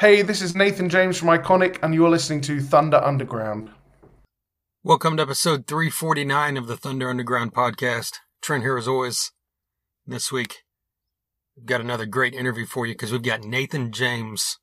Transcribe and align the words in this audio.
Hey, 0.00 0.22
this 0.22 0.40
is 0.40 0.56
Nathan 0.56 0.88
James 0.88 1.18
from 1.18 1.28
Iconic, 1.28 1.78
and 1.82 1.92
you're 1.92 2.08
listening 2.08 2.40
to 2.40 2.62
Thunder 2.62 2.96
Underground. 3.04 3.68
Welcome 4.82 5.18
to 5.18 5.22
episode 5.24 5.66
349 5.66 6.56
of 6.56 6.68
the 6.68 6.76
Thunder 6.78 7.10
Underground 7.10 7.52
podcast. 7.52 8.14
Trent 8.40 8.62
here 8.62 8.78
as 8.78 8.88
always. 8.88 9.30
This 10.06 10.32
week, 10.32 10.60
we've 11.54 11.66
got 11.66 11.82
another 11.82 12.06
great 12.06 12.32
interview 12.32 12.64
for 12.64 12.86
you 12.86 12.94
because 12.94 13.12
we've 13.12 13.22
got 13.22 13.44
Nathan 13.44 13.92
James 13.92 14.58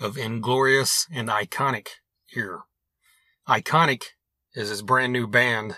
of 0.00 0.16
Inglorious 0.16 1.06
and 1.12 1.28
Iconic 1.28 1.88
here. 2.24 2.60
Iconic 3.46 4.04
is 4.54 4.70
his 4.70 4.80
brand 4.80 5.12
new 5.12 5.26
band. 5.26 5.76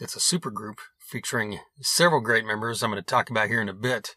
It's 0.00 0.16
a 0.16 0.20
super 0.20 0.50
group 0.50 0.80
featuring 0.98 1.60
several 1.80 2.20
great 2.20 2.44
members 2.44 2.82
I'm 2.82 2.90
going 2.90 3.00
to 3.00 3.06
talk 3.06 3.30
about 3.30 3.46
here 3.46 3.62
in 3.62 3.68
a 3.68 3.72
bit. 3.72 4.16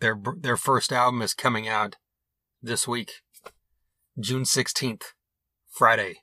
Their 0.00 0.18
their 0.38 0.56
first 0.56 0.92
album 0.92 1.22
is 1.22 1.34
coming 1.34 1.66
out 1.68 1.96
this 2.62 2.86
week, 2.86 3.22
June 4.18 4.42
16th, 4.44 5.02
Friday. 5.68 6.22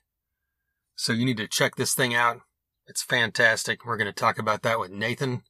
So 0.95 1.11
you 1.11 1.25
need 1.25 1.37
to 1.37 1.47
check 1.47 1.75
this 1.75 1.93
thing 1.93 2.13
out. 2.13 2.41
It's 2.87 3.03
fantastic. 3.03 3.85
We're 3.85 3.97
going 3.97 4.05
to 4.05 4.13
talk 4.13 4.39
about 4.39 4.61
that 4.61 4.79
with 4.79 4.91
Nathan. 4.91 5.43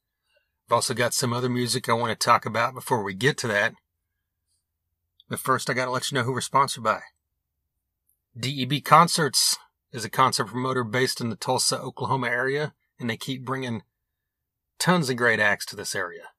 I've 0.68 0.72
also 0.72 0.94
got 0.94 1.14
some 1.14 1.32
other 1.32 1.48
music 1.48 1.88
I 1.88 1.92
want 1.92 2.18
to 2.18 2.24
talk 2.24 2.44
about 2.46 2.74
before 2.74 3.02
we 3.02 3.14
get 3.14 3.38
to 3.38 3.48
that. 3.48 3.74
But 5.28 5.38
first, 5.38 5.70
I 5.70 5.74
got 5.74 5.84
to 5.84 5.90
let 5.90 6.10
you 6.10 6.16
know 6.16 6.24
who 6.24 6.32
we're 6.32 6.40
sponsored 6.40 6.82
by. 6.82 7.00
DEB 8.38 8.82
Concerts 8.84 9.56
is 9.92 10.04
a 10.04 10.10
concert 10.10 10.46
promoter 10.46 10.82
based 10.82 11.20
in 11.20 11.30
the 11.30 11.36
Tulsa, 11.36 11.78
Oklahoma 11.78 12.28
area, 12.28 12.74
and 12.98 13.08
they 13.08 13.16
keep 13.16 13.44
bringing 13.44 13.82
tons 14.78 15.08
of 15.08 15.16
great 15.16 15.40
acts 15.40 15.66
to 15.66 15.76
this 15.76 15.94
area. 15.94 16.30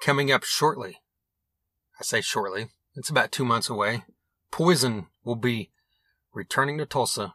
Coming 0.00 0.30
up 0.30 0.44
shortly, 0.44 1.00
I 1.98 2.04
say 2.04 2.20
shortly, 2.20 2.68
it's 2.94 3.10
about 3.10 3.32
two 3.32 3.44
months 3.44 3.68
away, 3.68 4.04
Poison 4.50 5.08
will 5.24 5.36
be 5.36 5.70
returning 6.32 6.78
to 6.78 6.86
Tulsa 6.86 7.34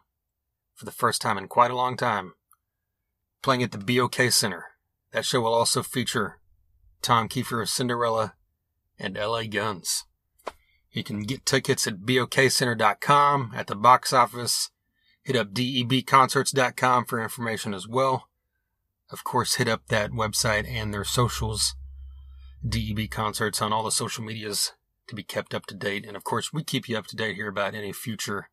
for 0.74 0.84
the 0.84 0.90
first 0.90 1.20
time 1.22 1.38
in 1.38 1.48
quite 1.48 1.70
a 1.70 1.76
long 1.76 1.96
time, 1.96 2.34
playing 3.42 3.62
at 3.62 3.72
the 3.72 3.78
BOK 3.78 4.32
Center. 4.32 4.66
That 5.12 5.24
show 5.24 5.40
will 5.42 5.54
also 5.54 5.82
feature 5.82 6.40
Tom 7.00 7.28
Keifer 7.28 7.62
of 7.62 7.68
Cinderella 7.68 8.34
and 8.98 9.16
LA 9.16 9.44
Guns. 9.44 10.04
You 10.90 11.04
can 11.04 11.22
get 11.22 11.46
tickets 11.46 11.86
at 11.86 12.00
bokcenter.com 12.00 13.52
at 13.54 13.66
the 13.66 13.76
box 13.76 14.12
office. 14.12 14.70
Hit 15.22 15.36
up 15.36 15.52
debconcerts.com 15.52 17.04
for 17.04 17.22
information 17.22 17.72
as 17.72 17.86
well. 17.86 18.28
Of 19.10 19.24
course, 19.24 19.54
hit 19.54 19.68
up 19.68 19.86
that 19.88 20.10
website 20.10 20.68
and 20.68 20.92
their 20.92 21.04
socials 21.04 21.76
DEB 22.66 23.10
concerts 23.10 23.60
on 23.60 23.72
all 23.72 23.82
the 23.82 23.90
social 23.90 24.24
medias 24.24 24.72
to 25.08 25.14
be 25.14 25.22
kept 25.22 25.54
up 25.54 25.66
to 25.66 25.74
date. 25.74 26.06
And 26.06 26.16
of 26.16 26.24
course, 26.24 26.52
we 26.52 26.62
keep 26.62 26.88
you 26.88 26.96
up 26.96 27.06
to 27.08 27.16
date 27.16 27.36
here 27.36 27.48
about 27.48 27.74
any 27.74 27.92
future 27.92 28.48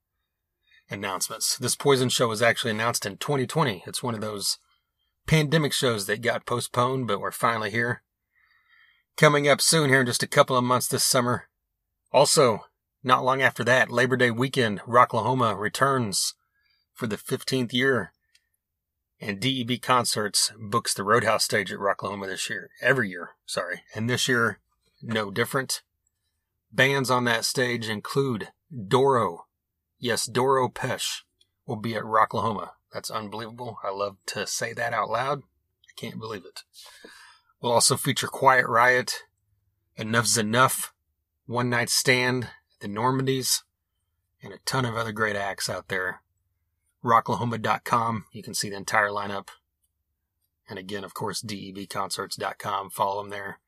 announcements. 0.89 1.57
This 1.57 1.75
Poison 1.75 2.09
show 2.09 2.27
was 2.27 2.41
actually 2.41 2.71
announced 2.71 3.05
in 3.05 3.17
2020. 3.17 3.83
It's 3.85 4.01
one 4.03 4.15
of 4.15 4.21
those 4.21 4.57
pandemic 5.27 5.73
shows 5.73 6.07
that 6.07 6.21
got 6.21 6.45
postponed, 6.45 7.07
but 7.07 7.19
we're 7.19 7.31
finally 7.31 7.69
here. 7.69 8.01
Coming 9.15 9.47
up 9.47 9.61
soon 9.61 9.89
here 9.89 9.99
in 9.99 10.05
just 10.05 10.23
a 10.23 10.27
couple 10.27 10.57
of 10.57 10.63
months 10.63 10.87
this 10.87 11.03
summer. 11.03 11.49
Also, 12.11 12.65
not 13.03 13.23
long 13.23 13.41
after 13.41 13.63
that, 13.63 13.91
Labor 13.91 14.17
Day 14.17 14.31
weekend, 14.31 14.79
Rocklahoma 14.81 15.57
returns 15.57 16.33
for 16.93 17.05
the 17.05 17.17
15th 17.17 17.73
year 17.73 18.11
and 19.21 19.39
DEB 19.39 19.81
Concerts 19.81 20.51
books 20.57 20.93
the 20.93 21.03
Roadhouse 21.03 21.43
stage 21.43 21.71
at 21.71 21.79
Rocklahoma 21.79 22.27
this 22.27 22.49
year, 22.49 22.69
every 22.81 23.09
year, 23.09 23.31
sorry. 23.45 23.81
And 23.93 24.09
this 24.09 24.27
year, 24.27 24.59
no 25.01 25.31
different. 25.31 25.81
Bands 26.71 27.09
on 27.09 27.25
that 27.25 27.45
stage 27.45 27.89
include 27.89 28.49
Doro. 28.87 29.45
Yes, 29.97 30.25
Doro 30.25 30.69
Pesch 30.69 31.23
will 31.65 31.75
be 31.75 31.95
at 31.95 32.03
Rocklahoma. 32.03 32.71
That's 32.93 33.11
unbelievable. 33.11 33.79
I 33.83 33.91
love 33.91 34.17
to 34.27 34.47
say 34.47 34.73
that 34.73 34.93
out 34.93 35.09
loud. 35.09 35.39
I 35.39 35.91
can't 35.99 36.19
believe 36.19 36.45
it. 36.45 36.63
We'll 37.61 37.73
also 37.73 37.97
feature 37.97 38.27
Quiet 38.27 38.67
Riot, 38.67 39.23
Enough's 39.97 40.37
Enough, 40.37 40.93
One 41.45 41.69
Night 41.69 41.89
Stand, 41.89 42.47
The 42.79 42.87
Normandies, 42.87 43.63
and 44.41 44.53
a 44.53 44.59
ton 44.65 44.85
of 44.85 44.95
other 44.95 45.11
great 45.11 45.35
acts 45.35 45.69
out 45.69 45.89
there 45.89 46.21
rocklahoma.com. 47.03 48.25
You 48.31 48.43
can 48.43 48.53
see 48.53 48.69
the 48.69 48.77
entire 48.77 49.09
lineup. 49.09 49.49
And 50.69 50.77
again, 50.77 51.03
of 51.03 51.13
course, 51.13 51.41
debconcerts.com. 51.41 52.91
Follow 52.91 53.21
them 53.21 53.31
there. 53.31 53.59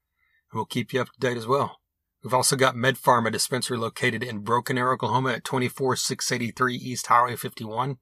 And 0.51 0.55
we'll 0.55 0.65
keep 0.65 0.93
you 0.93 1.01
up 1.01 1.11
to 1.11 1.19
date 1.19 1.37
as 1.37 1.47
well. 1.47 1.79
We've 2.23 2.33
also 2.33 2.55
got 2.55 2.75
MedPharm, 2.75 3.27
a 3.27 3.31
dispensary 3.31 3.77
located 3.77 4.21
in 4.21 4.39
Broken 4.39 4.77
Arrow, 4.77 4.93
Oklahoma 4.93 5.31
at 5.31 5.43
24683 5.43 6.75
East 6.75 7.07
Highway 7.07 7.35
51. 7.35 7.97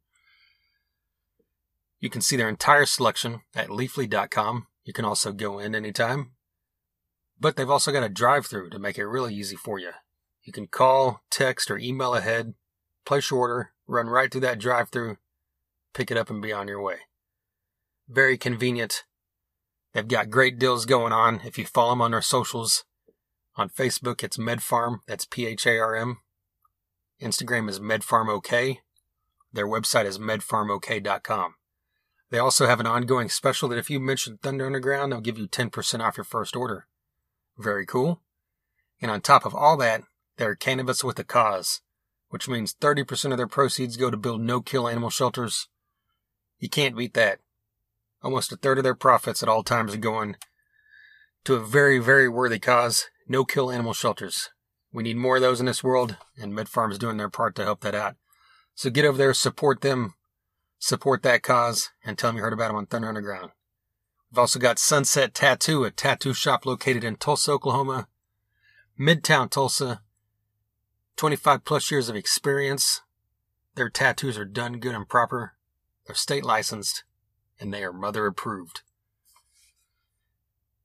You 2.01 2.09
can 2.09 2.21
see 2.21 2.35
their 2.35 2.49
entire 2.49 2.85
selection 2.85 3.41
at 3.55 3.69
leafly.com. 3.69 4.67
You 4.83 4.93
can 4.93 5.05
also 5.05 5.31
go 5.31 5.59
in 5.59 5.73
anytime. 5.73 6.31
But 7.39 7.55
they've 7.55 7.69
also 7.69 7.93
got 7.93 8.03
a 8.03 8.09
drive 8.09 8.45
through 8.45 8.71
to 8.71 8.79
make 8.79 8.97
it 8.97 9.05
really 9.05 9.33
easy 9.33 9.55
for 9.55 9.79
you. 9.79 9.91
You 10.43 10.51
can 10.51 10.67
call, 10.67 11.21
text, 11.29 11.71
or 11.71 11.77
email 11.77 12.15
ahead, 12.15 12.55
place 13.09 13.31
your 13.31 13.39
order, 13.39 13.71
run 13.87 14.05
right 14.05 14.31
through 14.31 14.41
that 14.41 14.59
drive 14.59 14.89
through, 14.89 15.17
pick 15.95 16.11
it 16.11 16.17
up, 16.17 16.29
and 16.29 16.43
be 16.43 16.53
on 16.53 16.67
your 16.67 16.79
way. 16.79 16.97
Very 18.07 18.37
convenient. 18.37 19.03
They've 19.93 20.07
got 20.07 20.29
great 20.29 20.59
deals 20.59 20.85
going 20.85 21.11
on. 21.11 21.41
If 21.43 21.57
you 21.57 21.65
follow 21.65 21.89
them 21.93 22.03
on 22.03 22.11
their 22.11 22.21
socials, 22.21 22.85
on 23.55 23.69
Facebook, 23.69 24.23
it's 24.23 24.37
MedPharm. 24.37 24.99
That's 25.07 25.25
P 25.25 25.47
H 25.47 25.65
A 25.65 25.79
R 25.79 25.95
M. 25.95 26.19
Instagram 27.19 27.67
is 27.67 27.79
MedPharmOK. 27.79 28.77
Their 29.51 29.67
website 29.67 30.05
is 30.05 30.19
medpharmok.com. 30.19 31.55
They 32.29 32.37
also 32.37 32.67
have 32.67 32.79
an 32.79 32.85
ongoing 32.85 33.29
special 33.29 33.67
that 33.69 33.79
if 33.79 33.89
you 33.89 33.99
mention 33.99 34.37
Thunder 34.37 34.67
Underground, 34.67 35.11
they'll 35.11 35.19
give 35.19 35.39
you 35.39 35.47
10% 35.47 35.99
off 35.99 36.17
your 36.17 36.23
first 36.23 36.55
order. 36.55 36.85
Very 37.57 37.87
cool. 37.87 38.21
And 39.01 39.09
on 39.09 39.21
top 39.21 39.47
of 39.47 39.55
all 39.55 39.77
that, 39.77 40.03
they're 40.37 40.53
Cannabis 40.53 41.03
with 41.03 41.17
a 41.17 41.23
Cause 41.23 41.81
which 42.29 42.47
means 42.47 42.75
30% 42.75 43.31
of 43.31 43.37
their 43.37 43.47
proceeds 43.47 43.97
go 43.97 44.09
to 44.09 44.17
build 44.17 44.41
no 44.41 44.61
kill 44.61 44.87
animal 44.87 45.09
shelters. 45.09 45.67
You 46.59 46.69
can't 46.69 46.95
beat 46.95 47.13
that. 47.15 47.39
Almost 48.21 48.51
a 48.51 48.57
third 48.57 48.77
of 48.77 48.83
their 48.83 48.95
profits 48.95 49.41
at 49.41 49.49
all 49.49 49.63
times 49.63 49.93
are 49.93 49.97
going 49.97 50.35
to 51.45 51.55
a 51.55 51.65
very, 51.65 51.99
very 51.99 52.27
worthy 52.27 52.59
cause 52.59 53.07
no 53.27 53.45
kill 53.45 53.71
animal 53.71 53.93
shelters. 53.93 54.49
We 54.91 55.03
need 55.03 55.17
more 55.17 55.37
of 55.37 55.41
those 55.41 55.59
in 55.59 55.67
this 55.67 55.83
world, 55.83 56.17
and 56.37 56.53
MedPharm's 56.53 56.97
doing 56.97 57.17
their 57.17 57.29
part 57.29 57.55
to 57.55 57.63
help 57.63 57.81
that 57.81 57.95
out. 57.95 58.15
So 58.73 58.89
get 58.89 59.05
over 59.05 59.17
there, 59.17 59.33
support 59.33 59.81
them, 59.81 60.15
support 60.79 61.21
that 61.23 61.43
cause, 61.43 61.91
and 62.03 62.17
tell 62.17 62.29
them 62.29 62.37
you 62.37 62.43
heard 62.43 62.53
about 62.53 62.69
them 62.69 62.77
on 62.77 62.87
Thunder 62.87 63.07
Underground. 63.07 63.51
We've 64.31 64.39
also 64.39 64.59
got 64.59 64.79
Sunset 64.79 65.33
Tattoo, 65.33 65.83
a 65.83 65.91
tattoo 65.91 66.33
shop 66.33 66.65
located 66.65 67.03
in 67.03 67.15
Tulsa, 67.15 67.51
Oklahoma, 67.51 68.07
Midtown 68.99 69.49
Tulsa, 69.49 70.01
25 71.19 71.65
plus 71.65 71.91
years 71.91 72.07
of 72.07 72.15
experience. 72.15 73.01
Their 73.75 73.89
tattoos 73.89 74.37
are 74.37 74.45
done 74.45 74.79
good 74.79 74.95
and 74.95 75.05
proper. 75.05 75.51
They're 76.07 76.15
state 76.15 76.45
licensed 76.45 77.03
and 77.59 77.73
they 77.73 77.83
are 77.83 77.91
mother 77.91 78.25
approved. 78.25 78.83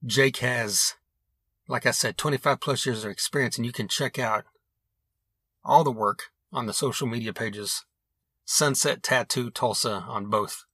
Jake 0.04 0.38
has, 0.38 0.94
like 1.68 1.86
I 1.86 1.92
said, 1.92 2.18
25 2.18 2.58
plus 2.58 2.84
years 2.84 3.04
of 3.04 3.12
experience 3.12 3.58
and 3.58 3.64
you 3.64 3.70
can 3.70 3.86
check 3.86 4.18
out 4.18 4.44
all 5.64 5.84
the 5.84 5.92
work 5.92 6.32
on 6.52 6.66
the 6.66 6.74
social 6.74 7.06
media 7.06 7.32
pages. 7.32 7.84
Sunset 8.44 9.04
Tattoo 9.04 9.50
Tulsa 9.50 10.04
on 10.08 10.30
both 10.30 10.64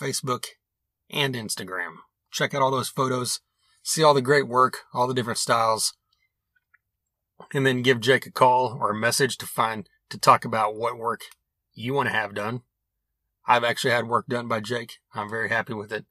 Facebook 0.00 0.46
and 1.10 1.34
Instagram. 1.34 1.96
Check 2.30 2.54
out 2.54 2.62
all 2.62 2.70
those 2.70 2.88
photos, 2.88 3.40
see 3.82 4.02
all 4.02 4.14
the 4.14 4.22
great 4.22 4.48
work, 4.48 4.78
all 4.94 5.06
the 5.06 5.12
different 5.12 5.38
styles 5.38 5.92
and 7.52 7.66
then 7.66 7.82
give 7.82 8.00
Jake 8.00 8.26
a 8.26 8.30
call 8.30 8.78
or 8.80 8.90
a 8.90 8.94
message 8.98 9.36
to 9.38 9.46
find 9.46 9.88
to 10.10 10.18
talk 10.18 10.44
about 10.44 10.76
what 10.76 10.98
work 10.98 11.22
you 11.74 11.94
want 11.94 12.08
to 12.08 12.14
have 12.14 12.34
done. 12.34 12.62
I've 13.46 13.64
actually 13.64 13.92
had 13.92 14.08
work 14.08 14.26
done 14.26 14.48
by 14.48 14.60
Jake. 14.60 14.94
I'm 15.14 15.28
very 15.28 15.48
happy 15.48 15.74
with 15.74 15.92
it. 15.92 16.04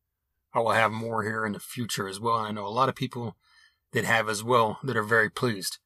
I 0.53 0.59
will 0.59 0.71
have 0.71 0.91
more 0.91 1.23
here 1.23 1.45
in 1.45 1.53
the 1.53 1.59
future 1.59 2.07
as 2.07 2.19
well. 2.19 2.37
And 2.37 2.47
I 2.47 2.51
know 2.51 2.67
a 2.67 2.69
lot 2.69 2.87
of 2.87 2.95
people 2.95 3.35
that 3.91 4.05
have 4.05 4.29
as 4.29 4.43
well 4.43 4.79
that 4.83 4.95
are 4.95 5.03
very 5.03 5.29
pleased. 5.29 5.79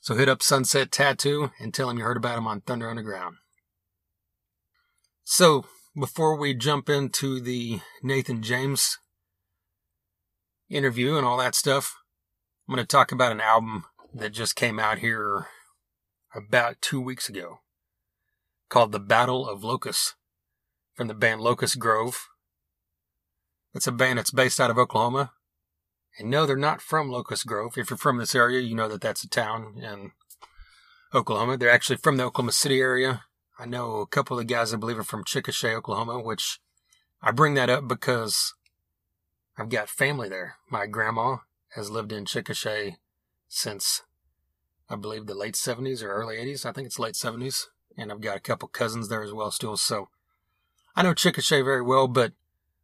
So 0.00 0.14
hit 0.14 0.28
up 0.28 0.42
Sunset 0.42 0.90
Tattoo 0.90 1.50
and 1.58 1.72
tell 1.72 1.88
him 1.90 1.98
you 1.98 2.04
heard 2.04 2.16
about 2.16 2.38
him 2.38 2.46
on 2.46 2.60
Thunder 2.60 2.88
Underground. 2.88 3.36
So 5.24 5.66
before 5.98 6.36
we 6.36 6.54
jump 6.54 6.88
into 6.88 7.40
the 7.40 7.80
Nathan 8.02 8.42
James 8.42 8.98
interview 10.68 11.16
and 11.16 11.26
all 11.26 11.36
that 11.38 11.54
stuff, 11.54 11.96
I'm 12.68 12.74
going 12.74 12.84
to 12.84 12.88
talk 12.88 13.12
about 13.12 13.32
an 13.32 13.40
album 13.40 13.84
that 14.14 14.32
just 14.32 14.56
came 14.56 14.78
out 14.78 14.98
here 14.98 15.46
about 16.34 16.80
two 16.80 17.00
weeks 17.00 17.28
ago 17.28 17.60
called 18.68 18.92
The 18.92 19.00
Battle 19.00 19.48
of 19.48 19.64
Locusts 19.64 20.14
from 20.94 21.08
the 21.08 21.14
band 21.14 21.40
Locust 21.40 21.78
Grove. 21.78 22.28
It's 23.74 23.86
a 23.86 23.92
band 23.92 24.18
that's 24.18 24.30
based 24.30 24.60
out 24.60 24.70
of 24.70 24.78
Oklahoma. 24.78 25.32
And 26.18 26.28
no, 26.28 26.44
they're 26.44 26.56
not 26.56 26.82
from 26.82 27.10
Locust 27.10 27.46
Grove. 27.46 27.76
If 27.76 27.90
you're 27.90 27.96
from 27.96 28.18
this 28.18 28.34
area, 28.34 28.60
you 28.60 28.74
know 28.74 28.88
that 28.88 29.00
that's 29.00 29.22
a 29.22 29.28
town 29.28 29.74
in 29.80 30.10
Oklahoma. 31.14 31.56
They're 31.56 31.70
actually 31.70 31.96
from 31.96 32.16
the 32.16 32.24
Oklahoma 32.24 32.52
City 32.52 32.80
area. 32.80 33.22
I 33.58 33.66
know 33.66 33.96
a 33.96 34.06
couple 34.06 34.38
of 34.38 34.46
the 34.46 34.52
guys 34.52 34.72
I 34.72 34.76
believe 34.76 34.98
are 34.98 35.04
from 35.04 35.24
Chickasha, 35.24 35.74
Oklahoma, 35.74 36.20
which 36.20 36.60
I 37.22 37.30
bring 37.30 37.54
that 37.54 37.70
up 37.70 37.86
because 37.86 38.54
I've 39.56 39.68
got 39.68 39.88
family 39.88 40.28
there. 40.28 40.56
My 40.70 40.86
grandma 40.86 41.38
has 41.74 41.90
lived 41.90 42.12
in 42.12 42.24
Chickasha 42.24 42.96
since 43.50 44.02
I 44.88 44.96
believe 44.96 45.26
the 45.26 45.34
late 45.34 45.54
70s 45.54 46.02
or 46.02 46.10
early 46.10 46.36
80s. 46.36 46.64
I 46.64 46.72
think 46.72 46.86
it's 46.86 46.98
late 46.98 47.14
70s. 47.14 47.66
And 47.98 48.10
I've 48.10 48.20
got 48.20 48.36
a 48.36 48.40
couple 48.40 48.68
cousins 48.68 49.08
there 49.08 49.22
as 49.22 49.32
well 49.32 49.50
still. 49.50 49.76
So 49.76 50.08
I 50.96 51.02
know 51.02 51.12
Chickasha 51.12 51.62
very 51.62 51.82
well, 51.82 52.08
but 52.08 52.32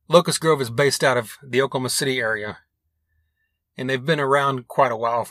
Locust 0.08 0.40
Grove 0.40 0.60
is 0.60 0.68
based 0.68 1.02
out 1.02 1.16
of 1.16 1.38
the 1.42 1.62
Oklahoma 1.62 1.88
City 1.88 2.18
area. 2.18 2.58
And 3.78 3.88
they've 3.88 4.04
been 4.04 4.20
around 4.20 4.68
quite 4.68 4.92
a 4.92 4.96
while, 4.96 5.28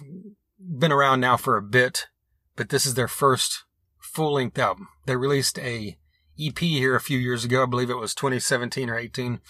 been 0.60 0.92
around 0.92 1.20
now 1.20 1.38
for 1.38 1.58
a 1.58 1.62
bit, 1.62 2.08
but 2.56 2.70
this 2.70 2.86
is 2.86 2.94
their 2.94 3.08
first 3.08 3.66
full 4.00 4.34
length 4.34 4.58
album. 4.58 4.88
They 5.06 5.16
released 5.16 5.60
a 5.60 5.98
EP 6.40 6.60
here 6.60 6.96
a 6.96 7.02
few 7.02 7.18
years 7.18 7.44
ago. 7.44 7.64
I 7.64 7.66
believe 7.66 7.90
it 7.90 7.98
was 7.98 8.16
2017 8.16 8.90
or 8.90 8.98
18 8.98 9.42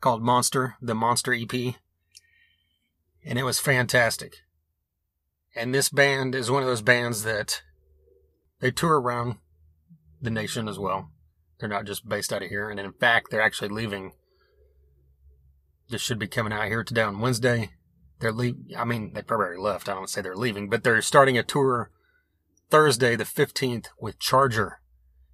called 0.00 0.22
Monster, 0.22 0.76
the 0.80 0.94
Monster 0.94 1.34
EP. 1.34 1.74
And 3.24 3.38
it 3.38 3.44
was 3.44 3.58
fantastic. 3.58 4.36
And 5.54 5.74
this 5.74 5.88
band 5.88 6.34
is 6.34 6.50
one 6.50 6.62
of 6.62 6.68
those 6.68 6.82
bands 6.82 7.24
that 7.24 7.62
they 8.60 8.70
tour 8.70 9.00
around 9.00 9.36
the 10.20 10.30
nation 10.30 10.68
as 10.68 10.78
well. 10.78 11.10
They're 11.58 11.68
not 11.68 11.84
just 11.84 12.08
based 12.08 12.32
out 12.32 12.42
of 12.42 12.48
here. 12.48 12.70
And 12.70 12.80
in 12.80 12.92
fact, 12.92 13.30
they're 13.30 13.42
actually 13.42 13.68
leaving. 13.68 14.12
This 15.90 16.00
should 16.00 16.18
be 16.18 16.26
coming 16.26 16.52
out 16.52 16.68
here 16.68 16.82
today 16.82 17.02
on 17.02 17.20
Wednesday. 17.20 17.70
They're 18.20 18.32
leave. 18.32 18.56
I 18.76 18.84
mean, 18.84 19.12
they 19.12 19.22
probably 19.22 19.46
already 19.46 19.60
left. 19.60 19.88
I 19.88 19.94
don't 19.94 20.08
say 20.08 20.22
they're 20.22 20.36
leaving, 20.36 20.70
but 20.70 20.84
they're 20.84 21.02
starting 21.02 21.36
a 21.36 21.42
tour 21.42 21.90
Thursday, 22.70 23.16
the 23.16 23.24
15th, 23.24 23.88
with 24.00 24.18
Charger 24.18 24.80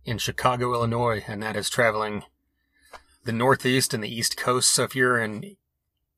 in 0.05 0.19
Chicago, 0.19 0.73
Illinois, 0.73 1.23
and 1.29 1.43
that 1.43 1.55
is 1.55 1.71
traveling 1.71 2.25
the 3.25 3.33
Northeast 3.33 3.93
and 3.93 4.03
the 4.03 4.13
East 4.13 4.37
Coast. 4.37 4.73
So 4.73 4.85
if 4.85 4.97
you're 4.97 5.21
in 5.21 5.57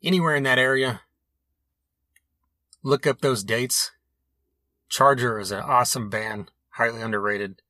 anywhere 0.03 0.37
in 0.37 0.45
that 0.45 0.59
area, 0.59 1.03
look 2.83 3.07
up 3.07 3.21
those 3.21 3.45
dates. 3.45 3.93
Charger 4.89 5.39
is 5.39 5.51
an 5.51 5.61
awesome 5.61 6.09
band, 6.09 6.51
highly 6.71 7.03
underrated, 7.03 7.63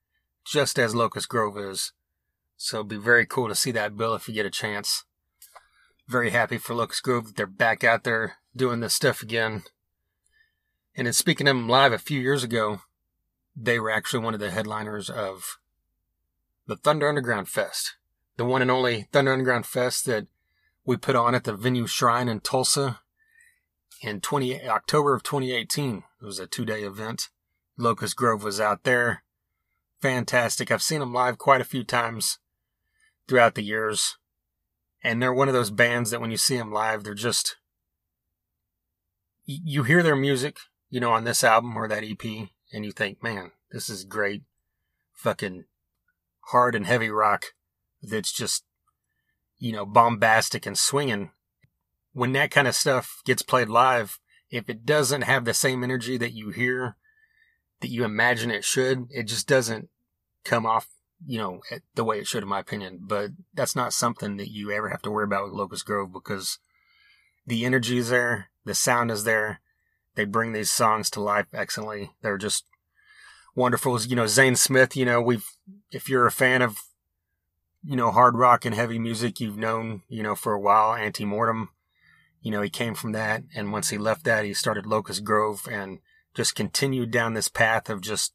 just 0.44 0.78
as 0.78 0.94
Locust 0.94 1.28
Grove 1.28 1.58
is. 1.58 1.92
So 2.56 2.78
it'd 2.78 2.88
be 2.88 2.96
very 2.96 3.26
cool 3.26 3.48
to 3.48 3.54
see 3.54 3.72
that 3.72 3.96
bill 3.96 4.14
if 4.14 4.28
you 4.28 4.34
get 4.34 4.46
a 4.46 4.50
chance. 4.50 5.04
Very 6.06 6.30
happy 6.30 6.58
for 6.58 6.74
Locust 6.74 7.02
Grove 7.02 7.26
that 7.26 7.36
they're 7.36 7.46
back 7.46 7.84
out 7.84 8.04
there 8.04 8.36
doing 8.54 8.80
this 8.80 8.94
stuff 8.94 9.22
again. 9.22 9.62
And 10.94 11.06
in 11.06 11.12
speaking 11.12 11.48
of 11.48 11.56
them 11.56 11.68
live 11.68 11.92
a 11.92 11.98
few 11.98 12.20
years 12.20 12.42
ago, 12.42 12.80
they 13.56 13.78
were 13.78 13.90
actually 13.90 14.24
one 14.24 14.34
of 14.34 14.40
the 14.40 14.50
headliners 14.50 15.10
of 15.10 15.58
the 16.66 16.76
Thunder 16.76 17.08
Underground 17.08 17.48
Fest, 17.48 17.96
the 18.36 18.44
one 18.44 18.62
and 18.62 18.70
only 18.70 19.08
Thunder 19.12 19.32
Underground 19.32 19.66
Fest 19.66 20.06
that 20.06 20.26
we 20.84 20.96
put 20.96 21.16
on 21.16 21.34
at 21.34 21.44
the 21.44 21.54
Venue 21.54 21.86
Shrine 21.86 22.28
in 22.28 22.40
Tulsa 22.40 23.00
in 24.00 24.20
20 24.20 24.66
October 24.68 25.14
of 25.14 25.22
2018. 25.22 26.04
It 26.20 26.24
was 26.24 26.38
a 26.38 26.46
two-day 26.46 26.82
event. 26.82 27.28
Locust 27.76 28.16
Grove 28.16 28.44
was 28.44 28.60
out 28.60 28.84
there. 28.84 29.22
Fantastic. 30.00 30.70
I've 30.70 30.82
seen 30.82 31.00
them 31.00 31.12
live 31.12 31.38
quite 31.38 31.60
a 31.60 31.64
few 31.64 31.84
times 31.84 32.38
throughout 33.28 33.54
the 33.54 33.62
years. 33.62 34.16
And 35.02 35.22
they're 35.22 35.32
one 35.32 35.48
of 35.48 35.54
those 35.54 35.70
bands 35.70 36.10
that 36.10 36.20
when 36.20 36.30
you 36.30 36.36
see 36.36 36.56
them 36.56 36.72
live, 36.72 37.04
they're 37.04 37.14
just 37.14 37.56
you 39.50 39.82
hear 39.82 40.02
their 40.02 40.16
music, 40.16 40.58
you 40.90 41.00
know, 41.00 41.10
on 41.10 41.24
this 41.24 41.42
album 41.42 41.76
or 41.76 41.88
that 41.88 42.04
EP, 42.04 42.48
and 42.72 42.84
you 42.84 42.92
think, 42.92 43.22
man, 43.22 43.52
this 43.72 43.90
is 43.90 44.04
great. 44.04 44.42
Fucking 45.12 45.64
hard 46.46 46.74
and 46.74 46.86
heavy 46.86 47.10
rock 47.10 47.46
that's 48.02 48.32
just, 48.32 48.64
you 49.58 49.72
know, 49.72 49.84
bombastic 49.84 50.66
and 50.66 50.78
swinging. 50.78 51.30
When 52.12 52.32
that 52.32 52.50
kind 52.50 52.66
of 52.66 52.74
stuff 52.74 53.22
gets 53.24 53.42
played 53.42 53.68
live, 53.68 54.18
if 54.50 54.68
it 54.68 54.84
doesn't 54.84 55.22
have 55.22 55.44
the 55.44 55.54
same 55.54 55.84
energy 55.84 56.16
that 56.16 56.32
you 56.32 56.50
hear, 56.50 56.96
that 57.80 57.90
you 57.90 58.04
imagine 58.04 58.50
it 58.50 58.64
should, 58.64 59.06
it 59.10 59.24
just 59.24 59.46
doesn't 59.46 59.88
come 60.44 60.66
off, 60.66 60.88
you 61.24 61.38
know, 61.38 61.60
the 61.94 62.04
way 62.04 62.18
it 62.18 62.26
should, 62.26 62.42
in 62.42 62.48
my 62.48 62.58
opinion. 62.58 63.00
But 63.02 63.30
that's 63.54 63.76
not 63.76 63.92
something 63.92 64.36
that 64.38 64.50
you 64.50 64.70
ever 64.70 64.88
have 64.88 65.02
to 65.02 65.10
worry 65.10 65.24
about 65.24 65.44
with 65.44 65.52
Locust 65.52 65.86
Grove 65.86 66.12
because 66.12 66.58
the 67.46 67.64
energy 67.64 67.98
is 67.98 68.10
there, 68.10 68.50
the 68.64 68.74
sound 68.74 69.10
is 69.10 69.24
there. 69.24 69.60
They 70.16 70.24
bring 70.24 70.52
these 70.52 70.70
songs 70.70 71.08
to 71.10 71.20
life 71.20 71.46
excellently. 71.54 72.10
They're 72.20 72.36
just 72.36 72.64
wonderful. 73.54 74.00
You 74.00 74.16
know, 74.16 74.26
Zane 74.26 74.56
Smith, 74.56 74.96
you 74.96 75.04
know, 75.04 75.20
we've, 75.20 75.46
if 75.92 76.08
you're 76.08 76.26
a 76.26 76.32
fan 76.32 76.62
of, 76.62 76.78
you 77.84 77.96
know, 77.96 78.10
hard 78.10 78.36
rock 78.36 78.64
and 78.64 78.74
heavy 78.74 78.98
music, 78.98 79.40
you've 79.40 79.56
known, 79.56 80.02
you 80.08 80.22
know, 80.22 80.34
for 80.34 80.52
a 80.52 80.60
while, 80.60 80.94
Ante 80.94 81.24
Mortem, 81.24 81.70
you 82.40 82.50
know, 82.50 82.62
he 82.62 82.70
came 82.70 82.94
from 82.94 83.12
that. 83.12 83.42
And 83.54 83.72
once 83.72 83.90
he 83.90 83.98
left 83.98 84.24
that, 84.24 84.44
he 84.44 84.54
started 84.54 84.86
Locust 84.86 85.24
Grove 85.24 85.68
and 85.70 85.98
just 86.34 86.54
continued 86.54 87.10
down 87.10 87.34
this 87.34 87.48
path 87.48 87.90
of 87.90 88.00
just 88.00 88.32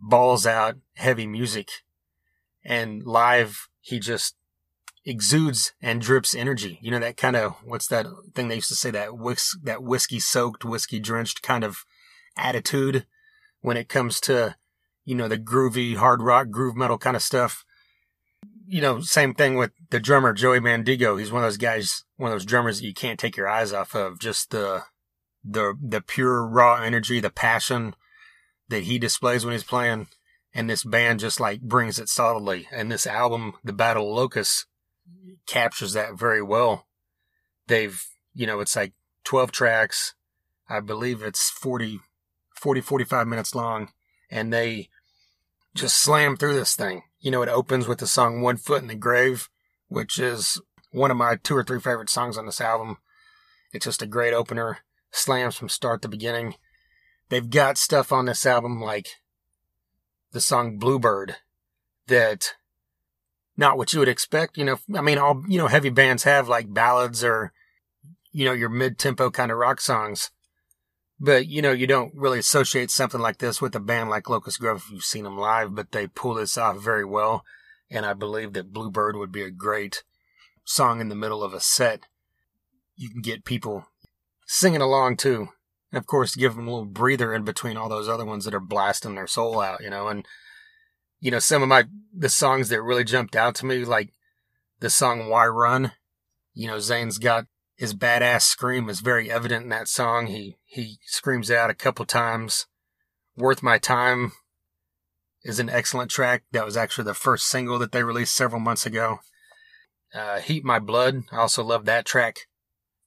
balls 0.00 0.46
out 0.46 0.76
heavy 0.94 1.26
music 1.26 1.70
and 2.64 3.04
live. 3.04 3.68
He 3.80 3.98
just 3.98 4.36
exudes 5.04 5.72
and 5.80 6.00
drips 6.00 6.34
energy. 6.34 6.78
You 6.82 6.90
know, 6.90 6.98
that 7.00 7.16
kind 7.16 7.36
of, 7.36 7.56
what's 7.64 7.88
that 7.88 8.06
thing 8.34 8.48
they 8.48 8.56
used 8.56 8.68
to 8.68 8.74
say, 8.74 8.90
that 8.90 9.16
whis- 9.16 9.58
that 9.62 9.82
whiskey 9.82 10.20
soaked, 10.20 10.64
whiskey 10.64 11.00
drenched 11.00 11.42
kind 11.42 11.64
of 11.64 11.84
attitude 12.36 13.06
when 13.60 13.76
it 13.76 13.88
comes 13.88 14.20
to, 14.20 14.56
you 15.04 15.14
know, 15.14 15.28
the 15.28 15.38
groovy 15.38 15.96
hard 15.96 16.22
rock, 16.22 16.50
groove 16.50 16.76
metal 16.76 16.98
kind 16.98 17.16
of 17.16 17.22
stuff. 17.22 17.64
You 18.72 18.80
know, 18.80 19.00
same 19.02 19.34
thing 19.34 19.56
with 19.56 19.70
the 19.90 20.00
drummer, 20.00 20.32
Joey 20.32 20.58
Mandigo. 20.58 21.18
He's 21.18 21.30
one 21.30 21.44
of 21.44 21.46
those 21.46 21.58
guys, 21.58 22.04
one 22.16 22.32
of 22.32 22.34
those 22.34 22.46
drummers 22.46 22.80
that 22.80 22.86
you 22.86 22.94
can't 22.94 23.20
take 23.20 23.36
your 23.36 23.46
eyes 23.46 23.70
off 23.70 23.94
of. 23.94 24.18
Just 24.18 24.50
the, 24.50 24.84
the, 25.44 25.74
the 25.78 26.00
pure 26.00 26.42
raw 26.42 26.80
energy, 26.80 27.20
the 27.20 27.28
passion 27.28 27.94
that 28.70 28.84
he 28.84 28.98
displays 28.98 29.44
when 29.44 29.52
he's 29.52 29.62
playing. 29.62 30.06
And 30.54 30.70
this 30.70 30.84
band 30.84 31.20
just 31.20 31.38
like 31.38 31.60
brings 31.60 31.98
it 31.98 32.08
solidly. 32.08 32.66
And 32.72 32.90
this 32.90 33.06
album, 33.06 33.52
The 33.62 33.74
Battle 33.74 34.08
of 34.08 34.16
Locusts, 34.16 34.64
captures 35.46 35.92
that 35.92 36.18
very 36.18 36.40
well. 36.40 36.86
They've, 37.66 38.02
you 38.32 38.46
know, 38.46 38.60
it's 38.60 38.74
like 38.74 38.94
12 39.24 39.52
tracks. 39.52 40.14
I 40.66 40.80
believe 40.80 41.22
it's 41.22 41.50
40, 41.50 42.00
40, 42.54 42.80
45 42.80 43.26
minutes 43.26 43.54
long. 43.54 43.90
And 44.30 44.50
they 44.50 44.88
just 45.74 45.96
slam 45.96 46.38
through 46.38 46.54
this 46.54 46.74
thing. 46.74 47.02
You 47.22 47.30
know, 47.30 47.42
it 47.42 47.48
opens 47.48 47.86
with 47.86 48.00
the 48.00 48.06
song 48.06 48.42
One 48.42 48.56
Foot 48.56 48.82
in 48.82 48.88
the 48.88 48.96
Grave, 48.96 49.48
which 49.88 50.18
is 50.18 50.60
one 50.90 51.12
of 51.12 51.16
my 51.16 51.36
two 51.36 51.56
or 51.56 51.62
three 51.62 51.78
favorite 51.78 52.10
songs 52.10 52.36
on 52.36 52.46
this 52.46 52.60
album. 52.60 52.98
It's 53.72 53.84
just 53.84 54.02
a 54.02 54.06
great 54.06 54.34
opener. 54.34 54.78
Slams 55.12 55.54
from 55.54 55.68
start 55.68 56.02
to 56.02 56.08
beginning. 56.08 56.56
They've 57.28 57.48
got 57.48 57.78
stuff 57.78 58.12
on 58.12 58.26
this 58.26 58.44
album 58.44 58.80
like 58.80 59.20
the 60.32 60.40
song 60.40 60.78
Bluebird 60.78 61.36
that 62.08 62.54
not 63.56 63.78
what 63.78 63.92
you 63.92 64.00
would 64.00 64.08
expect. 64.08 64.58
You 64.58 64.64
know, 64.64 64.78
I 64.94 65.00
mean, 65.00 65.18
all, 65.18 65.44
you 65.46 65.58
know, 65.58 65.68
heavy 65.68 65.90
bands 65.90 66.24
have 66.24 66.48
like 66.48 66.74
ballads 66.74 67.22
or, 67.22 67.52
you 68.32 68.44
know, 68.44 68.52
your 68.52 68.68
mid 68.68 68.98
tempo 68.98 69.30
kind 69.30 69.52
of 69.52 69.58
rock 69.58 69.80
songs. 69.80 70.30
But, 71.24 71.46
you 71.46 71.62
know, 71.62 71.70
you 71.70 71.86
don't 71.86 72.12
really 72.16 72.40
associate 72.40 72.90
something 72.90 73.20
like 73.20 73.38
this 73.38 73.62
with 73.62 73.76
a 73.76 73.80
band 73.80 74.10
like 74.10 74.28
Locust 74.28 74.58
Grove 74.58 74.78
if 74.78 74.90
you've 74.90 75.04
seen 75.04 75.22
them 75.22 75.38
live, 75.38 75.72
but 75.72 75.92
they 75.92 76.08
pull 76.08 76.34
this 76.34 76.58
off 76.58 76.82
very 76.82 77.04
well. 77.04 77.44
And 77.88 78.04
I 78.04 78.12
believe 78.12 78.54
that 78.54 78.72
Bluebird 78.72 79.14
would 79.14 79.30
be 79.30 79.42
a 79.42 79.50
great 79.50 80.02
song 80.64 81.00
in 81.00 81.08
the 81.08 81.14
middle 81.14 81.44
of 81.44 81.54
a 81.54 81.60
set. 81.60 82.00
You 82.96 83.08
can 83.08 83.22
get 83.22 83.44
people 83.44 83.86
singing 84.48 84.80
along 84.80 85.18
too. 85.18 85.50
And 85.92 85.98
of 85.98 86.06
course, 86.06 86.34
give 86.34 86.56
them 86.56 86.66
a 86.66 86.70
little 86.72 86.86
breather 86.86 87.32
in 87.32 87.44
between 87.44 87.76
all 87.76 87.88
those 87.88 88.08
other 88.08 88.24
ones 88.24 88.44
that 88.44 88.54
are 88.54 88.60
blasting 88.60 89.14
their 89.14 89.28
soul 89.28 89.60
out, 89.60 89.80
you 89.80 89.90
know, 89.90 90.08
and 90.08 90.26
you 91.20 91.30
know, 91.30 91.38
some 91.38 91.62
of 91.62 91.68
my, 91.68 91.84
the 92.12 92.28
songs 92.28 92.68
that 92.70 92.82
really 92.82 93.04
jumped 93.04 93.36
out 93.36 93.54
to 93.54 93.66
me, 93.66 93.84
like 93.84 94.10
the 94.80 94.90
song 94.90 95.28
Why 95.28 95.46
Run. 95.46 95.92
You 96.52 96.66
know, 96.66 96.80
Zane's 96.80 97.18
got 97.18 97.46
his 97.76 97.94
badass 97.94 98.42
scream 98.42 98.88
is 98.88 98.98
very 98.98 99.30
evident 99.30 99.62
in 99.62 99.68
that 99.68 99.86
song. 99.86 100.26
He, 100.26 100.56
he 100.72 100.98
screams 101.04 101.50
out 101.50 101.68
a 101.68 101.74
couple 101.74 102.06
times. 102.06 102.66
Worth 103.36 103.62
My 103.62 103.76
Time 103.76 104.32
is 105.44 105.58
an 105.58 105.68
excellent 105.68 106.10
track. 106.10 106.44
That 106.52 106.64
was 106.64 106.76
actually 106.76 107.04
the 107.04 107.14
first 107.14 107.46
single 107.46 107.78
that 107.78 107.92
they 107.92 108.02
released 108.02 108.34
several 108.34 108.60
months 108.60 108.86
ago. 108.86 109.18
Uh, 110.14 110.40
Heat 110.40 110.64
My 110.64 110.78
Blood. 110.78 111.24
I 111.30 111.36
also 111.36 111.62
love 111.62 111.84
that 111.84 112.06
track. 112.06 112.46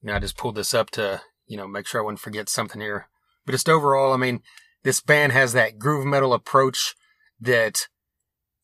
You 0.02 0.08
know, 0.08 0.16
I 0.16 0.20
just 0.20 0.38
pulled 0.38 0.56
this 0.56 0.74
up 0.74 0.92
to, 0.92 1.22
you 1.48 1.58
know, 1.58 1.68
make 1.68 1.88
sure 1.88 2.02
I 2.02 2.04
wouldn't 2.06 2.20
forget 2.20 2.50
something 2.50 2.82
here. 2.82 3.08
But 3.46 3.54
just 3.54 3.68
overall, 3.68 4.14
I 4.14 4.18
mean, 4.18 4.42
this 4.84 5.02
band 5.02 5.32
has 5.32 5.54
that 5.54 5.80
groove 5.80 6.06
metal 6.06 6.34
approach 6.34 6.94
that 7.40 7.88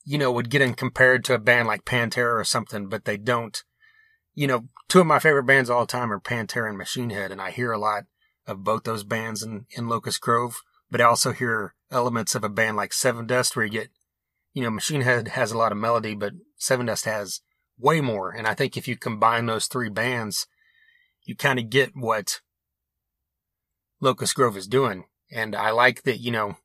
you 0.03 0.17
know, 0.17 0.31
would 0.31 0.49
get 0.49 0.61
in 0.61 0.73
compared 0.73 1.23
to 1.25 1.33
a 1.33 1.39
band 1.39 1.67
like 1.67 1.85
Pantera 1.85 2.39
or 2.39 2.43
something, 2.43 2.87
but 2.87 3.05
they 3.05 3.17
don't. 3.17 3.63
you 4.33 4.47
know, 4.47 4.67
two 4.87 4.99
of 5.01 5.07
my 5.07 5.19
favorite 5.19 5.43
bands 5.43 5.69
all 5.69 5.81
the 5.81 5.91
time 5.91 6.11
are 6.11 6.19
Pantera 6.19 6.69
and 6.69 6.77
Machine 6.77 7.09
Head, 7.09 7.31
and 7.31 7.41
I 7.41 7.51
hear 7.51 7.71
a 7.71 7.79
lot 7.79 8.03
of 8.47 8.63
both 8.63 8.83
those 8.83 9.03
bands 9.03 9.43
in, 9.43 9.65
in 9.71 9.87
Locust 9.87 10.21
Grove, 10.21 10.61
but 10.89 11.01
I 11.01 11.05
also 11.05 11.31
hear 11.31 11.73
elements 11.89 12.35
of 12.35 12.43
a 12.43 12.49
band 12.49 12.77
like 12.77 12.91
Sevendust 12.91 13.55
where 13.55 13.65
you 13.65 13.71
get, 13.71 13.89
you 14.53 14.63
know, 14.63 14.69
Machine 14.69 15.01
Head 15.01 15.29
has 15.29 15.51
a 15.51 15.57
lot 15.57 15.71
of 15.71 15.77
melody, 15.77 16.15
but 16.15 16.33
Sevendust 16.59 17.05
has 17.05 17.41
way 17.79 18.01
more. 18.01 18.31
And 18.31 18.47
I 18.47 18.53
think 18.53 18.75
if 18.75 18.87
you 18.87 18.97
combine 18.97 19.45
those 19.45 19.67
three 19.67 19.89
bands, 19.89 20.47
you 21.23 21.35
kind 21.35 21.59
of 21.59 21.69
get 21.69 21.91
what 21.95 22.41
Locust 23.99 24.35
Grove 24.35 24.57
is 24.57 24.67
doing. 24.67 25.05
And 25.31 25.55
I 25.55 25.71
like 25.71 26.03
that, 26.03 26.17
you 26.17 26.31
know, 26.31 26.57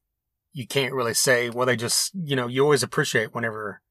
you 0.53 0.67
can't 0.67 0.95
really 0.95 1.15
say, 1.15 1.51
well, 1.51 1.67
they 1.67 1.77
just, 1.77 2.13
you 2.15 2.35
know, 2.35 2.49
you 2.49 2.63
always 2.63 2.83
appreciate 2.83 3.35
whenever 3.35 3.83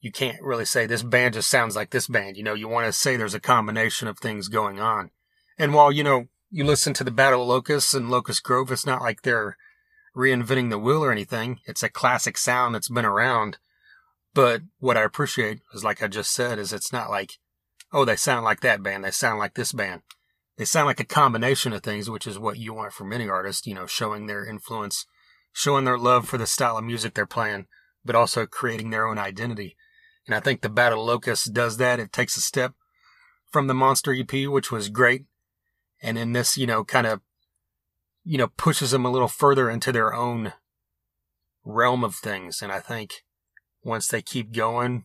you 0.00 0.10
can't 0.10 0.42
really 0.42 0.64
say 0.64 0.86
this 0.86 1.02
band 1.02 1.34
just 1.34 1.48
sounds 1.48 1.76
like 1.76 1.90
this 1.90 2.08
band. 2.08 2.36
You 2.36 2.42
know, 2.42 2.54
you 2.54 2.66
want 2.68 2.86
to 2.86 2.92
say 2.92 3.16
there's 3.16 3.34
a 3.34 3.40
combination 3.40 4.08
of 4.08 4.18
things 4.18 4.48
going 4.48 4.80
on. 4.80 5.10
And 5.58 5.74
while, 5.74 5.92
you 5.92 6.02
know, 6.02 6.26
you 6.52 6.64
listen 6.64 6.92
to 6.94 7.04
the 7.04 7.10
Battle 7.10 7.42
of 7.42 7.48
Locusts 7.48 7.94
and 7.94 8.10
Locust 8.10 8.42
Grove, 8.42 8.70
it's 8.70 8.84
not 8.84 9.00
like 9.00 9.22
they're 9.22 9.56
reinventing 10.14 10.68
the 10.68 10.78
wheel 10.78 11.02
or 11.02 11.10
anything. 11.10 11.60
It's 11.64 11.82
a 11.82 11.88
classic 11.88 12.36
sound 12.36 12.74
that's 12.74 12.90
been 12.90 13.06
around. 13.06 13.56
But 14.34 14.60
what 14.78 14.98
I 14.98 15.02
appreciate 15.02 15.60
is, 15.72 15.82
like 15.82 16.02
I 16.02 16.08
just 16.08 16.30
said, 16.30 16.58
is 16.58 16.72
it's 16.72 16.92
not 16.92 17.10
like, 17.10 17.38
oh, 17.90 18.04
they 18.04 18.16
sound 18.16 18.44
like 18.44 18.60
that 18.60 18.82
band. 18.82 19.02
They 19.02 19.10
sound 19.10 19.38
like 19.38 19.54
this 19.54 19.72
band. 19.72 20.02
They 20.58 20.66
sound 20.66 20.86
like 20.86 21.00
a 21.00 21.04
combination 21.04 21.72
of 21.72 21.82
things, 21.82 22.10
which 22.10 22.26
is 22.26 22.38
what 22.38 22.58
you 22.58 22.74
want 22.74 22.92
from 22.92 23.14
any 23.14 23.28
artist, 23.28 23.66
you 23.66 23.74
know, 23.74 23.86
showing 23.86 24.26
their 24.26 24.44
influence, 24.44 25.06
showing 25.54 25.86
their 25.86 25.98
love 25.98 26.28
for 26.28 26.36
the 26.36 26.46
style 26.46 26.76
of 26.76 26.84
music 26.84 27.14
they're 27.14 27.24
playing, 27.24 27.66
but 28.04 28.14
also 28.14 28.44
creating 28.44 28.90
their 28.90 29.06
own 29.06 29.18
identity. 29.18 29.74
And 30.26 30.34
I 30.34 30.40
think 30.40 30.60
the 30.60 30.68
Battle 30.68 31.02
Locust 31.02 31.54
does 31.54 31.78
that. 31.78 31.98
It 31.98 32.12
takes 32.12 32.36
a 32.36 32.42
step 32.42 32.74
from 33.50 33.68
the 33.68 33.74
Monster 33.74 34.14
EP, 34.14 34.46
which 34.46 34.70
was 34.70 34.90
great. 34.90 35.24
And 36.02 36.18
in 36.18 36.32
this, 36.32 36.56
you 36.56 36.66
know, 36.66 36.84
kind 36.84 37.06
of, 37.06 37.20
you 38.24 38.36
know, 38.36 38.48
pushes 38.56 38.90
them 38.90 39.04
a 39.04 39.10
little 39.10 39.28
further 39.28 39.70
into 39.70 39.92
their 39.92 40.12
own 40.12 40.52
realm 41.64 42.02
of 42.02 42.16
things. 42.16 42.60
And 42.60 42.72
I 42.72 42.80
think 42.80 43.24
once 43.84 44.08
they 44.08 44.20
keep 44.20 44.52
going, 44.52 45.04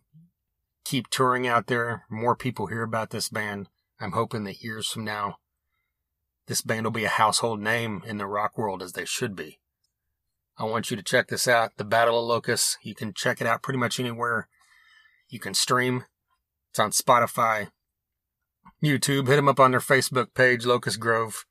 keep 0.83 1.09
touring 1.09 1.47
out 1.47 1.67
there, 1.67 2.03
more 2.09 2.35
people 2.35 2.67
hear 2.67 2.83
about 2.83 3.11
this 3.11 3.29
band. 3.29 3.69
I'm 3.99 4.13
hoping 4.13 4.43
that 4.45 4.63
years 4.63 4.87
from 4.87 5.03
now, 5.03 5.37
this 6.47 6.61
band 6.61 6.85
will 6.85 6.91
be 6.91 7.05
a 7.05 7.09
household 7.09 7.61
name 7.61 8.01
in 8.05 8.17
the 8.17 8.27
rock 8.27 8.57
world 8.57 8.81
as 8.81 8.93
they 8.93 9.05
should 9.05 9.35
be. 9.35 9.59
I 10.57 10.63
want 10.63 10.89
you 10.89 10.97
to 10.97 11.03
check 11.03 11.27
this 11.27 11.47
out, 11.47 11.77
The 11.77 11.83
Battle 11.83 12.19
of 12.19 12.25
Locusts. 12.25 12.77
You 12.81 12.95
can 12.95 13.13
check 13.13 13.41
it 13.41 13.47
out 13.47 13.61
pretty 13.61 13.77
much 13.77 13.99
anywhere 13.99 14.47
you 15.29 15.39
can 15.39 15.53
stream. 15.53 16.05
It's 16.71 16.79
on 16.79 16.91
Spotify, 16.91 17.69
YouTube. 18.83 19.27
Hit 19.27 19.35
them 19.35 19.49
up 19.49 19.59
on 19.59 19.71
their 19.71 19.79
Facebook 19.79 20.33
page, 20.33 20.65
Locust 20.65 20.99
Grove. 20.99 21.45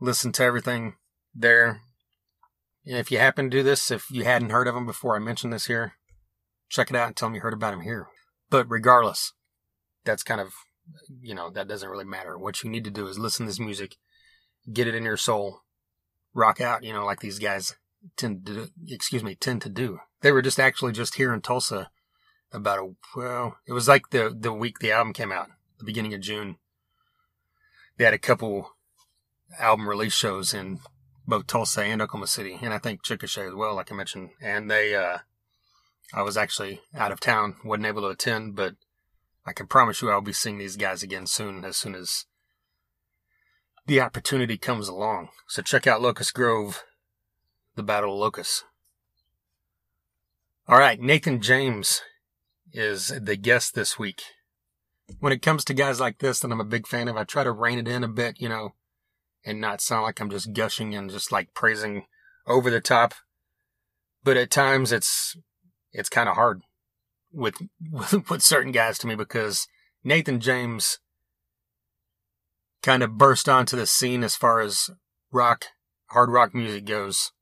Listen 0.00 0.32
to 0.32 0.44
everything 0.44 0.94
there. 1.34 1.82
If 2.84 3.10
you 3.10 3.18
happen 3.18 3.50
to 3.50 3.56
do 3.56 3.62
this, 3.62 3.90
if 3.90 4.10
you 4.10 4.24
hadn't 4.24 4.50
heard 4.50 4.66
of 4.66 4.74
them 4.74 4.86
before 4.86 5.14
I 5.14 5.18
mentioned 5.18 5.52
this 5.52 5.66
here, 5.66 5.94
check 6.68 6.90
it 6.90 6.96
out 6.96 7.08
and 7.08 7.16
tell 7.16 7.28
me 7.28 7.36
you 7.36 7.42
heard 7.42 7.52
about 7.52 7.72
them 7.72 7.82
here. 7.82 8.08
But 8.48 8.66
regardless, 8.70 9.32
that's 10.04 10.22
kind 10.22 10.40
of, 10.40 10.52
you 11.20 11.34
know, 11.34 11.50
that 11.50 11.68
doesn't 11.68 11.88
really 11.88 12.04
matter. 12.04 12.38
What 12.38 12.62
you 12.62 12.70
need 12.70 12.84
to 12.84 12.90
do 12.90 13.06
is 13.06 13.18
listen 13.18 13.46
to 13.46 13.50
this 13.50 13.60
music, 13.60 13.96
get 14.72 14.88
it 14.88 14.94
in 14.94 15.04
your 15.04 15.18
soul, 15.18 15.60
rock 16.32 16.60
out, 16.60 16.82
you 16.82 16.92
know, 16.92 17.04
like 17.04 17.20
these 17.20 17.38
guys 17.38 17.76
tend 18.16 18.46
to, 18.46 18.70
excuse 18.88 19.22
me, 19.22 19.34
tend 19.34 19.62
to 19.62 19.68
do. 19.68 19.98
They 20.22 20.32
were 20.32 20.42
just 20.42 20.60
actually 20.60 20.92
just 20.92 21.16
here 21.16 21.34
in 21.34 21.42
Tulsa 21.42 21.90
about 22.52 22.78
a 22.78 22.94
well, 23.16 23.56
it 23.66 23.72
was 23.72 23.88
like 23.88 24.10
the 24.10 24.34
the 24.36 24.52
week 24.52 24.78
the 24.80 24.92
album 24.92 25.12
came 25.12 25.32
out, 25.32 25.48
the 25.80 25.86
beginning 25.86 26.14
of 26.14 26.20
June. 26.20 26.56
They 27.96 28.04
had 28.04 28.14
a 28.14 28.18
couple 28.18 28.76
album 29.58 29.88
release 29.88 30.14
shows 30.14 30.54
in 30.54 30.80
both 31.26 31.46
Tulsa 31.46 31.82
and 31.82 32.00
Oklahoma 32.00 32.26
City, 32.26 32.58
and 32.62 32.72
I 32.72 32.78
think 32.78 33.02
Chickasha 33.02 33.48
as 33.48 33.54
well, 33.54 33.74
like 33.74 33.90
I 33.90 33.94
mentioned. 33.94 34.30
And 34.40 34.70
they, 34.70 34.94
uh, 34.94 35.18
I 36.14 36.22
was 36.22 36.36
actually 36.36 36.80
out 36.94 37.12
of 37.12 37.20
town, 37.20 37.56
wasn't 37.64 37.86
able 37.86 38.02
to 38.02 38.08
attend, 38.08 38.56
but 38.56 38.74
I 39.44 39.52
can 39.52 39.66
promise 39.66 40.00
you 40.02 40.10
I'll 40.10 40.20
be 40.20 40.32
seeing 40.32 40.58
these 40.58 40.76
guys 40.76 41.02
again 41.02 41.26
soon, 41.26 41.64
as 41.64 41.76
soon 41.76 41.94
as 41.94 42.26
the 43.86 44.00
opportunity 44.00 44.56
comes 44.56 44.88
along. 44.88 45.28
So 45.48 45.62
check 45.62 45.86
out 45.86 46.02
Locust 46.02 46.34
Grove, 46.34 46.84
the 47.74 47.82
Battle 47.82 48.12
of 48.12 48.18
Locusts. 48.18 48.64
All 50.68 50.78
right, 50.78 51.00
Nathan 51.00 51.40
James 51.40 52.02
is 52.72 53.08
the 53.08 53.36
guest 53.36 53.74
this 53.74 53.98
week. 53.98 54.22
When 55.18 55.32
it 55.32 55.42
comes 55.42 55.64
to 55.64 55.74
guys 55.74 56.00
like 56.00 56.18
this 56.18 56.40
that 56.40 56.52
I'm 56.52 56.60
a 56.60 56.64
big 56.64 56.86
fan 56.86 57.08
of, 57.08 57.16
I 57.16 57.24
try 57.24 57.44
to 57.44 57.52
rein 57.52 57.78
it 57.78 57.88
in 57.88 58.04
a 58.04 58.08
bit, 58.08 58.40
you 58.40 58.48
know, 58.48 58.74
and 59.44 59.60
not 59.60 59.80
sound 59.80 60.04
like 60.04 60.20
I'm 60.20 60.30
just 60.30 60.52
gushing 60.52 60.94
and 60.94 61.10
just 61.10 61.32
like 61.32 61.54
praising 61.54 62.06
over 62.46 62.70
the 62.70 62.80
top. 62.80 63.14
But 64.22 64.36
at 64.36 64.50
times 64.50 64.92
it's 64.92 65.36
it's 65.92 66.08
kind 66.08 66.28
of 66.28 66.36
hard 66.36 66.62
with, 67.32 67.56
with 67.90 68.30
with 68.30 68.42
certain 68.42 68.72
guys 68.72 68.98
to 68.98 69.06
me 69.06 69.14
because 69.14 69.66
Nathan 70.04 70.40
James 70.40 70.98
kind 72.82 73.02
of 73.02 73.18
burst 73.18 73.48
onto 73.48 73.76
the 73.76 73.86
scene 73.86 74.22
as 74.22 74.36
far 74.36 74.60
as 74.60 74.90
rock, 75.32 75.66
hard 76.06 76.30
rock 76.30 76.54
music 76.54 76.84
goes 76.84 77.32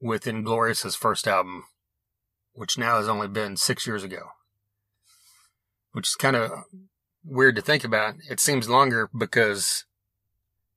with 0.00 0.26
Inglorious's 0.26 0.94
first 0.94 1.26
album 1.26 1.64
which 2.54 2.78
now 2.78 2.96
has 2.96 3.08
only 3.08 3.28
been 3.28 3.56
six 3.56 3.86
years 3.86 4.02
ago. 4.02 4.30
Which 5.94 6.08
is 6.08 6.16
kind 6.16 6.36
of 6.36 6.50
weird 7.24 7.56
to 7.56 7.62
think 7.62 7.84
about. 7.84 8.16
It 8.28 8.40
seems 8.40 8.68
longer 8.68 9.08
because 9.16 9.86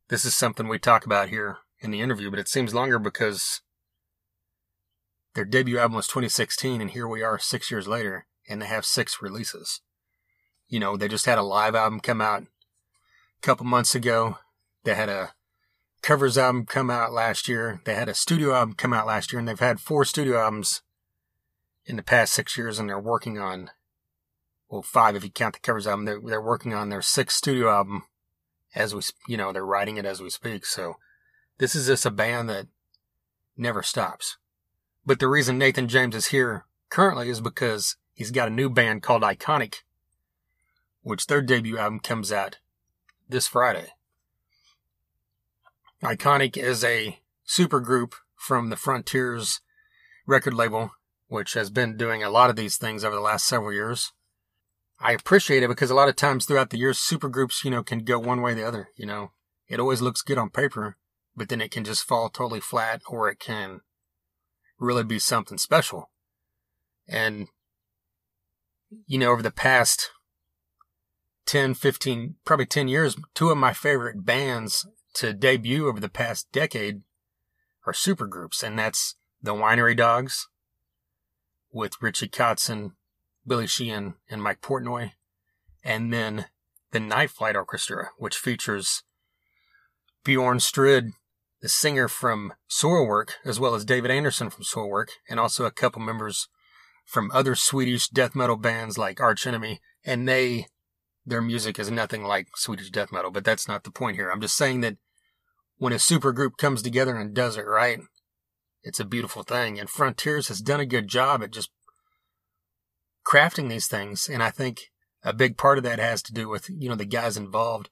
this 0.10 0.24
is 0.24 0.36
something 0.38 0.68
we 0.68 0.80
talk 0.80 1.06
about 1.06 1.30
here 1.30 1.58
in 1.82 1.92
the 1.92 2.02
interview, 2.02 2.30
but 2.30 2.40
it 2.40 2.48
seems 2.48 2.74
longer 2.74 3.00
because 3.00 3.62
their 5.34 5.46
debut 5.46 5.78
album 5.78 5.96
was 5.96 6.08
2016, 6.08 6.82
and 6.82 6.92
here 6.92 7.08
we 7.08 7.22
are 7.22 7.38
six 7.38 7.70
years 7.70 7.88
later, 7.88 8.26
and 8.48 8.62
they 8.62 8.68
have 8.68 8.86
six 8.86 9.22
releases. 9.22 9.82
You 10.68 10.80
know, 10.80 10.98
they 10.98 11.08
just 11.08 11.26
had 11.26 11.38
a 11.38 11.44
live 11.44 11.76
album 11.76 12.00
come 12.00 12.22
out 12.22 12.44
a 12.44 13.42
couple 13.42 13.66
months 13.66 13.96
ago. 13.96 14.38
They 14.84 14.96
had 14.96 15.10
a 15.10 15.34
covers 16.02 16.38
album 16.38 16.66
come 16.66 16.90
out 16.90 17.12
last 17.12 17.48
year. 17.48 17.82
They 17.86 17.96
had 17.96 18.10
a 18.10 18.14
studio 18.14 18.54
album 18.54 18.76
come 18.76 18.94
out 18.94 19.08
last 19.08 19.32
year, 19.32 19.40
and 19.40 19.48
they've 19.48 19.60
had 19.60 19.80
four 19.80 20.06
studio 20.06 20.40
albums 20.40 20.82
in 21.86 21.96
the 21.96 22.04
past 22.04 22.34
six 22.34 22.58
years, 22.58 22.80
and 22.80 22.88
they're 22.88 23.00
working 23.00 23.38
on, 23.38 23.72
well, 24.70 24.82
five 24.82 25.16
if 25.16 25.24
you 25.24 25.30
count 25.30 25.54
the 25.54 25.60
covers 25.60 25.88
album. 25.88 26.06
They're 26.06 26.22
they're 26.22 26.42
working 26.42 26.74
on 26.74 26.90
their 26.90 27.02
sixth 27.02 27.38
studio 27.38 27.70
album 27.70 28.04
as 28.76 28.94
we, 28.94 29.02
you 29.28 29.38
know, 29.38 29.52
they're 29.52 29.66
writing 29.66 29.98
it 29.98 30.06
as 30.06 30.22
we 30.22 30.30
speak. 30.30 30.66
So 30.66 30.96
this 31.58 31.76
is 31.76 31.88
just 31.88 32.06
a 32.06 32.12
band 32.12 32.50
that 32.50 32.68
never 33.56 33.82
stops. 33.82 34.38
But 35.06 35.20
the 35.20 35.28
reason 35.28 35.58
Nathan 35.58 35.88
James 35.88 36.16
is 36.16 36.28
here 36.28 36.66
currently 36.90 37.30
is 37.30 37.42
because 37.42 37.96
he's 38.14 38.32
got 38.32 38.50
a 38.50 38.52
new 38.52 38.70
band 38.70 39.04
called 39.04 39.24
Iconic, 39.24 39.76
which 41.02 41.28
their 41.28 41.42
debut 41.42 41.78
album 41.78 42.00
comes 42.00 42.32
out 42.32 42.58
this 43.30 43.48
Friday. 43.48 43.88
Iconic 46.04 46.58
is 46.58 46.84
a 46.84 47.20
super 47.44 47.80
group 47.80 48.16
from 48.36 48.70
the 48.70 48.76
Frontiers 48.76 49.62
record 50.28 50.54
label 50.54 50.92
which 51.28 51.54
has 51.54 51.70
been 51.70 51.98
doing 51.98 52.24
a 52.24 52.30
lot 52.30 52.50
of 52.50 52.56
these 52.56 52.78
things 52.78 53.04
over 53.04 53.16
the 53.16 53.22
last 53.22 53.46
several 53.46 53.74
years. 53.74 54.14
I 55.00 55.14
appreciate 55.14 55.64
it 55.64 55.68
because 55.70 55.92
a 55.92 55.96
lot 55.96 56.10
of 56.10 56.16
times 56.16 56.46
throughout 56.46 56.72
the 56.72 56.78
years, 56.78 56.98
supergroups, 56.98 57.64
you 57.64 57.72
know, 57.72 57.84
can 57.84 58.00
go 58.00 58.18
one 58.18 58.42
way 58.42 58.54
or 58.54 58.56
the 58.56 58.68
other. 58.68 58.90
You 58.96 59.06
know, 59.06 59.32
it 59.68 59.80
always 59.80 60.02
looks 60.02 60.22
good 60.22 60.38
on 60.38 60.50
paper, 60.50 60.98
but 61.36 61.50
then 61.50 61.62
it 61.62 61.72
can 61.72 61.84
just 61.84 62.04
fall 62.04 62.30
totally 62.30 62.60
flat 62.60 63.02
or 63.08 63.30
it 63.30 63.40
can 63.40 63.82
really 64.80 65.04
be 65.04 65.20
something 65.20 65.58
special. 65.58 66.10
And, 67.08 67.48
you 69.06 69.18
know, 69.18 69.32
over 69.32 69.42
the 69.42 69.52
past 69.52 70.12
10, 71.46 71.76
15, 71.76 72.36
probably 72.44 72.66
10 72.66 72.88
years, 72.88 73.16
two 73.34 73.50
of 73.50 73.58
my 73.58 73.74
favorite 73.74 74.26
bands 74.26 74.88
to 75.16 75.34
debut 75.34 75.88
over 75.88 76.00
the 76.00 76.10
past 76.10 76.52
decade 76.52 77.02
are 77.86 77.94
supergroups, 77.94 78.62
and 78.62 78.78
that's 78.78 79.16
the 79.42 79.54
Winery 79.54 79.96
Dogs 79.96 80.48
with 81.72 82.02
Richie 82.02 82.28
Kotzen, 82.28 82.92
Billy 83.48 83.68
Sheehan, 83.68 84.16
and 84.30 84.44
Mike 84.44 84.62
Portnoy. 84.62 85.12
And 85.84 86.12
then 86.12 86.46
the 86.92 87.00
Night 87.00 87.32
Flight 87.32 87.56
Orchestra, 87.56 88.10
which 88.18 88.38
features 88.38 89.04
Bjorn 90.24 90.60
Strid, 90.60 91.12
the 91.62 91.70
singer 91.70 92.08
from 92.08 92.54
Soilwork, 92.70 93.32
as 93.46 93.60
well 93.60 93.74
as 93.74 93.86
David 93.86 94.12
Andersson 94.12 94.50
from 94.50 94.64
Soilwork, 94.64 95.08
and 95.30 95.40
also 95.40 95.66
a 95.66 95.72
couple 95.72 96.02
members 96.02 96.50
from 97.06 97.32
other 97.34 97.56
Swedish 97.56 98.10
death 98.10 98.36
metal 98.36 98.58
bands 98.58 98.98
like 98.98 99.22
Arch 99.22 99.48
Enemy. 99.48 99.80
And 100.04 100.28
they, 100.28 100.68
their 101.26 101.42
music 101.42 101.80
is 101.80 101.90
nothing 101.90 102.24
like 102.24 102.48
Swedish 102.56 102.90
death 102.90 103.12
metal, 103.12 103.32
but 103.32 103.46
that's 103.46 103.68
not 103.68 103.84
the 103.86 103.92
point 103.92 104.18
here. 104.18 104.30
I'm 104.30 104.42
just 104.42 104.58
saying 104.58 104.82
that 104.82 104.98
when 105.78 105.94
a 105.94 106.00
super 106.00 106.34
group 106.34 106.58
comes 106.58 106.82
together 106.82 107.16
and 107.16 107.34
does 107.34 107.56
it 107.56 107.66
right, 107.66 108.00
it's 108.84 109.00
a 109.00 109.06
beautiful 109.06 109.44
thing. 109.44 109.80
And 109.80 109.90
Frontiers 109.90 110.50
has 110.50 110.62
done 110.62 110.80
a 110.80 110.86
good 110.86 111.08
job 111.08 111.42
at 111.42 111.52
just 111.52 111.70
crafting 113.28 113.70
these 113.70 113.88
things. 113.88 114.30
And 114.30 114.42
I 114.42 114.50
think 114.50 114.92
a 115.24 115.34
big 115.34 115.58
part 115.58 115.78
of 115.78 115.84
that 115.84 116.00
has 116.00 116.22
to 116.24 116.34
do 116.34 116.48
with, 116.48 116.70
you 116.70 116.88
know, 116.88 116.96
the 116.96 117.06
guys 117.06 117.38
involved. 117.38 117.90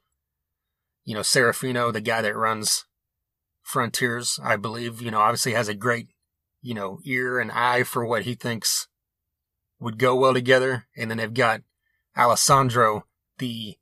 You 1.03 1.13
know, 1.13 1.21
Serafino, 1.21 1.91
the 1.91 2.01
guy 2.01 2.21
that 2.21 2.35
runs 2.35 2.85
Frontiers, 3.61 4.39
I 4.43 4.55
believe, 4.55 5.01
you 5.01 5.11
know, 5.11 5.19
obviously 5.19 5.53
has 5.53 5.67
a 5.67 5.73
great, 5.73 6.07
you 6.61 6.73
know, 6.73 6.99
ear 7.03 7.39
and 7.39 7.51
eye 7.51 7.83
for 7.83 8.05
what 8.05 8.23
he 8.23 8.35
thinks 8.35 8.87
would 9.79 9.99
go 9.99 10.15
well 10.15 10.33
together. 10.33 10.87
And 10.95 11.11
then 11.11 11.17
they've 11.17 11.33
got 11.33 11.61
Alessandro, 12.17 13.05
the 13.37 13.75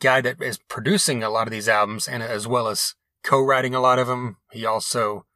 guy 0.00 0.20
that 0.20 0.40
is 0.42 0.58
producing 0.58 1.22
a 1.22 1.30
lot 1.30 1.46
of 1.46 1.52
these 1.52 1.68
albums 1.68 2.08
and 2.08 2.22
as 2.22 2.46
well 2.46 2.68
as 2.68 2.94
co-writing 3.22 3.74
a 3.74 3.80
lot 3.80 3.98
of 3.98 4.06
them. 4.06 4.38
He 4.52 4.64
also 4.64 5.26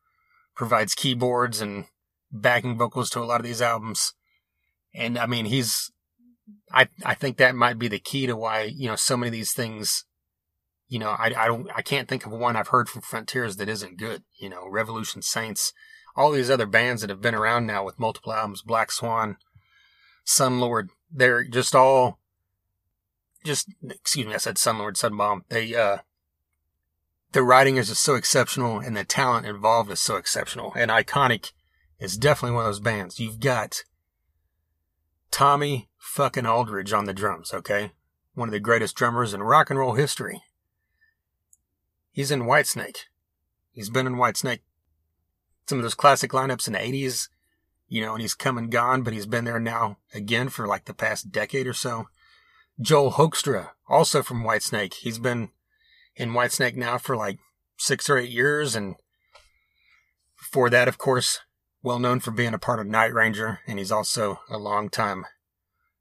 provides 0.54 0.94
keyboards 0.94 1.61
and 1.61 1.87
backing 2.30 2.78
vocals 2.78 3.11
to 3.11 3.21
a 3.21 3.25
lot 3.26 3.40
of 3.40 3.47
these 3.47 3.62
albums. 3.62 4.14
And 4.94 5.18
I 5.18 5.26
mean, 5.26 5.46
he's, 5.46 5.90
I, 6.72 6.88
I 7.04 7.14
think 7.14 7.37
that 7.37 7.54
might 7.54 7.78
be 7.78 7.88
the 7.88 7.99
key 7.99 8.26
to 8.26 8.37
why, 8.37 8.62
you 8.62 8.88
know, 8.88 8.96
so 8.96 9.16
many 9.16 9.28
of 9.28 9.32
these 9.32 9.52
things, 9.52 10.04
you 10.88 10.99
know, 10.99 11.11
I, 11.11 11.32
I 11.37 11.46
don't, 11.46 11.68
I 11.75 11.82
can't 11.82 12.08
think 12.08 12.26
of 12.26 12.32
one 12.32 12.56
I've 12.56 12.68
heard 12.68 12.88
from 12.88 13.02
Frontiers 13.02 13.56
that 13.56 13.68
isn't 13.68 13.99
good. 13.99 14.22
You 14.38 14.50
know, 14.50 14.68
Revolution 14.68 15.22
Saints, 15.22 15.72
all 16.14 16.30
these 16.30 16.50
other 16.50 16.66
bands 16.66 17.00
that 17.00 17.11
have 17.11 17.22
been 17.22 17.34
around 17.34 17.66
now 17.66 17.84
with 17.84 17.99
multiple 17.99 18.32
albums, 18.32 18.62
Black 18.62 18.92
Swan, 18.92 19.37
Sunlord, 20.26 20.88
they're 21.11 21.44
just 21.44 21.75
all, 21.75 22.18
just, 23.44 23.68
excuse 23.88 24.26
me, 24.26 24.34
I 24.34 24.38
said 24.38 24.56
Sunlord, 24.56 24.94
Sunbomb. 24.94 25.42
They, 25.49 25.75
uh, 25.75 25.99
the 27.32 27.42
writing 27.42 27.76
is 27.76 27.88
just 27.88 28.02
so 28.02 28.14
exceptional 28.14 28.78
and 28.78 28.96
the 28.96 29.04
talent 29.04 29.46
involved 29.46 29.90
is 29.90 30.00
so 30.00 30.16
exceptional. 30.16 30.72
And 30.76 30.90
Iconic 30.90 31.52
is 31.99 32.16
definitely 32.16 32.54
one 32.54 32.66
of 32.66 32.68
those 32.68 32.80
bands. 32.80 33.18
You've 33.18 33.40
got 33.40 33.84
Tommy 35.33 35.89
fucking 35.99 36.47
Aldridge 36.47 36.93
on 36.93 37.07
the 37.07 37.15
drums, 37.15 37.53
okay? 37.53 37.93
One 38.35 38.49
of 38.49 38.53
the 38.53 38.61
greatest 38.61 38.95
drummers 38.95 39.35
in 39.35 39.43
rock 39.43 39.71
and 39.71 39.79
roll 39.79 39.95
history. 39.95 40.43
He's 42.12 42.31
in 42.31 42.43
Whitesnake. 42.43 43.07
He's 43.73 43.89
been 43.89 44.07
in 44.07 44.17
Whitesnake. 44.17 44.61
Some 45.67 45.79
of 45.79 45.83
those 45.83 45.95
classic 45.95 46.33
lineups 46.33 46.67
in 46.67 46.75
the 46.75 46.79
80s, 46.79 47.29
you 47.89 48.03
know, 48.03 48.12
and 48.12 48.21
he's 48.21 48.35
come 48.35 48.59
and 48.59 48.71
gone, 48.71 49.03
but 49.03 49.15
he's 49.15 49.27
been 49.27 49.47
there 49.47 49.59
now 49.59 49.97
again 50.15 50.51
for 50.51 50.67
like 50.67 50.85
the 50.85 50.95
past 50.95 51.33
decade 51.33 51.67
or 51.67 51.73
so. 51.73 52.09
Joel 52.81 53.12
Hoekstra, 53.12 53.71
also 53.89 54.23
from 54.23 54.45
Whitesnake. 54.45 54.95
He's 54.95 55.19
been 55.19 55.51
in 56.15 56.33
Whitesnake 56.33 56.77
now 56.77 56.99
for 56.99 57.17
like 57.17 57.39
six 57.79 58.11
or 58.11 58.19
eight 58.19 58.31
years. 58.31 58.77
And 58.77 58.97
before 60.39 60.69
that, 60.69 60.89
of 60.89 60.99
course, 60.99 61.41
well 61.83 61.99
known 61.99 62.21
for 62.21 62.31
being 62.31 62.55
a 62.55 62.59
part 62.59 62.81
of 62.81 62.87
Night 62.87 63.12
Ranger. 63.12 63.61
And 63.67 63.79
he's 63.79 63.93
also 63.93 64.41
a 64.49 64.59
longtime 64.59 65.27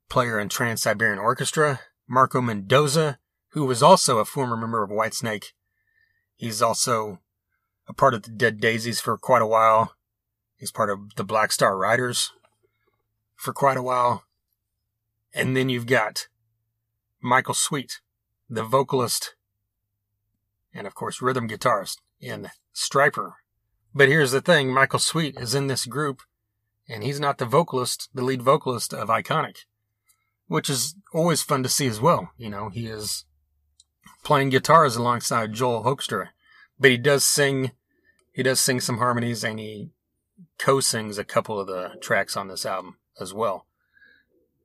player 0.09 0.39
in 0.39 0.49
Trans 0.49 0.81
Siberian 0.81 1.19
Orchestra. 1.19 1.81
Marco 2.07 2.41
Mendoza, 2.41 3.19
who 3.49 3.65
was 3.65 3.81
also 3.81 4.17
a 4.17 4.25
former 4.25 4.57
member 4.57 4.83
of 4.83 4.89
Whitesnake. 4.89 5.53
He's 6.35 6.61
also 6.61 7.19
a 7.87 7.93
part 7.93 8.13
of 8.13 8.23
the 8.23 8.31
Dead 8.31 8.59
Daisies 8.59 8.99
for 8.99 9.17
quite 9.17 9.41
a 9.41 9.47
while. 9.47 9.95
He's 10.57 10.71
part 10.71 10.89
of 10.89 11.15
the 11.15 11.23
Black 11.23 11.51
Star 11.51 11.77
Riders 11.77 12.31
for 13.35 13.53
quite 13.53 13.77
a 13.77 13.81
while. 13.81 14.25
And 15.33 15.55
then 15.55 15.69
you've 15.69 15.87
got 15.87 16.27
Michael 17.21 17.53
Sweet, 17.53 18.01
the 18.49 18.63
vocalist 18.63 19.35
and 20.73 20.87
of 20.87 20.95
course 20.95 21.21
rhythm 21.21 21.47
guitarist 21.47 21.97
in 22.19 22.49
Stryper. 22.73 23.33
But 23.93 24.07
here's 24.07 24.31
the 24.31 24.41
thing, 24.41 24.73
Michael 24.73 24.99
Sweet 24.99 25.37
is 25.37 25.53
in 25.53 25.67
this 25.67 25.85
group 25.85 26.21
and 26.87 27.03
he's 27.03 27.19
not 27.19 27.37
the 27.37 27.45
vocalist, 27.45 28.09
the 28.13 28.23
lead 28.23 28.41
vocalist 28.41 28.93
of 28.93 29.09
Iconic, 29.09 29.65
which 30.47 30.69
is 30.69 30.95
always 31.13 31.41
fun 31.41 31.63
to 31.63 31.69
see 31.69 31.87
as 31.87 32.01
well. 32.01 32.31
You 32.37 32.49
know, 32.49 32.69
he 32.69 32.87
is 32.87 33.25
playing 34.23 34.49
guitars 34.49 34.95
alongside 34.95 35.53
Joel 35.53 35.83
Hoekstra, 35.83 36.29
but 36.79 36.91
he 36.91 36.97
does 36.97 37.25
sing, 37.25 37.71
he 38.33 38.43
does 38.43 38.59
sing 38.59 38.79
some 38.79 38.97
harmonies 38.97 39.43
and 39.43 39.59
he 39.59 39.89
co-sings 40.57 41.17
a 41.17 41.23
couple 41.23 41.59
of 41.59 41.67
the 41.67 41.91
tracks 42.01 42.37
on 42.37 42.47
this 42.47 42.65
album 42.65 42.97
as 43.19 43.33
well. 43.33 43.65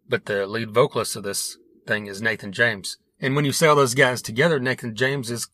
But 0.09 0.27
the 0.27 0.47
lead 0.47 0.71
vocalist 0.71 1.17
of 1.17 1.25
this 1.25 1.59
thing 1.87 2.07
is 2.07 2.23
Nathan 2.23 2.53
James. 2.53 2.99
And 3.21 3.35
when 3.35 3.45
you 3.45 3.53
say 3.53 3.67
all 3.67 3.77
those 3.77 3.95
guys 3.95 4.23
together, 4.23 4.61
Nathan 4.61 4.95
James 4.95 5.31
is 5.31 5.49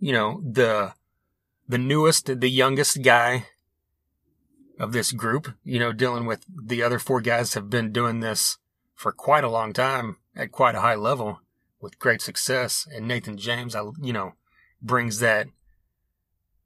you 0.00 0.12
know, 0.12 0.40
the, 0.42 0.94
the 1.70 1.78
newest, 1.78 2.40
the 2.40 2.50
youngest 2.50 3.00
guy 3.02 3.46
of 4.80 4.92
this 4.92 5.12
group, 5.12 5.54
you 5.62 5.78
know, 5.78 5.92
dealing 5.92 6.26
with 6.26 6.44
the 6.48 6.82
other 6.82 6.98
four 6.98 7.20
guys 7.20 7.54
have 7.54 7.70
been 7.70 7.92
doing 7.92 8.18
this 8.18 8.58
for 8.92 9.12
quite 9.12 9.44
a 9.44 9.50
long 9.50 9.72
time 9.72 10.16
at 10.34 10.50
quite 10.50 10.74
a 10.74 10.80
high 10.80 10.96
level 10.96 11.40
with 11.80 12.00
great 12.00 12.20
success. 12.20 12.88
And 12.92 13.06
Nathan 13.06 13.36
James, 13.36 13.76
I, 13.76 13.84
you 14.02 14.12
know, 14.12 14.32
brings 14.82 15.20
that, 15.20 15.46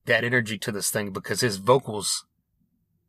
that 0.06 0.24
energy 0.24 0.56
to 0.58 0.72
this 0.72 0.88
thing 0.88 1.10
because 1.10 1.42
his 1.42 1.58
vocals, 1.58 2.24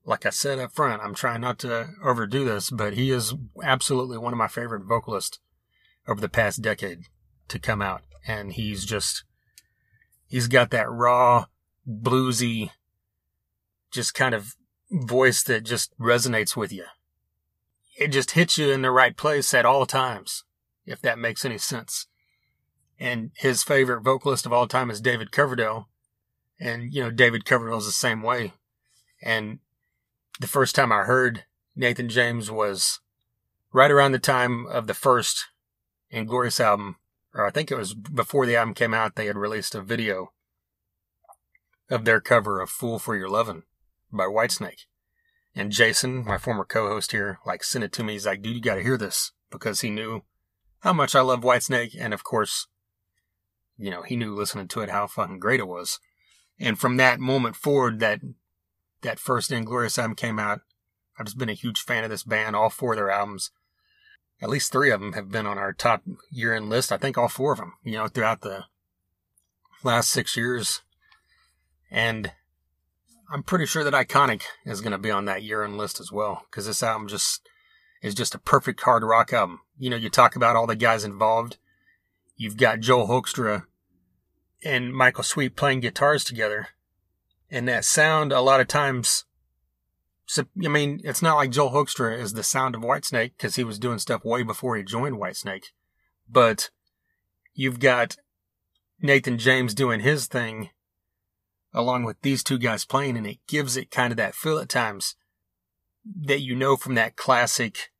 like 0.03 0.25
I 0.25 0.31
said 0.31 0.59
up 0.59 0.73
front, 0.73 1.01
I'm 1.01 1.15
trying 1.15 1.41
not 1.41 1.59
to 1.59 1.91
overdo 2.03 2.43
this, 2.43 2.69
but 2.71 2.95
he 2.95 3.09
is 3.09 3.33
absolutely 3.63 4.17
one 4.17 4.33
of 4.33 4.37
my 4.37 4.49
favorite 4.49 4.83
vocalists 4.83 5.39
over 6.09 6.19
the 6.19 6.27
past 6.27 6.61
decade 6.61 7.03
to 7.47 7.57
come 7.57 7.81
out. 7.81 8.01
And 8.27 8.51
he's 8.51 8.83
just, 8.83 9.23
he's 10.27 10.49
got 10.49 10.71
that 10.71 10.91
raw, 10.91 11.45
bluesy, 11.87 12.71
just 13.91 14.13
kind 14.13 14.35
of 14.35 14.55
voice 14.91 15.43
that 15.43 15.63
just 15.63 15.97
resonates 15.99 16.55
with 16.55 16.71
you. 16.71 16.85
It 17.97 18.09
just 18.09 18.31
hits 18.31 18.57
you 18.57 18.71
in 18.71 18.81
the 18.81 18.91
right 18.91 19.15
place 19.15 19.53
at 19.53 19.65
all 19.65 19.85
times, 19.85 20.43
if 20.85 21.01
that 21.01 21.19
makes 21.19 21.45
any 21.45 21.57
sense. 21.57 22.07
And 22.99 23.31
his 23.35 23.63
favorite 23.63 24.01
vocalist 24.01 24.45
of 24.45 24.53
all 24.53 24.67
time 24.67 24.89
is 24.89 25.01
David 25.01 25.31
Coverdale. 25.31 25.89
And, 26.59 26.93
you 26.93 27.03
know, 27.03 27.11
David 27.11 27.45
Coverdale's 27.45 27.85
the 27.85 27.91
same 27.91 28.21
way. 28.21 28.53
And 29.21 29.59
the 30.39 30.47
first 30.47 30.75
time 30.75 30.91
I 30.91 31.03
heard 31.03 31.45
Nathan 31.75 32.09
James 32.09 32.49
was 32.49 32.99
right 33.73 33.91
around 33.91 34.13
the 34.13 34.19
time 34.19 34.65
of 34.67 34.87
the 34.87 34.93
first 34.93 35.45
Inglorious 36.09 36.59
album 36.59 36.97
or 37.35 37.45
I 37.45 37.51
think 37.51 37.69
it 37.69 37.77
was 37.77 37.93
before 37.93 38.45
the 38.45 38.55
album 38.55 38.73
came 38.73 38.93
out, 38.93 39.15
they 39.15 39.25
had 39.25 39.37
released 39.37 39.75
a 39.75 39.81
video 39.81 40.31
of 41.89 42.05
their 42.05 42.21
cover 42.21 42.61
of 42.61 42.69
Fool 42.69 42.99
for 42.99 43.15
Your 43.15 43.29
Lovin' 43.29 43.63
by 44.11 44.25
Whitesnake. 44.25 44.85
And 45.55 45.71
Jason, 45.71 46.25
my 46.25 46.37
former 46.37 46.65
co-host 46.65 47.11
here, 47.11 47.39
like 47.45 47.63
sent 47.63 47.83
it 47.83 47.93
to 47.93 48.03
me. 48.03 48.13
He's 48.13 48.25
like, 48.25 48.41
dude, 48.41 48.55
you 48.55 48.61
gotta 48.61 48.81
hear 48.81 48.97
this 48.97 49.31
because 49.49 49.81
he 49.81 49.89
knew 49.89 50.23
how 50.79 50.93
much 50.93 51.15
I 51.15 51.21
love 51.21 51.41
Whitesnake. 51.41 51.95
And 51.97 52.13
of 52.13 52.23
course, 52.23 52.67
you 53.77 53.89
know, 53.89 54.01
he 54.01 54.15
knew 54.15 54.35
listening 54.35 54.67
to 54.69 54.81
it 54.81 54.89
how 54.89 55.07
fucking 55.07 55.39
great 55.39 55.59
it 55.59 55.67
was. 55.67 55.99
And 56.59 56.79
from 56.79 56.97
that 56.97 57.19
moment 57.19 57.55
forward, 57.55 57.99
that, 57.99 58.21
that 59.01 59.19
first 59.19 59.51
Inglorious 59.51 59.97
album 59.97 60.15
came 60.15 60.39
out, 60.39 60.61
I've 61.17 61.25
just 61.25 61.37
been 61.37 61.49
a 61.49 61.53
huge 61.53 61.81
fan 61.81 62.03
of 62.03 62.09
this 62.09 62.23
band, 62.23 62.55
all 62.55 62.69
four 62.69 62.93
of 62.93 62.97
their 62.97 63.11
albums 63.11 63.51
at 64.41 64.49
least 64.49 64.71
three 64.71 64.91
of 64.91 64.99
them 64.99 65.13
have 65.13 65.31
been 65.31 65.45
on 65.45 65.57
our 65.57 65.73
top 65.73 66.03
year 66.29 66.53
end 66.53 66.69
list. 66.69 66.91
I 66.91 66.97
think 66.97 67.17
all 67.17 67.27
four 67.27 67.53
of 67.53 67.59
them, 67.59 67.73
you 67.83 67.93
know, 67.93 68.07
throughout 68.07 68.41
the 68.41 68.65
last 69.83 70.09
six 70.09 70.35
years. 70.35 70.81
And 71.89 72.31
I'm 73.31 73.43
pretty 73.43 73.65
sure 73.65 73.83
that 73.83 73.93
Iconic 73.93 74.43
is 74.65 74.81
going 74.81 74.91
to 74.91 74.97
be 74.97 75.11
on 75.11 75.25
that 75.25 75.43
year 75.43 75.63
end 75.63 75.77
list 75.77 75.99
as 75.99 76.11
well, 76.11 76.45
because 76.49 76.65
this 76.65 76.83
album 76.83 77.07
just 77.07 77.47
is 78.01 78.13
just 78.13 78.35
a 78.35 78.39
perfect 78.39 78.81
hard 78.81 79.03
rock 79.03 79.33
album. 79.33 79.61
You 79.77 79.89
know, 79.89 79.95
you 79.95 80.09
talk 80.09 80.35
about 80.35 80.55
all 80.55 80.67
the 80.67 80.75
guys 80.75 81.03
involved. 81.03 81.57
You've 82.37 82.57
got 82.57 82.81
Joel 82.81 83.07
Hoekstra 83.07 83.63
and 84.63 84.93
Michael 84.93 85.23
Sweet 85.23 85.55
playing 85.55 85.79
guitars 85.79 86.23
together. 86.23 86.67
And 87.49 87.67
that 87.67 87.85
sound, 87.85 88.31
a 88.31 88.41
lot 88.41 88.59
of 88.59 88.67
times, 88.67 89.25
I 90.37 90.67
mean, 90.67 91.01
it's 91.03 91.21
not 91.21 91.35
like 91.35 91.51
Joel 91.51 91.71
Hoekstra 91.71 92.19
is 92.19 92.33
the 92.33 92.43
sound 92.43 92.75
of 92.75 92.81
Whitesnake 92.81 93.33
because 93.37 93.55
he 93.55 93.63
was 93.63 93.79
doing 93.79 93.99
stuff 93.99 94.25
way 94.25 94.43
before 94.43 94.75
he 94.75 94.83
joined 94.83 95.15
Whitesnake. 95.17 95.65
But 96.29 96.71
you've 97.53 97.79
got 97.79 98.17
Nathan 98.99 99.37
James 99.37 99.73
doing 99.73 100.01
his 100.01 100.27
thing 100.27 100.69
along 101.75 102.03
with 102.03 102.19
these 102.21 102.43
two 102.43 102.57
guys 102.57 102.85
playing, 102.85 103.17
and 103.17 103.27
it 103.27 103.37
gives 103.47 103.77
it 103.77 103.91
kind 103.91 104.11
of 104.11 104.17
that 104.17 104.33
feel 104.33 104.57
at 104.57 104.69
times 104.69 105.15
that 106.03 106.41
you 106.41 106.55
know 106.55 106.75
from 106.75 106.95
that 106.95 107.15
classic, 107.15 107.91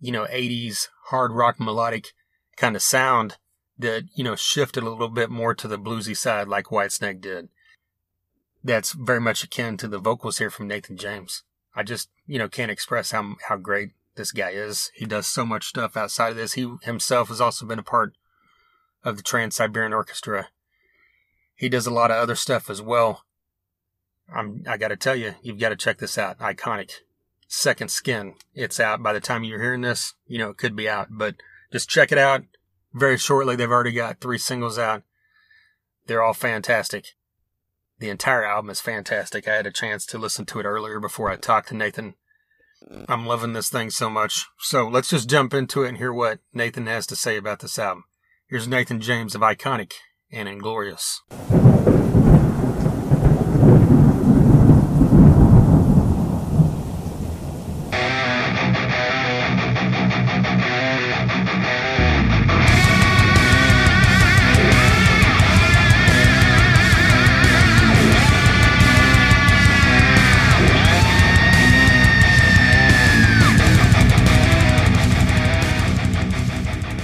you 0.00 0.12
know, 0.12 0.26
80s 0.26 0.88
hard 1.06 1.32
rock 1.32 1.60
melodic 1.60 2.12
kind 2.56 2.76
of 2.76 2.82
sound 2.82 3.36
that, 3.78 4.04
you 4.14 4.24
know, 4.24 4.36
shifted 4.36 4.82
a 4.82 4.88
little 4.88 5.08
bit 5.08 5.30
more 5.30 5.54
to 5.54 5.68
the 5.68 5.78
bluesy 5.78 6.16
side 6.16 6.48
like 6.48 6.66
Whitesnake 6.66 7.20
did 7.20 7.48
that's 8.64 8.92
very 8.92 9.20
much 9.20 9.42
akin 9.42 9.76
to 9.76 9.88
the 9.88 9.98
vocals 9.98 10.38
here 10.38 10.50
from 10.50 10.68
Nathan 10.68 10.96
James. 10.96 11.42
I 11.74 11.82
just, 11.82 12.10
you 12.26 12.38
know, 12.38 12.48
can't 12.48 12.70
express 12.70 13.10
how, 13.10 13.36
how 13.48 13.56
great 13.56 13.90
this 14.14 14.30
guy 14.30 14.50
is. 14.50 14.90
He 14.94 15.06
does 15.06 15.26
so 15.26 15.44
much 15.44 15.66
stuff 15.66 15.96
outside 15.96 16.30
of 16.30 16.36
this. 16.36 16.52
He 16.52 16.72
himself 16.82 17.28
has 17.28 17.40
also 17.40 17.66
been 17.66 17.78
a 17.78 17.84
part 17.84 18.14
of 19.02 19.16
the 19.16 19.22
Trans 19.22 19.56
Siberian 19.56 19.92
Orchestra. 19.92 20.48
He 21.54 21.68
does 21.68 21.86
a 21.86 21.92
lot 21.92 22.10
of 22.10 22.16
other 22.16 22.34
stuff 22.34 22.68
as 22.70 22.82
well. 22.82 23.24
I'm, 24.34 24.64
I 24.66 24.76
gotta 24.76 24.96
tell 24.96 25.16
you, 25.16 25.34
you've 25.42 25.58
got 25.58 25.70
to 25.70 25.76
check 25.76 25.98
this 25.98 26.16
out. 26.18 26.38
Iconic. 26.38 26.92
Second 27.48 27.90
Skin. 27.90 28.34
It's 28.54 28.80
out 28.80 29.02
by 29.02 29.12
the 29.12 29.20
time 29.20 29.44
you're 29.44 29.60
hearing 29.60 29.82
this. 29.82 30.14
You 30.26 30.38
know, 30.38 30.50
it 30.50 30.56
could 30.56 30.74
be 30.74 30.88
out, 30.88 31.08
but 31.10 31.36
just 31.70 31.88
check 31.88 32.10
it 32.10 32.18
out. 32.18 32.44
Very 32.94 33.18
shortly, 33.18 33.56
they've 33.56 33.70
already 33.70 33.92
got 33.92 34.20
three 34.20 34.38
singles 34.38 34.78
out. 34.78 35.02
They're 36.06 36.22
all 36.22 36.34
fantastic. 36.34 37.08
The 37.98 38.10
entire 38.10 38.44
album 38.44 38.70
is 38.70 38.80
fantastic. 38.80 39.46
I 39.46 39.54
had 39.54 39.66
a 39.66 39.72
chance 39.72 40.06
to 40.06 40.18
listen 40.18 40.46
to 40.46 40.60
it 40.60 40.66
earlier 40.66 40.98
before 40.98 41.30
I 41.30 41.36
talked 41.36 41.68
to 41.68 41.76
Nathan. 41.76 42.14
I'm 43.08 43.26
loving 43.26 43.52
this 43.52 43.68
thing 43.68 43.90
so 43.90 44.10
much. 44.10 44.46
So 44.58 44.88
let's 44.88 45.10
just 45.10 45.28
jump 45.28 45.54
into 45.54 45.84
it 45.84 45.90
and 45.90 45.98
hear 45.98 46.12
what 46.12 46.40
Nathan 46.52 46.86
has 46.86 47.06
to 47.08 47.16
say 47.16 47.36
about 47.36 47.60
this 47.60 47.78
album. 47.78 48.04
Here's 48.48 48.66
Nathan 48.66 49.00
James 49.00 49.34
of 49.34 49.40
Iconic 49.42 49.92
and 50.32 50.48
Inglorious. 50.48 51.20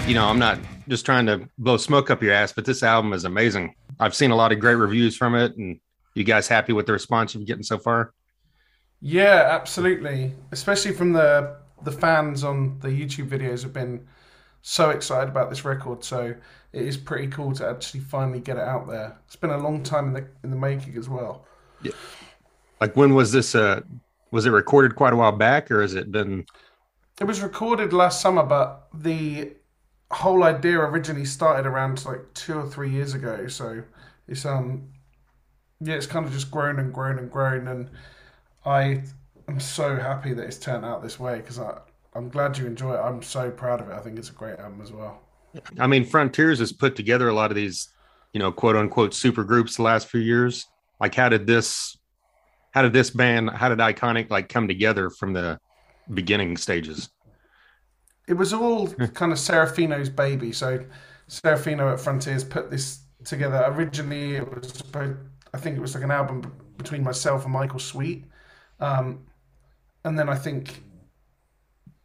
you 0.09 0.15
know, 0.15 0.25
I'm 0.25 0.39
not 0.39 0.59
just 0.89 1.07
trying 1.07 1.27
to 1.27 1.49
blow 1.59 1.77
smoke 1.77 2.11
up 2.11 2.23
your 2.23 2.33
ass, 2.33 2.53
but 2.53 2.65
this 2.65 2.83
album 2.83 3.13
is 3.13 3.25
amazing. 3.25 3.75
I've 4.01 4.15
seen 4.15 4.31
a 4.31 4.37
lot 4.37 4.53
of 4.53 4.59
great 4.59 4.75
reviews 4.75 5.17
from 5.17 5.35
it, 5.35 5.57
and 5.57 5.81
you 6.15 6.25
guys 6.25 6.49
happy 6.49 6.73
with 6.73 6.87
the 6.87 6.93
response 6.93 7.35
you're 7.35 7.45
getting 7.45 7.63
so 7.63 7.79
far? 7.79 8.13
Yeah, 9.01 9.49
absolutely. 9.51 10.35
Especially 10.53 10.93
from 10.93 11.13
the 11.13 11.57
the 11.85 11.93
fans 11.93 12.43
on 12.43 12.79
the 12.81 12.89
YouTube 12.89 13.29
videos 13.29 13.63
have 13.63 13.73
been 13.73 14.05
so 14.63 14.91
excited 14.91 15.29
about 15.29 15.49
this 15.49 15.65
record. 15.65 16.03
So 16.03 16.35
it 16.73 16.83
is 16.83 16.97
pretty 16.97 17.29
cool 17.29 17.53
to 17.55 17.69
actually 17.69 18.01
finally 18.01 18.41
get 18.41 18.57
it 18.57 18.65
out 18.65 18.89
there. 18.89 19.17
It's 19.27 19.37
been 19.37 19.51
a 19.51 19.59
long 19.59 19.83
time 19.83 20.09
in 20.09 20.15
the 20.15 20.29
in 20.43 20.51
the 20.51 20.57
making 20.57 20.97
as 20.97 21.09
well. 21.09 21.47
Yeah. 21.83 21.93
Like 22.81 22.97
when 22.97 23.15
was 23.15 23.33
this? 23.33 23.55
Uh, 23.55 23.83
was 24.31 24.45
it 24.45 24.51
recorded 24.51 24.97
quite 24.97 25.13
a 25.13 25.17
while 25.17 25.33
back, 25.33 25.71
or 25.71 25.81
has 25.83 25.95
it 25.95 26.11
been? 26.11 26.45
It 27.21 27.25
was 27.25 27.41
recorded 27.41 27.93
last 27.93 28.21
summer, 28.21 28.43
but 28.43 28.89
the 28.95 29.53
whole 30.11 30.45
idea 30.45 30.79
originally 30.79 31.25
started 31.25 31.67
around 31.67 32.05
like 32.05 32.23
two 32.35 32.59
or 32.59 32.69
three 32.69 32.91
years 32.91 33.15
ago. 33.15 33.47
So 33.49 33.83
it's 34.27 34.45
um 34.45 34.89
yeah, 35.81 35.95
it's 35.95 36.07
kind 36.07 36.27
of 36.27 36.33
just 36.33 36.51
grown 36.51 36.79
and 36.79 36.93
grown 36.93 37.19
and 37.19 37.31
grown, 37.31 37.69
and 37.69 37.91
I 38.65 39.03
am 39.47 39.61
so 39.61 39.97
happy 39.97 40.35
that 40.35 40.45
it's 40.45 40.59
turned 40.59 40.85
out 40.85 41.03
this 41.03 41.21
way 41.21 41.37
because 41.37 41.59
I 41.59 41.79
I'm 42.15 42.29
glad 42.29 42.59
you 42.59 42.67
enjoy 42.67 42.95
it. 42.95 42.99
I'm 42.99 43.23
so 43.23 43.51
proud 43.51 43.81
of 43.81 43.89
it. 43.91 43.93
I 43.93 44.01
think 44.01 44.19
it's 44.19 44.31
a 44.31 44.33
great 44.33 44.59
album 44.59 44.81
as 44.83 44.93
well. 44.93 45.21
I 45.79 45.87
mean, 45.87 46.05
Frontiers 46.05 46.59
has 46.59 46.73
put 46.73 46.97
together 46.97 47.29
a 47.29 47.33
lot 47.33 47.51
of 47.51 47.55
these, 47.55 47.89
you 48.33 48.41
know, 48.41 48.51
quote 48.51 48.77
unquote 48.77 49.15
super 49.15 49.45
groups 49.45 49.77
the 49.77 49.83
last 49.83 50.09
few 50.09 50.21
years. 50.21 50.67
Like, 51.01 51.15
how 51.15 51.29
did 51.29 51.47
this, 51.47 51.97
how 52.73 52.83
did 52.83 52.93
this 52.93 53.11
band, 53.11 53.51
how 53.51 53.69
did 53.69 53.79
Iconic 53.79 54.31
like 54.31 54.49
come 54.49 54.69
together 54.69 55.11
from 55.11 55.33
the 55.33 55.59
beginning 56.13 56.57
stages? 56.57 57.09
It 58.29 58.35
was 58.35 58.53
all 58.53 58.87
kind 59.15 59.33
of 59.33 59.39
Serafino's 59.39 60.11
baby. 60.11 60.53
So 60.53 60.85
Serafino 61.29 61.93
at 61.93 62.01
Frontiers 62.01 62.45
put 62.45 62.71
this 62.71 63.01
together. 63.25 63.65
Originally, 63.67 64.37
it 64.37 64.55
was 64.55 64.83
I 65.55 65.59
think 65.59 65.77
it 65.77 65.81
was 65.81 65.95
like 65.95 66.05
an 66.05 66.11
album 66.11 66.53
between 66.77 67.03
myself 67.03 67.45
and 67.45 67.53
Michael 67.53 67.81
Sweet, 67.81 68.27
um, 68.81 69.27
and 70.05 70.19
then 70.19 70.29
I 70.29 70.37
think 70.37 70.83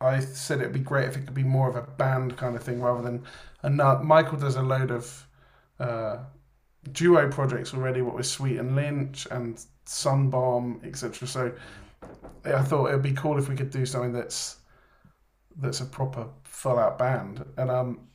I 0.02 0.20
said 0.20 0.60
it'd 0.60 0.74
be 0.74 0.80
great 0.80 1.08
if 1.08 1.18
it 1.18 1.26
could 1.26 1.34
be 1.34 1.44
more 1.44 1.70
of 1.70 1.76
a 1.76 1.82
band 1.82 2.38
kind 2.38 2.56
of 2.56 2.64
thing 2.64 2.82
rather 2.82 3.02
than 3.02 3.24
another. 3.62 4.04
Michael 4.04 4.38
does 4.38 4.56
a 4.56 4.62
load 4.62 4.92
of 4.92 5.28
uh, 5.80 6.18
duo 6.92 7.30
projects 7.30 7.74
already, 7.74 8.02
what 8.02 8.16
with 8.16 8.26
Sweet 8.26 8.58
and 8.58 8.76
Lynch 8.76 9.28
and 9.30 9.64
Sunbomb, 9.86 10.84
etc. 10.86 11.28
So 11.28 11.52
I 12.46 12.62
thought 12.62 12.88
it'd 12.88 13.02
be 13.02 13.14
cool 13.14 13.38
if 13.38 13.50
we 13.50 13.56
could 13.56 13.70
do 13.70 13.86
something 13.86 14.14
that's 14.14 14.58
that's 15.58 15.82
a 15.82 15.86
proper 15.86 16.28
full 16.44 16.80
out 16.80 16.98
band. 16.98 17.44
And 17.58 17.70
um, 17.70 18.08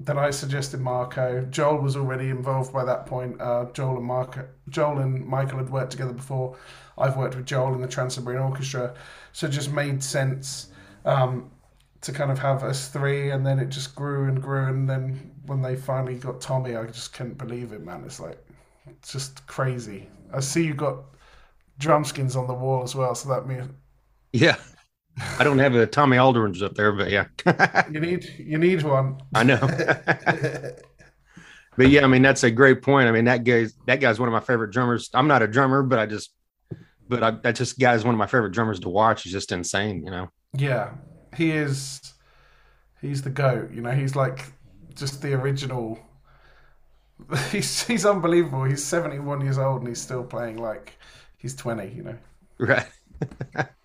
then 0.00 0.18
I 0.18 0.30
suggested 0.30 0.80
Marco. 0.80 1.42
Joel 1.50 1.78
was 1.78 1.96
already 1.96 2.28
involved 2.28 2.72
by 2.72 2.84
that 2.84 3.06
point. 3.06 3.40
Uh, 3.40 3.66
Joel 3.72 3.98
and 3.98 4.06
Marco, 4.06 4.46
Joel 4.68 4.98
and 4.98 5.26
Michael 5.26 5.58
had 5.58 5.70
worked 5.70 5.92
together 5.92 6.12
before. 6.12 6.56
I've 6.98 7.16
worked 7.16 7.36
with 7.36 7.46
Joel 7.46 7.74
in 7.74 7.80
the 7.80 7.88
Trans 7.88 8.14
Siberian 8.14 8.42
Orchestra, 8.42 8.94
so 9.32 9.46
it 9.46 9.50
just 9.50 9.72
made 9.72 10.02
sense 10.02 10.68
um, 11.04 11.50
to 12.00 12.12
kind 12.12 12.30
of 12.30 12.38
have 12.38 12.62
us 12.64 12.88
three. 12.88 13.30
And 13.30 13.46
then 13.46 13.58
it 13.58 13.68
just 13.68 13.94
grew 13.94 14.28
and 14.28 14.42
grew. 14.42 14.66
And 14.66 14.88
then 14.88 15.32
when 15.46 15.62
they 15.62 15.76
finally 15.76 16.16
got 16.16 16.40
Tommy, 16.40 16.76
I 16.76 16.86
just 16.86 17.12
couldn't 17.12 17.38
believe 17.38 17.72
it, 17.72 17.84
man. 17.84 18.02
It's 18.04 18.20
like 18.20 18.38
it's 18.86 19.12
just 19.12 19.46
crazy. 19.46 20.08
I 20.32 20.40
see 20.40 20.64
you 20.64 20.74
got 20.74 20.98
drum 21.78 22.04
skins 22.04 22.36
on 22.36 22.46
the 22.46 22.54
wall 22.54 22.82
as 22.82 22.94
well, 22.94 23.14
so 23.14 23.28
that 23.28 23.46
means 23.46 23.68
yeah. 24.32 24.56
I 25.38 25.44
don't 25.44 25.58
have 25.58 25.74
a 25.74 25.86
Tommy 25.86 26.18
Aldridge 26.18 26.62
up 26.62 26.74
there, 26.74 26.92
but 26.92 27.10
yeah. 27.10 27.26
you 27.90 28.00
need 28.00 28.24
you 28.38 28.58
need 28.58 28.82
one. 28.82 29.18
I 29.34 29.42
know. 29.42 29.58
but 31.76 31.88
yeah, 31.88 32.04
I 32.04 32.06
mean 32.06 32.22
that's 32.22 32.44
a 32.44 32.50
great 32.50 32.82
point. 32.82 33.08
I 33.08 33.12
mean 33.12 33.26
that 33.26 33.44
guy's 33.44 33.74
that 33.86 34.00
guy's 34.00 34.18
one 34.18 34.28
of 34.28 34.32
my 34.32 34.40
favorite 34.40 34.70
drummers. 34.70 35.10
I'm 35.14 35.28
not 35.28 35.42
a 35.42 35.46
drummer, 35.46 35.82
but 35.82 35.98
I 35.98 36.06
just 36.06 36.32
but 37.08 37.22
I, 37.22 37.30
that 37.42 37.56
just 37.56 37.78
guy's 37.78 38.04
one 38.04 38.14
of 38.14 38.18
my 38.18 38.26
favorite 38.26 38.52
drummers 38.52 38.80
to 38.80 38.88
watch. 38.88 39.24
He's 39.24 39.32
just 39.32 39.52
insane, 39.52 40.04
you 40.04 40.10
know. 40.10 40.30
Yeah, 40.56 40.92
he 41.36 41.50
is. 41.50 42.00
He's 43.00 43.22
the 43.22 43.30
goat. 43.30 43.70
You 43.72 43.82
know, 43.82 43.90
he's 43.90 44.16
like 44.16 44.52
just 44.94 45.20
the 45.20 45.34
original. 45.34 45.98
He's 47.52 47.86
he's 47.86 48.04
unbelievable. 48.04 48.64
He's 48.64 48.82
71 48.82 49.42
years 49.42 49.56
old 49.56 49.80
and 49.80 49.88
he's 49.88 50.00
still 50.00 50.24
playing 50.24 50.56
like 50.56 50.98
he's 51.38 51.54
20. 51.54 51.88
You 51.94 52.02
know. 52.02 52.16
Right. 52.58 52.86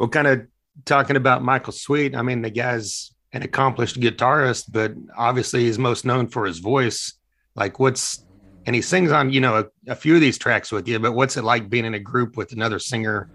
well, 0.00 0.08
kind 0.08 0.26
of 0.26 0.46
talking 0.86 1.16
about 1.16 1.44
Michael 1.44 1.74
Sweet. 1.74 2.16
I 2.16 2.22
mean, 2.22 2.40
the 2.40 2.50
guy's 2.50 3.12
an 3.34 3.42
accomplished 3.42 4.00
guitarist, 4.00 4.72
but 4.72 4.94
obviously 5.14 5.64
he's 5.64 5.78
most 5.78 6.06
known 6.06 6.26
for 6.26 6.46
his 6.46 6.58
voice. 6.58 7.12
Like, 7.54 7.78
what's 7.78 8.24
and 8.64 8.74
he 8.74 8.80
sings 8.80 9.12
on 9.12 9.30
you 9.30 9.42
know 9.42 9.58
a, 9.58 9.92
a, 9.92 9.94
few 9.94 10.14
of 10.14 10.22
these 10.22 10.38
tracks 10.38 10.72
with 10.72 10.88
you, 10.88 10.98
but 10.98 11.12
what's 11.12 11.36
it 11.36 11.44
like 11.44 11.68
being 11.68 11.84
in 11.84 11.92
a 11.92 11.98
group 11.98 12.38
with 12.38 12.52
another 12.52 12.78
singer 12.78 13.30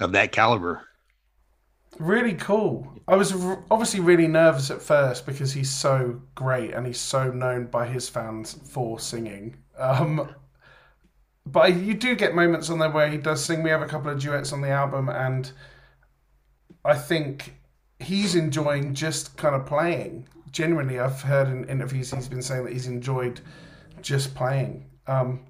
of 0.00 0.10
that 0.12 0.32
caliber? 0.32 0.82
Really 2.00 2.34
cool. 2.34 2.92
I 3.06 3.14
was 3.14 3.32
obviously 3.70 4.00
really 4.00 4.26
nervous 4.26 4.72
at 4.72 4.82
first 4.82 5.24
because 5.24 5.52
he's 5.52 5.70
so 5.70 6.20
great 6.34 6.74
and 6.74 6.84
he's 6.84 6.98
so 6.98 7.30
known 7.30 7.66
by 7.66 7.86
his 7.86 8.08
fans 8.08 8.58
for 8.64 8.98
singing. 8.98 9.56
Um, 9.78 10.34
but 11.46 11.76
you 11.76 11.94
do 11.94 12.16
get 12.16 12.34
moments 12.34 12.70
on 12.70 12.80
there 12.80 12.90
where 12.90 13.08
he 13.08 13.18
does 13.18 13.44
sing. 13.44 13.62
We 13.62 13.70
have 13.70 13.82
a 13.82 13.86
couple 13.86 14.10
of 14.10 14.20
duets 14.20 14.52
on 14.52 14.62
the 14.62 14.70
album, 14.70 15.08
and 15.08 15.52
I 16.84 16.94
think 16.96 17.54
he's 17.98 18.34
enjoying 18.34 18.94
just 18.94 19.36
kind 19.36 19.54
of 19.54 19.66
playing. 19.66 20.28
Genuinely, 20.50 20.98
I've 20.98 21.22
heard 21.22 21.48
in 21.48 21.64
interviews 21.68 22.10
he's 22.10 22.28
been 22.28 22.42
saying 22.42 22.64
that 22.64 22.72
he's 22.72 22.86
enjoyed 22.86 23.40
just 24.02 24.34
playing. 24.34 24.90
Um, 25.06 25.40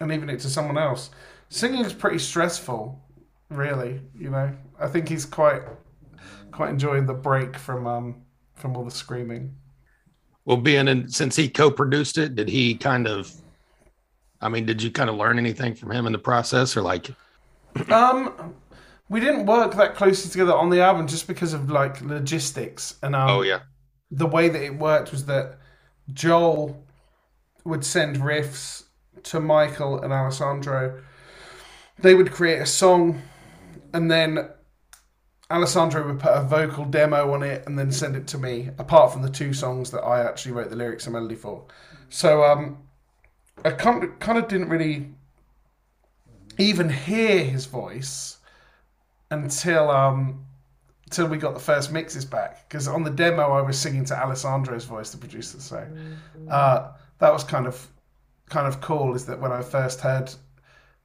and 0.00 0.12
even 0.12 0.30
it 0.30 0.40
to 0.40 0.48
someone 0.48 0.78
else. 0.78 1.10
Singing 1.48 1.84
is 1.84 1.92
pretty 1.92 2.18
stressful, 2.18 3.00
really. 3.50 4.00
You 4.18 4.30
know, 4.30 4.52
I 4.80 4.88
think 4.88 5.08
he's 5.08 5.24
quite 5.24 5.62
quite 6.50 6.70
enjoying 6.70 7.06
the 7.06 7.14
break 7.14 7.56
from 7.56 7.86
um, 7.86 8.22
from 8.54 8.76
all 8.76 8.84
the 8.84 8.90
screaming. 8.90 9.54
Well, 10.44 10.56
being 10.56 10.88
in 10.88 11.08
since 11.08 11.36
he 11.36 11.48
co-produced 11.48 12.18
it, 12.18 12.34
did 12.34 12.48
he 12.48 12.74
kind 12.74 13.06
of? 13.06 13.32
I 14.40 14.48
mean, 14.48 14.66
did 14.66 14.82
you 14.82 14.90
kind 14.90 15.08
of 15.08 15.16
learn 15.16 15.38
anything 15.38 15.74
from 15.74 15.90
him 15.90 16.06
in 16.06 16.12
the 16.12 16.18
process, 16.18 16.76
or 16.76 16.82
like? 16.82 17.10
um, 17.90 18.54
we 19.08 19.20
didn't 19.20 19.46
work 19.46 19.74
that 19.74 19.94
closely 19.94 20.30
together 20.30 20.54
on 20.54 20.70
the 20.70 20.80
album 20.80 21.06
just 21.06 21.26
because 21.26 21.52
of 21.52 21.70
like 21.70 22.00
logistics 22.02 22.96
and 23.02 23.14
um, 23.14 23.30
oh 23.30 23.42
yeah. 23.42 23.60
the 24.10 24.26
way 24.26 24.48
that 24.48 24.62
it 24.62 24.76
worked 24.76 25.12
was 25.12 25.26
that 25.26 25.58
joel 26.12 26.84
would 27.64 27.84
send 27.84 28.16
riffs 28.18 28.84
to 29.26 29.40
michael 29.40 30.00
and 30.00 30.12
alessandro. 30.12 31.02
They 31.98 32.14
would 32.14 32.30
create 32.30 32.60
a 32.60 32.66
song 32.66 33.22
and 33.92 34.10
then 34.10 34.50
alessandro 35.50 36.06
would 36.06 36.20
put 36.20 36.32
a 36.32 36.42
vocal 36.42 36.84
demo 36.84 37.32
on 37.32 37.42
it 37.42 37.66
and 37.66 37.78
then 37.78 37.90
send 37.90 38.16
it 38.16 38.26
to 38.28 38.38
me 38.38 38.70
apart 38.78 39.12
from 39.12 39.22
the 39.22 39.30
two 39.30 39.52
songs 39.52 39.92
that 39.92 40.02
i 40.02 40.20
actually 40.20 40.50
wrote 40.52 40.70
the 40.70 40.76
lyrics 40.76 41.06
and 41.06 41.14
melody 41.14 41.34
for. 41.34 41.64
So 42.08 42.44
um, 42.44 42.78
i 43.64 43.70
kind 43.70 44.04
of, 44.04 44.18
kind 44.20 44.38
of 44.38 44.48
didn't 44.48 44.68
really 44.68 45.12
even 46.58 46.88
hear 46.88 47.44
his 47.44 47.66
voice 47.66 48.35
until 49.30 49.90
um 49.90 50.44
until 51.04 51.26
we 51.28 51.38
got 51.38 51.54
the 51.54 51.60
first 51.60 51.92
mixes 51.92 52.24
back 52.24 52.68
because 52.68 52.88
on 52.88 53.04
the 53.04 53.10
demo 53.10 53.52
I 53.52 53.60
was 53.60 53.78
singing 53.78 54.04
to 54.06 54.16
Alessandro's 54.16 54.84
voice, 54.84 55.10
the 55.10 55.18
producer. 55.18 55.60
So 55.60 55.76
mm-hmm. 55.76 56.48
uh, 56.50 56.88
that 57.18 57.32
was 57.32 57.44
kind 57.44 57.66
of 57.66 57.88
kind 58.48 58.66
of 58.66 58.80
cool. 58.80 59.14
Is 59.14 59.24
that 59.26 59.40
when 59.40 59.52
I 59.52 59.62
first 59.62 60.00
heard 60.00 60.32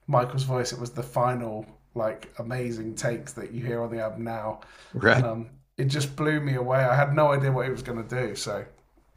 Michael's 0.06 0.42
voice, 0.42 0.72
it 0.72 0.80
was 0.80 0.90
the 0.90 1.02
final 1.02 1.66
like 1.94 2.32
amazing 2.38 2.94
takes 2.94 3.32
that 3.34 3.52
you 3.52 3.64
hear 3.64 3.82
on 3.82 3.90
the 3.90 4.00
album 4.00 4.24
now. 4.24 4.60
Right. 4.94 5.22
Um, 5.22 5.50
it 5.76 5.86
just 5.86 6.16
blew 6.16 6.40
me 6.40 6.54
away. 6.54 6.78
I 6.78 6.94
had 6.94 7.14
no 7.14 7.32
idea 7.32 7.52
what 7.52 7.66
he 7.66 7.72
was 7.72 7.82
going 7.82 8.02
to 8.02 8.26
do. 8.26 8.34
So 8.34 8.64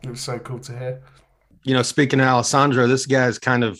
it 0.04 0.10
was 0.10 0.22
so 0.22 0.40
cool 0.40 0.60
to 0.60 0.78
hear. 0.78 1.02
You 1.64 1.74
know, 1.74 1.82
speaking 1.82 2.20
of 2.20 2.28
Alessandro, 2.28 2.88
this 2.88 3.06
guy's 3.06 3.40
kind 3.40 3.64
of 3.64 3.80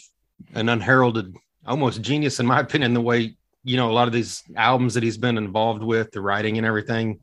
an 0.54 0.70
unheralded, 0.70 1.36
almost 1.66 2.02
genius, 2.02 2.40
in 2.40 2.46
my 2.46 2.60
opinion, 2.60 2.94
the 2.94 3.02
way, 3.02 3.36
you 3.66 3.78
know, 3.78 3.90
a 3.90 3.94
lot 3.94 4.08
of 4.08 4.14
these 4.14 4.44
albums 4.56 4.94
that 4.94 5.02
he's 5.02 5.18
been 5.18 5.38
involved 5.40 5.84
with, 5.84 6.12
the 6.12 6.22
writing 6.22 6.58
and 6.58 6.68
everything, 6.68 7.20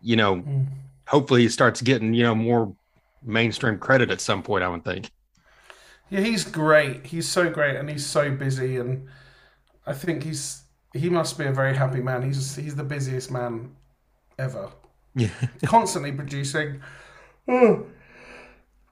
you 0.00 0.16
know, 0.16 0.36
mm. 0.36 0.66
hopefully 1.06 1.42
he 1.42 1.48
starts 1.50 1.82
getting, 1.82 2.14
you 2.14 2.22
know, 2.22 2.34
more 2.34 2.74
mainstream 3.22 3.78
credit 3.78 4.10
at 4.10 4.22
some 4.22 4.42
point, 4.42 4.64
I 4.64 4.68
would 4.68 4.84
think. 4.84 5.10
Yeah, 6.08 6.20
he's 6.20 6.44
great. 6.44 7.06
He's 7.06 7.28
so 7.28 7.50
great 7.50 7.76
and 7.76 7.90
he's 7.90 8.06
so 8.06 8.30
busy. 8.30 8.78
And 8.78 9.06
I 9.86 9.92
think 9.92 10.24
he's, 10.24 10.62
he 10.94 11.10
must 11.10 11.36
be 11.36 11.44
a 11.44 11.52
very 11.52 11.76
happy 11.76 12.00
man. 12.00 12.22
He's, 12.22 12.56
he's 12.56 12.74
the 12.74 12.82
busiest 12.82 13.30
man 13.30 13.76
ever. 14.38 14.70
Yeah. 15.14 15.28
Constantly 15.66 16.10
producing. 16.10 16.80
Oh, 17.46 17.84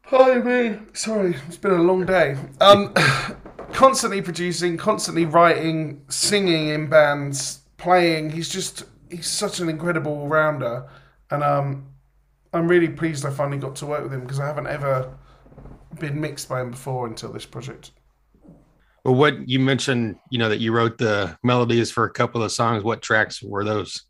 hi 0.02 0.34
me. 0.34 0.80
Sorry, 0.92 1.34
it's 1.46 1.56
been 1.56 1.72
a 1.72 1.82
long 1.82 2.04
day. 2.04 2.36
Um, 2.60 2.92
constantly 3.72 4.22
producing, 4.22 4.76
constantly 4.76 5.24
writing, 5.24 6.02
singing 6.08 6.68
in 6.68 6.88
bands, 6.88 7.60
playing. 7.76 8.30
He's 8.30 8.48
just 8.48 8.84
he's 9.10 9.26
such 9.26 9.60
an 9.60 9.68
incredible 9.68 10.28
rounder, 10.28 10.88
and 11.30 11.42
um, 11.42 11.86
I'm 12.52 12.68
really 12.68 12.88
pleased 12.88 13.24
I 13.24 13.30
finally 13.30 13.58
got 13.58 13.76
to 13.76 13.86
work 13.86 14.02
with 14.02 14.12
him 14.12 14.20
because 14.20 14.40
I 14.40 14.46
haven't 14.46 14.66
ever 14.66 15.16
been 15.98 16.20
mixed 16.20 16.48
by 16.48 16.60
him 16.60 16.70
before 16.70 17.06
until 17.06 17.32
this 17.32 17.46
project. 17.46 17.92
Well, 19.04 19.14
what 19.14 19.48
you 19.48 19.58
mentioned, 19.60 20.16
you 20.30 20.38
know, 20.38 20.48
that 20.48 20.60
you 20.60 20.72
wrote 20.72 20.98
the 20.98 21.36
melodies 21.42 21.90
for 21.90 22.04
a 22.04 22.10
couple 22.10 22.42
of 22.42 22.52
songs. 22.52 22.84
What 22.84 23.00
tracks 23.00 23.42
were 23.42 23.64
those? 23.64 24.02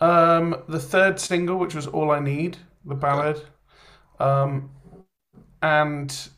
Um, 0.00 0.62
the 0.68 0.80
third 0.80 1.20
single, 1.20 1.58
which 1.58 1.74
was 1.74 1.86
"All 1.86 2.10
I 2.10 2.20
Need," 2.20 2.56
the 2.84 2.94
ballad, 2.94 3.42
um, 4.18 4.70
and 5.62 6.28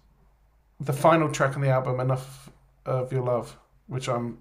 the 0.84 0.92
final 0.92 1.30
track 1.30 1.56
on 1.56 1.62
the 1.62 1.70
album, 1.70 2.00
"Enough 2.00 2.50
of 2.86 3.12
Your 3.12 3.22
Love," 3.22 3.56
which 3.86 4.08
I'm 4.08 4.38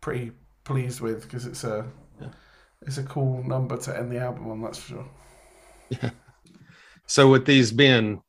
pretty 0.00 0.32
pleased 0.64 1.00
with 1.00 1.22
because 1.22 1.46
it's 1.46 1.64
a 1.64 1.86
yeah. 2.20 2.28
it's 2.82 2.98
a 2.98 3.02
cool 3.04 3.42
number 3.42 3.76
to 3.76 3.96
end 3.96 4.10
the 4.12 4.18
album 4.18 4.50
on. 4.50 4.62
That's 4.62 4.78
for 4.78 4.88
sure. 4.88 5.08
Yeah. 5.90 6.10
So 7.06 7.30
with 7.30 7.46
these 7.46 7.72
being 7.72 8.22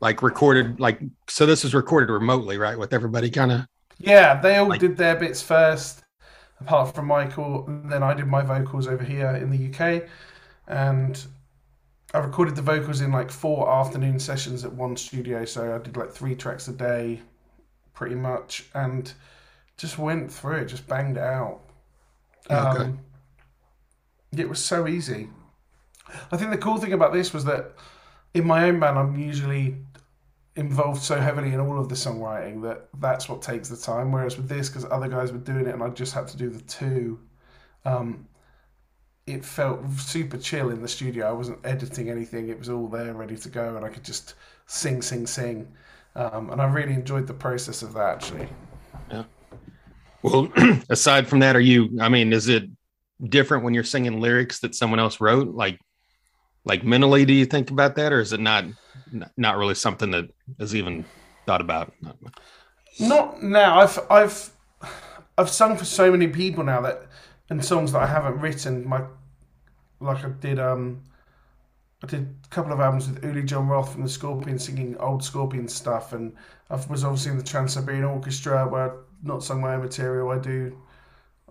like 0.00 0.22
recorded, 0.22 0.80
like 0.80 1.00
so, 1.28 1.46
this 1.46 1.62
was 1.62 1.74
recorded 1.74 2.12
remotely, 2.12 2.58
right? 2.58 2.78
With 2.78 2.92
everybody 2.92 3.30
kind 3.30 3.52
of. 3.52 3.60
Yeah, 3.98 4.40
they 4.40 4.56
all 4.56 4.68
like, 4.68 4.80
did 4.80 4.96
their 4.96 5.14
bits 5.14 5.40
first 5.40 6.04
apart 6.60 6.94
from 6.94 7.06
Michael. 7.06 7.64
And 7.66 7.90
then 7.90 8.02
I 8.02 8.14
did 8.14 8.26
my 8.26 8.42
vocals 8.42 8.86
over 8.86 9.04
here 9.04 9.30
in 9.30 9.50
the 9.50 9.68
UK, 9.70 10.08
and 10.66 11.24
I 12.14 12.18
recorded 12.18 12.54
the 12.54 12.62
vocals 12.62 13.00
in 13.00 13.10
like 13.10 13.30
four 13.30 13.68
afternoon 13.68 14.20
sessions 14.20 14.64
at 14.64 14.72
one 14.72 14.96
studio. 14.96 15.44
So 15.44 15.74
I 15.74 15.78
did 15.78 15.96
like 15.96 16.12
three 16.12 16.36
tracks 16.36 16.68
a 16.68 16.72
day, 16.72 17.20
pretty 17.92 18.14
much, 18.14 18.66
and 18.74 19.12
just 19.76 19.98
went 19.98 20.32
through 20.32 20.58
it, 20.58 20.66
just 20.66 20.86
banged 20.86 21.16
it 21.16 21.22
out. 21.24 21.60
Okay. 22.48 22.84
Um, 22.84 23.00
it 24.36 24.48
was 24.48 24.64
so 24.64 24.86
easy. 24.86 25.28
I 26.30 26.36
think 26.36 26.52
the 26.52 26.58
cool 26.58 26.78
thing 26.78 26.92
about 26.92 27.12
this 27.12 27.32
was 27.32 27.44
that 27.46 27.72
in 28.32 28.46
my 28.46 28.68
own 28.68 28.78
band, 28.78 28.96
I'm 28.96 29.16
usually 29.16 29.76
involved 30.54 31.02
so 31.02 31.20
heavily 31.20 31.52
in 31.52 31.58
all 31.58 31.80
of 31.80 31.88
the 31.88 31.96
songwriting 31.96 32.62
that 32.62 32.88
that's 33.00 33.28
what 33.28 33.42
takes 33.42 33.68
the 33.68 33.76
time. 33.76 34.12
Whereas 34.12 34.36
with 34.36 34.48
this, 34.48 34.68
because 34.68 34.84
other 34.88 35.08
guys 35.08 35.32
were 35.32 35.38
doing 35.38 35.66
it 35.66 35.74
and 35.74 35.82
I 35.82 35.88
just 35.88 36.14
had 36.14 36.28
to 36.28 36.36
do 36.36 36.48
the 36.48 36.62
two, 36.62 37.18
um, 37.84 38.28
it 39.26 39.44
felt 39.44 39.88
super 39.98 40.38
chill 40.38 40.70
in 40.70 40.82
the 40.82 40.88
studio. 40.88 41.28
I 41.28 41.32
wasn't 41.32 41.58
editing 41.64 42.10
anything; 42.10 42.48
it 42.48 42.58
was 42.58 42.68
all 42.68 42.88
there, 42.88 43.12
ready 43.14 43.36
to 43.36 43.48
go, 43.48 43.76
and 43.76 43.84
I 43.84 43.88
could 43.88 44.04
just 44.04 44.34
sing, 44.66 45.02
sing, 45.02 45.26
sing. 45.26 45.68
Um, 46.16 46.50
and 46.50 46.60
I 46.60 46.66
really 46.66 46.94
enjoyed 46.94 47.26
the 47.26 47.34
process 47.34 47.82
of 47.82 47.94
that 47.94 48.14
actually. 48.14 48.48
Yeah. 49.10 49.24
Well, 50.22 50.52
aside 50.88 51.26
from 51.26 51.40
that, 51.40 51.56
are 51.56 51.60
you? 51.60 51.98
I 52.00 52.08
mean, 52.08 52.32
is 52.32 52.48
it 52.48 52.64
different 53.28 53.64
when 53.64 53.74
you're 53.74 53.84
singing 53.84 54.20
lyrics 54.20 54.60
that 54.60 54.74
someone 54.74 55.00
else 55.00 55.20
wrote? 55.20 55.54
Like, 55.54 55.78
like 56.64 56.84
mentally, 56.84 57.24
do 57.24 57.32
you 57.32 57.46
think 57.46 57.70
about 57.70 57.96
that, 57.96 58.12
or 58.12 58.20
is 58.20 58.32
it 58.32 58.40
not? 58.40 58.64
not 59.36 59.56
really 59.56 59.74
something 59.74 60.10
that 60.10 60.28
is 60.58 60.74
even 60.74 61.04
thought 61.46 61.60
about. 61.60 61.92
Not 62.98 63.42
now. 63.42 63.80
I've 63.80 63.98
I've 64.10 64.50
I've 65.36 65.48
sung 65.48 65.76
for 65.76 65.84
so 65.84 66.10
many 66.10 66.28
people 66.28 66.64
now 66.64 66.80
that 66.82 67.06
and 67.54 67.64
songs 67.64 67.92
that 67.92 68.02
I 68.02 68.06
haven't 68.06 68.40
written. 68.40 68.86
My 68.86 69.04
like 70.00 70.24
I 70.24 70.28
did 70.28 70.58
um 70.58 71.02
I 72.02 72.06
did 72.06 72.34
a 72.44 72.48
couple 72.48 72.72
of 72.72 72.80
albums 72.80 73.08
with 73.08 73.24
Uli 73.24 73.44
John 73.44 73.68
Roth 73.68 73.92
from 73.92 74.02
the 74.02 74.08
Scorpions 74.08 74.64
singing 74.64 74.96
old 74.98 75.24
Scorpion 75.24 75.68
stuff, 75.68 76.12
and 76.12 76.34
I 76.68 76.74
was 76.90 77.04
obviously 77.04 77.30
in 77.30 77.38
the 77.38 77.44
Trans 77.44 77.74
Siberian 77.74 78.04
Orchestra 78.04 78.66
where 78.66 78.90
I've 78.90 78.98
not 79.22 79.42
sung 79.42 79.60
my 79.60 79.74
own 79.74 79.82
material. 79.82 80.30
I 80.30 80.38
do. 80.38 80.76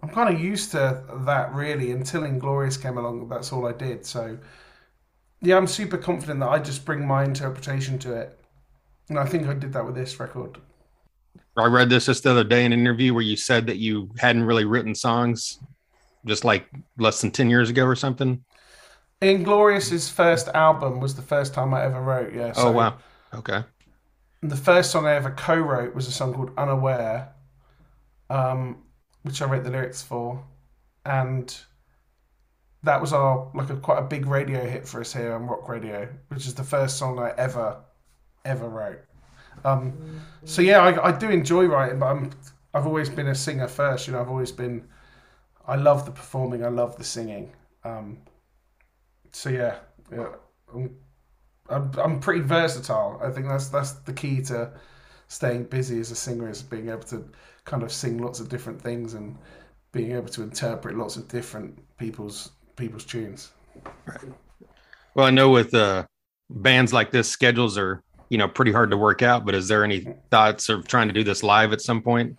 I'm 0.02 0.10
kind 0.10 0.34
of 0.36 0.42
used 0.42 0.72
to 0.72 1.02
that 1.26 1.54
really 1.54 1.92
until 1.92 2.26
Inglorious 2.26 2.76
came 2.76 2.98
along. 2.98 3.30
That's 3.30 3.54
all 3.54 3.66
I 3.66 3.72
did. 3.72 4.06
So 4.06 4.38
yeah, 5.42 5.56
I'm 5.56 5.68
super 5.68 5.98
confident 5.98 6.42
that 6.42 6.50
I 6.50 6.60
just 6.60 6.84
bring 6.84 7.08
my 7.08 7.24
interpretation 7.24 7.98
to 8.00 8.13
it. 8.13 8.39
And 9.08 9.18
I 9.18 9.26
think 9.26 9.48
I 9.48 9.54
did 9.54 9.72
that 9.74 9.86
with 9.86 9.96
this 9.96 10.20
record. 10.20 10.58
I 11.56 11.68
read 11.68 11.89
this 11.89 12.08
just 12.08 12.24
the 12.24 12.32
other 12.32 12.44
day 12.44 12.66
in 12.66 12.74
an 12.74 12.80
interview 12.80 13.13
where 13.13 13.24
you 13.24 13.38
said 13.38 13.66
that 13.68 13.78
you 13.78 14.10
hadn't 14.18 14.44
really 14.44 14.66
written 14.66 14.96
songs 14.96 15.60
just 16.25 16.45
like 16.45 16.67
less 16.97 17.21
than 17.21 17.31
10 17.31 17.49
years 17.49 17.69
ago 17.69 17.86
or 17.86 17.95
something. 17.95 18.43
Inglorious's 19.21 20.09
first 20.09 20.49
album 20.49 20.99
was 20.99 21.15
the 21.15 21.21
first 21.21 21.53
time 21.53 21.73
I 21.73 21.83
ever 21.83 22.01
wrote, 22.01 22.33
yeah. 22.33 22.53
Oh, 22.55 22.62
so 22.62 22.67
oh, 22.67 22.71
wow. 22.71 22.97
Okay. 23.33 23.63
The 24.41 24.57
first 24.57 24.91
song 24.91 25.05
I 25.05 25.13
ever 25.13 25.31
co 25.31 25.55
wrote 25.55 25.95
was 25.95 26.07
a 26.07 26.12
song 26.12 26.33
called 26.33 26.51
Unaware, 26.57 27.33
um, 28.29 28.83
which 29.23 29.41
I 29.41 29.45
wrote 29.45 29.63
the 29.63 29.71
lyrics 29.71 30.01
for. 30.01 30.43
And 31.05 31.55
that 32.83 32.99
was 32.99 33.13
our 33.13 33.49
like 33.55 33.69
a 33.69 33.77
quite 33.77 33.99
a 33.99 34.03
big 34.03 34.25
radio 34.25 34.67
hit 34.67 34.88
for 34.88 34.99
us 35.01 35.13
here 35.13 35.33
on 35.33 35.47
rock 35.47 35.67
radio, 35.69 36.07
which 36.27 36.45
is 36.45 36.53
the 36.53 36.63
first 36.63 36.97
song 36.97 37.19
I 37.19 37.33
ever 37.38 37.77
ever 38.45 38.67
wrote. 38.67 38.99
Um, 39.63 39.93
so 40.43 40.62
yeah, 40.62 40.81
I, 40.81 41.09
I 41.09 41.12
do 41.17 41.29
enjoy 41.29 41.65
writing, 41.65 41.99
but 41.99 42.07
I'm 42.07 42.31
I've 42.73 42.86
always 42.88 43.09
been 43.09 43.27
a 43.27 43.36
singer 43.36 43.67
first. 43.67 44.07
You 44.07 44.13
know, 44.13 44.21
I've 44.21 44.29
always 44.29 44.51
been. 44.51 44.88
I 45.67 45.76
love 45.76 46.06
the 46.06 46.12
performing. 46.12 46.65
I 46.65 46.69
love 46.69 46.97
the 46.97 47.04
singing. 47.04 47.52
Um, 47.84 48.17
so 49.32 49.49
yeah, 49.49 49.76
yeah, 50.12 50.28
I'm, 50.73 50.95
I'm, 51.69 51.91
I'm 51.97 52.19
pretty 52.19 52.41
versatile. 52.41 53.19
I 53.23 53.30
think 53.30 53.47
that's 53.47 53.69
that's 53.69 53.91
the 53.91 54.13
key 54.13 54.41
to 54.43 54.71
staying 55.28 55.63
busy 55.65 55.99
as 55.99 56.12
a 56.12 56.15
singer 56.15 56.49
is 56.49 56.62
being 56.62 56.89
able 56.89 57.04
to 57.04 57.28
kind 57.65 57.84
of 57.84 57.91
sing 57.91 58.19
lots 58.19 58.39
of 58.39 58.49
different 58.49 58.82
things 58.82 59.13
and 59.13 59.38
being 59.91 60.12
able 60.12 60.28
to 60.28 60.43
interpret 60.43 60.97
lots 60.97 61.15
of 61.15 61.28
different 61.28 61.80
people's 61.97 62.52
people's 62.76 63.06
tunes. 63.06 63.52
Right. 64.06 64.19
Well, 65.15 65.26
I 65.26 65.30
know 65.30 65.49
with 65.49 65.73
uh, 65.73 66.06
bands 66.49 66.93
like 66.93 67.12
this, 67.12 67.30
schedules 67.30 67.78
are 67.78 68.04
you 68.30 68.38
know 68.38 68.47
pretty 68.47 68.71
hard 68.71 68.91
to 68.91 68.97
work 68.97 69.21
out. 69.21 69.45
But 69.45 69.56
is 69.56 69.67
there 69.67 69.84
any 69.84 70.06
thoughts 70.30 70.69
of 70.69 70.88
trying 70.88 71.08
to 71.08 71.13
do 71.13 71.23
this 71.23 71.43
live 71.43 71.73
at 71.73 71.82
some 71.82 72.02
point? 72.02 72.38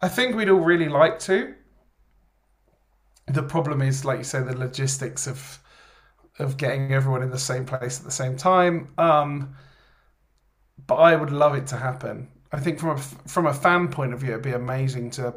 I 0.00 0.08
think 0.08 0.36
we'd 0.36 0.48
all 0.48 0.60
really 0.60 0.88
like 0.88 1.18
to. 1.20 1.54
The 3.30 3.42
problem 3.42 3.82
is, 3.82 4.04
like 4.04 4.18
you 4.18 4.24
say, 4.24 4.42
the 4.42 4.56
logistics 4.56 5.26
of 5.26 5.58
of 6.38 6.56
getting 6.56 6.92
everyone 6.92 7.22
in 7.22 7.30
the 7.30 7.38
same 7.38 7.64
place 7.64 7.98
at 7.98 8.04
the 8.04 8.12
same 8.12 8.36
time. 8.36 8.88
Um, 8.96 9.56
but 10.86 10.94
I 10.96 11.16
would 11.16 11.32
love 11.32 11.54
it 11.56 11.66
to 11.68 11.76
happen. 11.76 12.28
I 12.52 12.60
think 12.60 12.78
from 12.78 12.90
a 12.90 12.98
from 12.98 13.46
a 13.46 13.54
fan 13.54 13.88
point 13.88 14.14
of 14.14 14.20
view, 14.20 14.30
it'd 14.30 14.42
be 14.42 14.52
amazing 14.52 15.10
to 15.12 15.34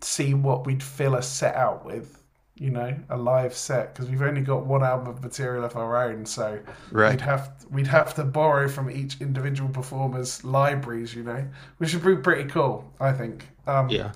see 0.00 0.34
what 0.34 0.66
we'd 0.66 0.82
fill 0.82 1.14
a 1.14 1.22
set 1.22 1.54
out 1.54 1.84
with 1.84 2.22
you 2.58 2.70
know, 2.70 2.96
a 3.10 3.16
live 3.16 3.54
set 3.54 3.94
because 3.94 4.08
we've 4.08 4.22
only 4.22 4.40
got 4.40 4.64
one 4.64 4.82
album 4.82 5.08
of 5.08 5.22
material 5.22 5.64
of 5.64 5.76
our 5.76 6.08
own, 6.08 6.24
so 6.24 6.58
right. 6.90 7.10
we'd 7.10 7.20
have 7.20 7.52
we'd 7.70 7.86
have 7.86 8.14
to 8.14 8.24
borrow 8.24 8.66
from 8.66 8.90
each 8.90 9.20
individual 9.20 9.68
performer's 9.68 10.42
libraries, 10.42 11.14
you 11.14 11.22
know, 11.22 11.46
which 11.76 11.92
would 11.92 12.02
be 12.02 12.16
pretty 12.22 12.48
cool, 12.48 12.90
I 12.98 13.12
think. 13.12 13.46
Um, 13.66 13.90
yeah. 13.90 14.12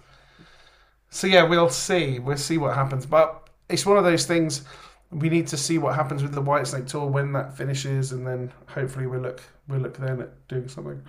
So 1.10 1.26
yeah, 1.26 1.42
we'll 1.42 1.68
see. 1.68 2.18
We'll 2.18 2.36
see 2.36 2.58
what 2.58 2.74
happens, 2.74 3.06
but 3.06 3.48
it's 3.68 3.84
one 3.84 3.98
of 3.98 4.04
those 4.04 4.26
things. 4.26 4.64
We 5.10 5.28
need 5.28 5.48
to 5.48 5.56
see 5.56 5.78
what 5.78 5.96
happens 5.96 6.22
with 6.22 6.32
the 6.32 6.42
Whitesnake 6.42 6.86
tour 6.86 7.06
when 7.06 7.32
that 7.32 7.56
finishes, 7.56 8.12
and 8.12 8.26
then 8.26 8.52
hopefully 8.66 9.06
we'll 9.06 9.20
look 9.20 9.42
we'll 9.68 9.80
look 9.80 9.96
then 9.98 10.20
at 10.20 10.48
doing 10.48 10.68
something. 10.68 11.02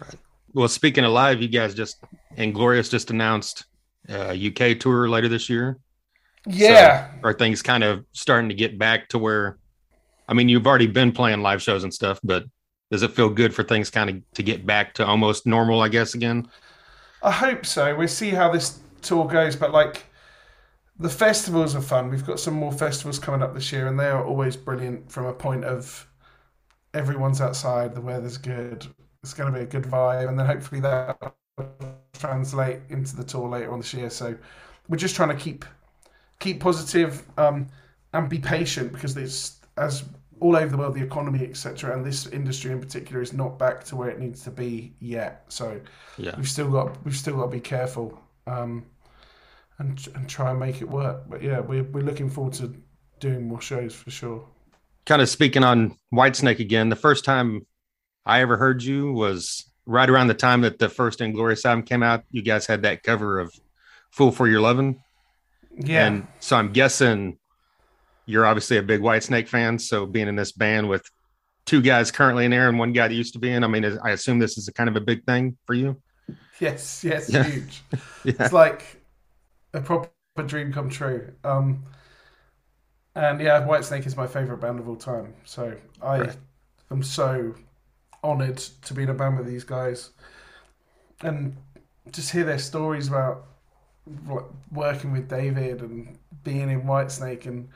Right. 0.00 0.14
Well, 0.54 0.68
speaking 0.68 1.04
of 1.04 1.12
live, 1.12 1.42
you 1.42 1.48
guys 1.48 1.74
just 1.74 2.02
Inglorious 2.36 2.88
just 2.88 3.10
announced 3.10 3.66
uh, 4.08 4.34
a 4.34 4.48
UK 4.48 4.78
tour 4.78 5.08
later 5.08 5.28
this 5.28 5.50
year. 5.50 5.78
Yeah. 6.46 7.10
So 7.10 7.18
are 7.24 7.34
things 7.34 7.60
kind 7.60 7.84
of 7.84 8.04
starting 8.12 8.48
to 8.48 8.54
get 8.54 8.78
back 8.78 9.08
to 9.10 9.18
where 9.18 9.58
I 10.30 10.32
mean, 10.32 10.48
you've 10.48 10.66
already 10.66 10.86
been 10.86 11.10
playing 11.10 11.42
live 11.42 11.60
shows 11.60 11.82
and 11.82 11.92
stuff, 11.92 12.20
but 12.22 12.44
does 12.92 13.02
it 13.02 13.10
feel 13.10 13.28
good 13.28 13.52
for 13.52 13.64
things 13.64 13.90
kind 13.90 14.08
of 14.08 14.22
to 14.34 14.44
get 14.44 14.64
back 14.64 14.94
to 14.94 15.04
almost 15.04 15.44
normal, 15.44 15.80
I 15.80 15.88
guess, 15.88 16.14
again? 16.14 16.48
I 17.20 17.32
hope 17.32 17.66
so. 17.66 17.96
We'll 17.96 18.06
see 18.06 18.30
how 18.30 18.52
this 18.52 18.78
tour 19.02 19.26
goes, 19.26 19.56
but 19.56 19.72
like 19.72 20.04
the 20.98 21.08
festivals 21.08 21.74
are 21.74 21.80
fun. 21.80 22.10
We've 22.10 22.26
got 22.26 22.40
some 22.40 22.54
more 22.54 22.72
festivals 22.72 23.18
coming 23.18 23.42
up 23.42 23.54
this 23.54 23.72
year, 23.72 23.86
and 23.88 23.98
they 23.98 24.06
are 24.08 24.24
always 24.24 24.56
brilliant 24.56 25.10
from 25.10 25.26
a 25.26 25.32
point 25.32 25.64
of 25.64 26.06
everyone's 26.94 27.40
outside, 27.40 27.94
the 27.94 28.00
weather's 28.00 28.36
good, 28.36 28.86
it's 29.22 29.34
going 29.34 29.52
to 29.52 29.58
be 29.58 29.64
a 29.64 29.68
good 29.68 29.84
vibe, 29.84 30.28
and 30.28 30.38
then 30.38 30.46
hopefully 30.46 30.80
that 30.80 31.34
translate 32.14 32.80
into 32.88 33.16
the 33.16 33.24
tour 33.24 33.48
later 33.48 33.72
on 33.72 33.78
this 33.78 33.94
year. 33.94 34.10
So 34.10 34.36
we're 34.88 34.96
just 34.96 35.14
trying 35.16 35.28
to 35.30 35.42
keep 35.42 35.64
keep 36.38 36.60
positive, 36.60 37.22
um, 37.38 37.66
and 38.12 38.28
be 38.28 38.38
patient 38.38 38.92
because 38.92 39.14
there's 39.14 39.60
as 39.76 40.04
all 40.40 40.56
over 40.56 40.68
the 40.68 40.76
world 40.76 40.94
the 40.94 41.02
economy 41.02 41.44
etc 41.44 41.94
and 41.94 42.04
this 42.04 42.26
industry 42.28 42.72
in 42.72 42.80
particular 42.80 43.20
is 43.20 43.32
not 43.32 43.58
back 43.58 43.84
to 43.84 43.94
where 43.94 44.08
it 44.08 44.18
needs 44.18 44.42
to 44.42 44.50
be 44.50 44.92
yet 45.00 45.44
so 45.48 45.78
Yeah. 46.16 46.34
we've 46.36 46.48
still 46.48 46.70
got 46.70 47.02
we've 47.04 47.16
still 47.16 47.36
got 47.36 47.44
to 47.44 47.50
be 47.50 47.60
careful 47.60 48.18
um, 48.46 48.84
and 49.78 50.08
and 50.14 50.28
try 50.28 50.50
and 50.50 50.60
make 50.60 50.80
it 50.82 50.88
work 50.88 51.22
but 51.28 51.42
yeah 51.42 51.60
we're, 51.60 51.84
we're 51.84 52.04
looking 52.04 52.28
forward 52.28 52.52
to 52.54 52.74
doing 53.18 53.46
more 53.46 53.60
shows 53.60 53.94
for 53.94 54.10
sure 54.10 54.44
Kind 55.06 55.22
of 55.22 55.28
speaking 55.28 55.64
on 55.64 55.96
Whitesnake 56.12 56.60
again, 56.60 56.88
the 56.88 56.96
first 56.96 57.24
time 57.24 57.66
I 58.26 58.42
ever 58.42 58.56
heard 58.56 58.82
you 58.82 59.12
was 59.12 59.64
right 59.86 60.08
around 60.08 60.28
the 60.28 60.34
time 60.34 60.60
that 60.60 60.78
the 60.78 60.88
first 60.88 61.20
Inglorious 61.20 61.64
album 61.64 61.84
came 61.84 62.02
out. 62.02 62.22
You 62.30 62.42
guys 62.42 62.66
had 62.66 62.82
that 62.82 63.02
cover 63.02 63.40
of 63.40 63.52
Fool 64.12 64.30
for 64.30 64.46
Your 64.46 64.60
Lovin'. 64.60 65.00
yeah 65.76 66.06
And 66.06 66.26
so 66.38 66.56
I'm 66.56 66.72
guessing 66.72 67.38
you're 68.26 68.46
obviously 68.46 68.76
a 68.76 68.82
big 68.82 69.00
Whitesnake 69.00 69.48
fan. 69.48 69.78
So 69.78 70.06
being 70.06 70.28
in 70.28 70.36
this 70.36 70.52
band 70.52 70.88
with 70.88 71.02
two 71.64 71.80
guys 71.80 72.10
currently 72.10 72.44
in 72.44 72.50
there 72.50 72.68
and 72.68 72.78
one 72.78 72.92
guy 72.92 73.08
that 73.08 73.14
used 73.14 73.32
to 73.32 73.38
be 73.38 73.50
in, 73.50 73.64
I 73.64 73.68
mean, 73.68 73.98
I 74.04 74.10
assume 74.10 74.38
this 74.38 74.58
is 74.58 74.68
a 74.68 74.72
kind 74.72 74.88
of 74.88 74.96
a 74.96 75.00
big 75.00 75.24
thing 75.24 75.56
for 75.66 75.74
you. 75.74 76.00
Yes 76.60 77.04
yes 77.04 77.28
Yeah. 77.28 77.46
huge 77.46 77.82
Yeah. 78.24 78.34
it's 78.38 78.52
like 78.52 79.02
a 79.74 79.80
proper 79.82 80.10
dream 80.46 80.72
come 80.72 80.90
true 80.90 81.32
um, 81.44 81.84
and 83.14 83.40
yeah 83.40 83.60
Whitesnake 83.66 84.06
is 84.06 84.16
my 84.16 84.26
favorite 84.26 84.58
band 84.58 84.78
of 84.78 84.88
all 84.88 84.96
time 84.96 85.34
so 85.44 85.74
I 86.02 86.24
Right. 86.24 86.36
am 86.90 87.02
so 87.02 87.54
honored 88.22 88.58
to 88.58 88.94
be 88.94 89.04
in 89.04 89.10
a 89.10 89.14
band 89.14 89.38
with 89.38 89.46
these 89.46 89.64
guys 89.64 90.10
and 91.22 91.56
just 92.12 92.30
hear 92.32 92.44
their 92.44 92.58
stories 92.58 93.08
about 93.08 93.44
working 94.72 95.12
with 95.12 95.28
David 95.28 95.80
and 95.82 96.18
being 96.44 96.70
in 96.70 96.82
Whitesnake 96.82 97.46
and 97.46 97.68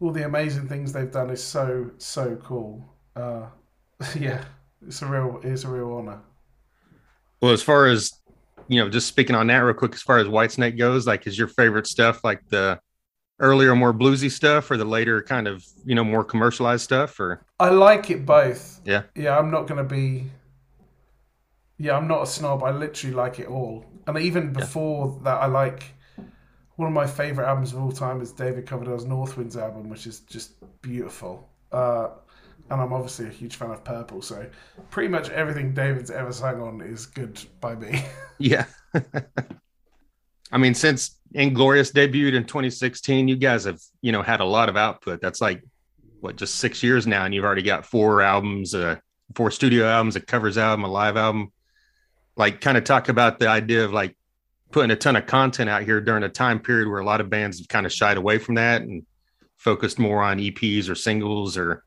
all 0.00 0.10
the 0.12 0.24
amazing 0.24 0.68
things 0.68 0.92
they've 0.92 1.10
done 1.10 1.30
is 1.30 1.42
so 1.42 1.90
so 1.98 2.36
cool. 2.36 2.84
Uh, 3.16 3.46
yeah, 4.18 4.44
it's 4.86 5.02
a 5.02 5.06
real 5.06 5.40
it's 5.44 5.64
a 5.64 5.68
real 5.68 5.92
honor. 5.94 6.20
Well, 7.40 7.52
as 7.52 7.62
far 7.62 7.86
as 7.86 8.12
you 8.68 8.82
know, 8.82 8.88
just 8.88 9.06
speaking 9.06 9.36
on 9.36 9.46
that 9.48 9.58
real 9.58 9.74
quick, 9.74 9.94
as 9.94 10.02
far 10.02 10.18
as 10.18 10.26
Whitesnake 10.26 10.78
goes, 10.78 11.06
like, 11.06 11.26
is 11.26 11.38
your 11.38 11.48
favorite 11.48 11.86
stuff 11.86 12.24
like 12.24 12.40
the 12.48 12.80
earlier, 13.38 13.74
more 13.74 13.92
bluesy 13.92 14.30
stuff, 14.30 14.70
or 14.70 14.76
the 14.76 14.84
later 14.84 15.22
kind 15.22 15.46
of 15.46 15.64
you 15.84 15.94
know 15.94 16.04
more 16.04 16.24
commercialized 16.24 16.84
stuff, 16.84 17.18
or 17.20 17.42
I 17.60 17.70
like 17.70 18.10
it 18.10 18.26
both. 18.26 18.80
Yeah. 18.84 19.02
Yeah, 19.14 19.38
I'm 19.38 19.50
not 19.50 19.66
gonna 19.66 19.84
be. 19.84 20.30
Yeah, 21.78 21.96
I'm 21.96 22.08
not 22.08 22.22
a 22.22 22.26
snob. 22.26 22.62
I 22.62 22.70
literally 22.70 23.14
like 23.14 23.38
it 23.38 23.48
all. 23.48 23.84
And 24.06 24.16
even 24.18 24.52
before 24.52 25.20
that, 25.24 25.42
I 25.42 25.46
like 25.46 25.92
one 26.76 26.88
of 26.88 26.94
my 26.94 27.06
favorite 27.06 27.46
albums 27.46 27.72
of 27.72 27.80
all 27.80 27.92
time 27.92 28.20
is 28.20 28.32
David 28.32 28.66
Coverdale's 28.66 29.04
Northwinds 29.04 29.56
album, 29.56 29.88
which 29.88 30.06
is 30.06 30.20
just 30.20 30.52
beautiful. 30.80 31.48
Uh, 31.72 32.08
and 32.70 32.80
I'm 32.80 32.92
obviously 32.92 33.26
a 33.26 33.30
huge 33.30 33.56
fan 33.56 33.70
of 33.70 33.84
Purple, 33.84 34.22
so 34.22 34.46
pretty 34.90 35.08
much 35.08 35.30
everything 35.30 35.72
David's 35.72 36.10
ever 36.10 36.32
sang 36.32 36.60
on 36.60 36.80
is 36.80 37.06
good 37.06 37.40
by 37.60 37.74
me. 37.74 38.04
yeah. 38.38 38.66
I 40.52 40.58
mean, 40.58 40.74
since 40.74 41.18
Inglorious 41.34 41.92
debuted 41.92 42.34
in 42.34 42.44
2016, 42.44 43.28
you 43.28 43.36
guys 43.36 43.64
have 43.64 43.80
you 44.00 44.12
know 44.12 44.22
had 44.22 44.40
a 44.40 44.44
lot 44.44 44.68
of 44.68 44.76
output. 44.76 45.20
That's 45.20 45.40
like 45.40 45.62
what 46.20 46.36
just 46.36 46.56
six 46.56 46.82
years 46.82 47.06
now, 47.06 47.24
and 47.24 47.34
you've 47.34 47.44
already 47.44 47.62
got 47.62 47.86
four 47.86 48.22
albums, 48.22 48.74
uh, 48.74 48.96
four 49.34 49.50
studio 49.50 49.86
albums, 49.86 50.16
a 50.16 50.20
covers 50.20 50.58
album, 50.58 50.84
a 50.84 50.88
live 50.88 51.16
album. 51.16 51.52
Like, 52.36 52.60
kind 52.60 52.76
of 52.76 52.84
talk 52.84 53.08
about 53.08 53.38
the 53.38 53.48
idea 53.48 53.84
of 53.84 53.92
like 53.92 54.16
putting 54.72 54.90
a 54.90 54.96
ton 54.96 55.16
of 55.16 55.26
content 55.26 55.70
out 55.70 55.82
here 55.84 56.00
during 56.00 56.22
a 56.22 56.28
time 56.28 56.60
period 56.60 56.88
where 56.88 57.00
a 57.00 57.04
lot 57.04 57.20
of 57.20 57.30
bands 57.30 57.58
have 57.58 57.68
kind 57.68 57.86
of 57.86 57.92
shied 57.92 58.16
away 58.16 58.38
from 58.38 58.56
that 58.56 58.82
and 58.82 59.06
focused 59.56 59.98
more 59.98 60.22
on 60.22 60.38
EPs 60.38 60.90
or 60.90 60.94
singles 60.94 61.56
or 61.56 61.82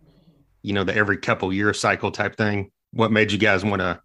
you 0.62 0.74
know 0.74 0.84
the 0.84 0.95
every 0.95 1.17
couple 1.17 1.52
year 1.54 1.74
cycle 1.74 2.12
type 2.12 2.36
thing. 2.36 2.72
What 2.91 3.12
made 3.12 3.32
you 3.32 3.38
guys 3.38 3.63
want 3.63 3.82
to 3.82 4.02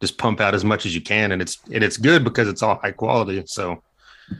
just 0.00 0.18
pump 0.18 0.40
out 0.40 0.54
as 0.54 0.64
much 0.64 0.84
as 0.84 0.94
you 0.94 1.00
can 1.00 1.30
and 1.30 1.40
it's 1.40 1.58
and 1.72 1.84
it's 1.84 1.96
good 1.96 2.24
because 2.24 2.48
it's 2.48 2.60
all 2.60 2.74
high 2.82 2.90
quality 2.90 3.40
so 3.46 3.80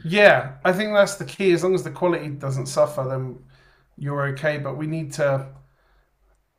Yeah, 0.03 0.53
I 0.63 0.73
think 0.73 0.93
that's 0.93 1.15
the 1.15 1.25
key. 1.25 1.51
As 1.51 1.63
long 1.63 1.75
as 1.75 1.83
the 1.83 1.91
quality 1.91 2.29
doesn't 2.29 2.67
suffer, 2.67 3.05
then 3.07 3.39
you're 3.97 4.27
okay. 4.27 4.57
But 4.57 4.77
we 4.77 4.87
need 4.87 5.13
to, 5.13 5.47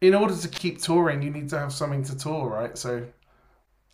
in 0.01 0.15
order 0.15 0.37
to 0.37 0.49
keep 0.49 0.81
touring, 0.81 1.23
you 1.23 1.31
need 1.31 1.49
to 1.51 1.59
have 1.59 1.73
something 1.73 2.05
to 2.05 2.17
tour, 2.17 2.49
right? 2.49 2.77
So 2.77 3.07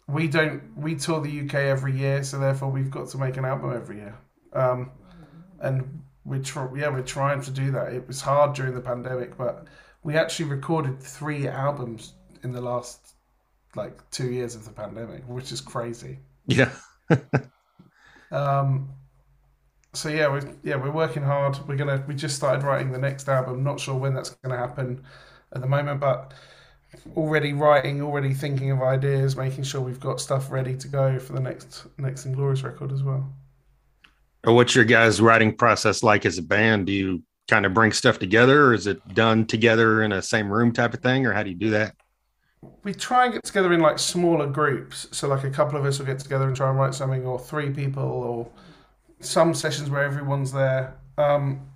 we 0.08 0.28
don't. 0.28 0.62
We 0.76 0.94
tour 0.94 1.20
the 1.20 1.40
UK 1.40 1.54
every 1.54 1.96
year, 1.96 2.22
so 2.22 2.38
therefore 2.38 2.70
we've 2.70 2.90
got 2.90 3.08
to 3.10 3.18
make 3.18 3.36
an 3.36 3.44
album 3.44 3.72
every 3.72 3.96
year. 3.96 4.18
Um, 4.52 4.90
and 5.60 6.02
we 6.24 6.40
try, 6.40 6.68
yeah, 6.76 6.88
we're 6.88 7.02
trying 7.02 7.40
to 7.42 7.50
do 7.50 7.70
that. 7.72 7.92
It 7.92 8.06
was 8.06 8.20
hard 8.20 8.54
during 8.54 8.74
the 8.74 8.80
pandemic, 8.80 9.36
but 9.36 9.66
we 10.02 10.16
actually 10.16 10.46
recorded 10.46 11.00
three 11.00 11.48
albums 11.48 12.14
in 12.42 12.52
the 12.52 12.60
last 12.60 13.14
like 13.76 14.08
two 14.10 14.30
years 14.30 14.54
of 14.54 14.64
the 14.64 14.70
pandemic, 14.70 15.22
which 15.28 15.52
is 15.52 15.60
crazy. 15.60 16.18
yeah 16.46 16.72
Um, 18.32 18.90
so 19.92 20.08
yeah, 20.08 20.28
we're 20.28 20.54
yeah 20.62 20.76
we're 20.76 20.92
working 20.92 21.22
hard. 21.22 21.58
We're 21.66 21.76
gonna 21.76 22.04
we 22.06 22.14
just 22.14 22.36
started 22.36 22.62
writing 22.62 22.92
the 22.92 22.98
next 22.98 23.28
album. 23.28 23.64
Not 23.64 23.80
sure 23.80 23.96
when 23.96 24.14
that's 24.14 24.30
gonna 24.30 24.56
happen 24.56 25.02
at 25.52 25.60
the 25.60 25.66
moment, 25.66 26.00
but 26.00 26.32
already 27.16 27.52
writing, 27.52 28.00
already 28.02 28.32
thinking 28.32 28.70
of 28.70 28.82
ideas, 28.82 29.36
making 29.36 29.64
sure 29.64 29.80
we've 29.80 30.00
got 30.00 30.20
stuff 30.20 30.50
ready 30.50 30.76
to 30.76 30.88
go 30.88 31.18
for 31.18 31.32
the 31.32 31.40
next 31.40 31.86
next 31.98 32.24
Inglorious 32.24 32.62
record 32.62 32.92
as 32.92 33.02
well. 33.02 33.32
what's 34.44 34.74
your 34.74 34.84
guys 34.84 35.20
writing 35.20 35.54
process 35.54 36.02
like 36.02 36.24
as 36.24 36.38
a 36.38 36.42
band 36.42 36.86
do 36.86 36.92
you 36.92 37.22
kind 37.50 37.66
of 37.66 37.74
bring 37.74 37.92
stuff 37.92 38.18
together 38.18 38.66
or 38.66 38.74
is 38.74 38.86
it 38.86 39.06
done 39.12 39.44
together 39.44 40.02
in 40.02 40.12
a 40.12 40.22
same 40.22 40.50
room 40.50 40.72
type 40.72 40.94
of 40.94 41.00
thing 41.00 41.26
or 41.26 41.32
how 41.32 41.42
do 41.42 41.50
you 41.50 41.56
do 41.56 41.70
that 41.70 41.94
We 42.82 42.94
try 42.94 43.24
and 43.24 43.32
get 43.34 43.44
together 43.44 43.72
in 43.72 43.80
like 43.80 43.98
smaller 43.98 44.46
groups. 44.46 45.08
So 45.12 45.28
like 45.28 45.44
a 45.44 45.50
couple 45.50 45.78
of 45.78 45.84
us 45.84 45.98
will 45.98 46.06
get 46.06 46.18
together 46.18 46.46
and 46.46 46.54
try 46.56 46.68
and 46.70 46.78
write 46.78 46.94
something, 46.94 47.26
or 47.26 47.38
three 47.38 47.70
people, 47.70 48.02
or 48.02 48.48
some 49.20 49.54
sessions 49.54 49.88
where 49.90 50.04
everyone's 50.04 50.52
there. 50.52 50.96
Um, 51.18 51.68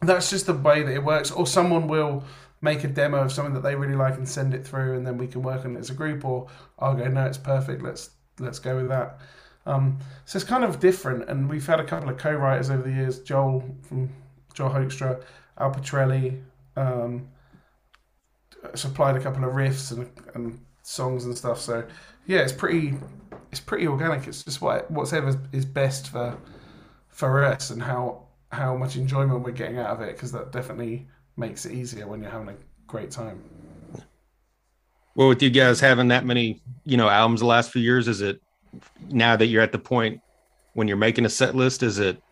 that's 0.00 0.30
just 0.30 0.46
the 0.46 0.54
way 0.54 0.82
that 0.82 0.92
it 0.92 1.02
works. 1.02 1.30
Or 1.30 1.46
someone 1.46 1.86
will 1.88 2.24
make 2.60 2.84
a 2.84 2.88
demo 2.88 3.18
of 3.22 3.32
something 3.32 3.54
that 3.54 3.62
they 3.62 3.74
really 3.74 3.96
like 3.96 4.16
and 4.16 4.28
send 4.28 4.54
it 4.54 4.66
through, 4.66 4.96
and 4.96 5.06
then 5.06 5.16
we 5.18 5.26
can 5.26 5.42
work 5.42 5.64
on 5.64 5.76
it 5.76 5.80
as 5.80 5.90
a 5.90 5.94
group. 5.94 6.24
Or 6.24 6.48
I'll 6.78 6.94
go, 6.94 7.08
no, 7.08 7.24
it's 7.24 7.38
perfect. 7.38 7.82
Let's 7.82 8.10
let's 8.38 8.58
go 8.58 8.76
with 8.76 8.88
that. 8.88 9.18
Um, 9.64 9.98
so 10.24 10.36
it's 10.36 10.44
kind 10.44 10.64
of 10.64 10.80
different, 10.80 11.28
and 11.28 11.48
we've 11.48 11.66
had 11.66 11.80
a 11.80 11.84
couple 11.84 12.08
of 12.08 12.18
co-writers 12.18 12.70
over 12.70 12.82
the 12.82 12.92
years. 12.92 13.20
Joel 13.20 13.64
from 13.82 14.10
Joel 14.54 14.70
Hoekstra, 14.70 15.22
Al 15.58 15.72
Pitrelli. 15.72 16.42
Um, 16.76 17.28
supplied 18.74 19.16
a 19.16 19.20
couple 19.20 19.44
of 19.44 19.52
riffs 19.54 19.92
and, 19.92 20.10
and 20.34 20.60
songs 20.82 21.24
and 21.24 21.36
stuff. 21.36 21.60
So 21.60 21.84
yeah, 22.26 22.38
it's 22.38 22.52
pretty 22.52 22.94
it's 23.50 23.60
pretty 23.60 23.86
organic. 23.86 24.26
It's 24.26 24.44
just 24.44 24.60
what 24.60 24.90
whatever 24.90 25.38
is 25.52 25.64
best 25.64 26.08
for 26.08 26.36
for 27.08 27.44
us 27.44 27.70
and 27.70 27.82
how 27.82 28.26
how 28.50 28.76
much 28.76 28.96
enjoyment 28.96 29.42
we're 29.42 29.52
getting 29.52 29.78
out 29.78 29.90
of 29.90 30.00
it 30.00 30.14
because 30.14 30.32
that 30.32 30.52
definitely 30.52 31.06
makes 31.36 31.64
it 31.64 31.72
easier 31.72 32.06
when 32.06 32.22
you're 32.22 32.30
having 32.30 32.48
a 32.48 32.56
great 32.86 33.10
time. 33.10 33.42
well 35.14 35.28
with 35.28 35.42
you 35.42 35.50
guys 35.50 35.80
having 35.80 36.08
that 36.08 36.24
many 36.26 36.60
you 36.84 36.96
know 36.96 37.08
albums 37.08 37.40
the 37.40 37.46
last 37.46 37.70
few 37.70 37.80
years 37.80 38.08
is 38.08 38.20
it 38.20 38.40
now 39.08 39.36
that 39.36 39.46
you're 39.46 39.62
at 39.62 39.72
the 39.72 39.78
point 39.78 40.20
when 40.74 40.88
you're 40.88 40.96
making 40.96 41.24
a 41.24 41.28
set 41.28 41.54
list 41.54 41.82
is 41.82 41.98
it 41.98 42.22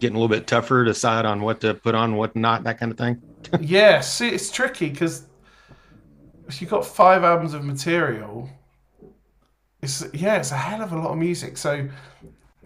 getting 0.00 0.16
a 0.16 0.20
little 0.20 0.34
bit 0.34 0.46
tougher 0.46 0.84
to 0.84 0.90
decide 0.90 1.24
on 1.24 1.40
what 1.40 1.60
to 1.60 1.74
put 1.74 1.94
on 1.94 2.16
what 2.16 2.34
not 2.36 2.64
that 2.64 2.78
kind 2.78 2.92
of 2.92 2.98
thing 2.98 3.20
yeah, 3.60 4.00
see, 4.00 4.28
it's 4.28 4.50
tricky 4.50 4.90
because 4.90 5.26
if 6.48 6.60
you've 6.60 6.70
got 6.70 6.84
five 6.84 7.24
albums 7.24 7.54
of 7.54 7.64
material, 7.64 8.48
it's 9.82 10.04
yeah, 10.14 10.36
it's 10.36 10.50
a 10.50 10.56
hell 10.56 10.82
of 10.82 10.92
a 10.92 10.98
lot 10.98 11.10
of 11.10 11.18
music. 11.18 11.56
So 11.56 11.88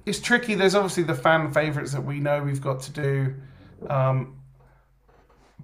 it's 0.06 0.20
tricky. 0.20 0.54
There's 0.54 0.74
obviously 0.74 1.02
the 1.04 1.14
fan 1.14 1.52
favorites 1.52 1.92
that 1.92 2.04
we 2.04 2.20
know 2.20 2.42
we've 2.42 2.60
got 2.60 2.80
to 2.82 2.92
do, 2.92 3.34
um, 3.90 4.36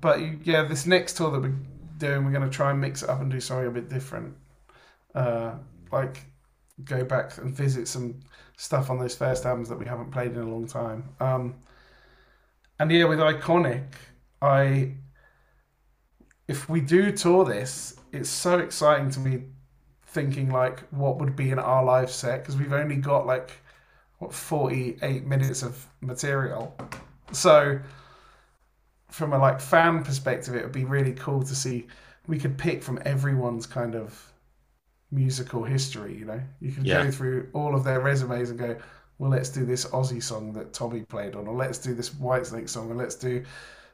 but 0.01 0.47
yeah, 0.47 0.63
this 0.63 0.87
next 0.87 1.17
tour 1.17 1.31
that 1.31 1.41
we're 1.41 1.55
doing, 1.99 2.25
we're 2.25 2.33
going 2.33 2.49
to 2.49 2.55
try 2.55 2.71
and 2.71 2.81
mix 2.81 3.03
it 3.03 3.09
up 3.09 3.21
and 3.21 3.31
do 3.31 3.41
something 3.41 3.67
a 3.67 3.71
bit 3.71 3.89
different. 3.89 4.35
Uh, 5.15 5.55
like 5.93 6.25
go 6.83 7.05
back 7.05 7.39
and 7.39 7.55
visit 7.55 7.87
some 7.87 8.21
stuff 8.57 8.91
on 8.91 8.99
those 8.99 9.15
first 9.15 9.47
albums 9.47 9.69
that 9.69 9.79
we 9.79 9.87
haven't 9.87 10.11
played 10.11 10.33
in 10.33 10.39
a 10.39 10.49
long 10.49 10.67
time. 10.67 11.09
Um, 11.21 11.55
and 12.81 12.91
yeah, 12.91 13.05
with 13.05 13.21
Iconic, 13.21 13.85
I 14.43 14.95
if 16.49 16.69
we 16.69 16.81
do 16.81 17.13
tour 17.13 17.45
this, 17.45 17.97
it's 18.13 18.29
so 18.29 18.59
exciting 18.59 19.11
to 19.11 19.21
me 19.21 19.45
thinking 20.07 20.51
like 20.51 20.81
what 20.91 21.19
would 21.19 21.35
be 21.35 21.51
in 21.51 21.59
our 21.59 21.85
live 21.85 22.11
set 22.11 22.41
because 22.41 22.57
we've 22.57 22.73
only 22.73 22.97
got 22.97 23.27
like 23.27 23.53
what 24.19 24.33
48 24.33 25.25
minutes 25.25 25.63
of 25.63 25.87
material. 26.01 26.77
So 27.33 27.81
from 29.11 29.33
a 29.33 29.39
like 29.39 29.61
fan 29.61 30.03
perspective, 30.03 30.55
it 30.55 30.63
would 30.63 30.73
be 30.73 30.85
really 30.85 31.15
cool 31.15 31.43
to 31.43 31.55
see 31.55 31.87
we 32.27 32.39
could 32.39 32.57
pick 32.59 32.83
from 32.83 33.01
everyone's 33.05 33.67
kind 33.67 33.95
of 33.95 34.34
musical 35.11 35.65
history. 35.65 36.17
You 36.17 36.25
know, 36.25 36.41
you 36.61 36.73
can 36.73 36.85
Yeah. 36.85 37.05
go 37.05 37.11
through 37.11 37.49
all 37.53 37.75
of 37.75 37.85
their 37.85 38.01
resumes 38.01 38.51
and 38.51 38.59
go, 38.59 38.77
well, 39.19 39.31
let's 39.31 39.49
do 39.49 39.65
this 39.65 39.85
Ozzy 39.87 40.23
song 40.23 40.53
that 40.55 40.73
Tommy 40.73 41.03
played 41.03 41.35
on, 41.37 41.47
or 41.47 41.55
let's 41.55 41.79
do 41.79 41.95
this 41.95 42.11
Whitesnake 42.11 42.69
song, 42.69 42.91
or 42.91 42.95
let's 42.95 43.15
do 43.15 43.45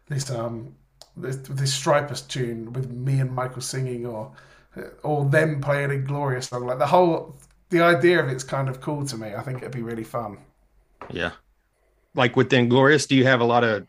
this 0.09 0.31
um 0.31 0.75
this, 1.17 1.37
this 1.37 1.75
Stryper's 1.75 2.23
tune 2.23 2.73
with 2.73 2.91
me 2.91 3.21
and 3.21 3.35
Michael 3.35 3.61
singing, 3.61 4.07
or 4.07 4.33
or 5.03 5.25
them 5.27 5.61
playing 5.61 5.91
a 5.91 5.99
glorious 5.99 6.49
song. 6.49 6.67
Like 6.67 6.79
the 6.79 6.87
whole 6.87 7.37
the 7.71 7.81
idea 7.83 8.23
of 8.23 8.29
it's 8.29 8.45
kind 8.45 8.69
of 8.69 8.81
cool 8.81 9.05
to 9.07 9.17
me. 9.17 9.35
I 9.35 9.43
think 9.43 9.59
it'd 9.59 9.73
be 9.73 9.83
really 9.83 10.05
fun. 10.05 10.39
Yeah. 11.11 11.33
Like 12.15 12.37
with 12.37 12.53
Inglorious, 12.53 13.07
do 13.07 13.15
you 13.15 13.25
have 13.27 13.41
a 13.41 13.45
lot 13.45 13.63
of 13.63 13.87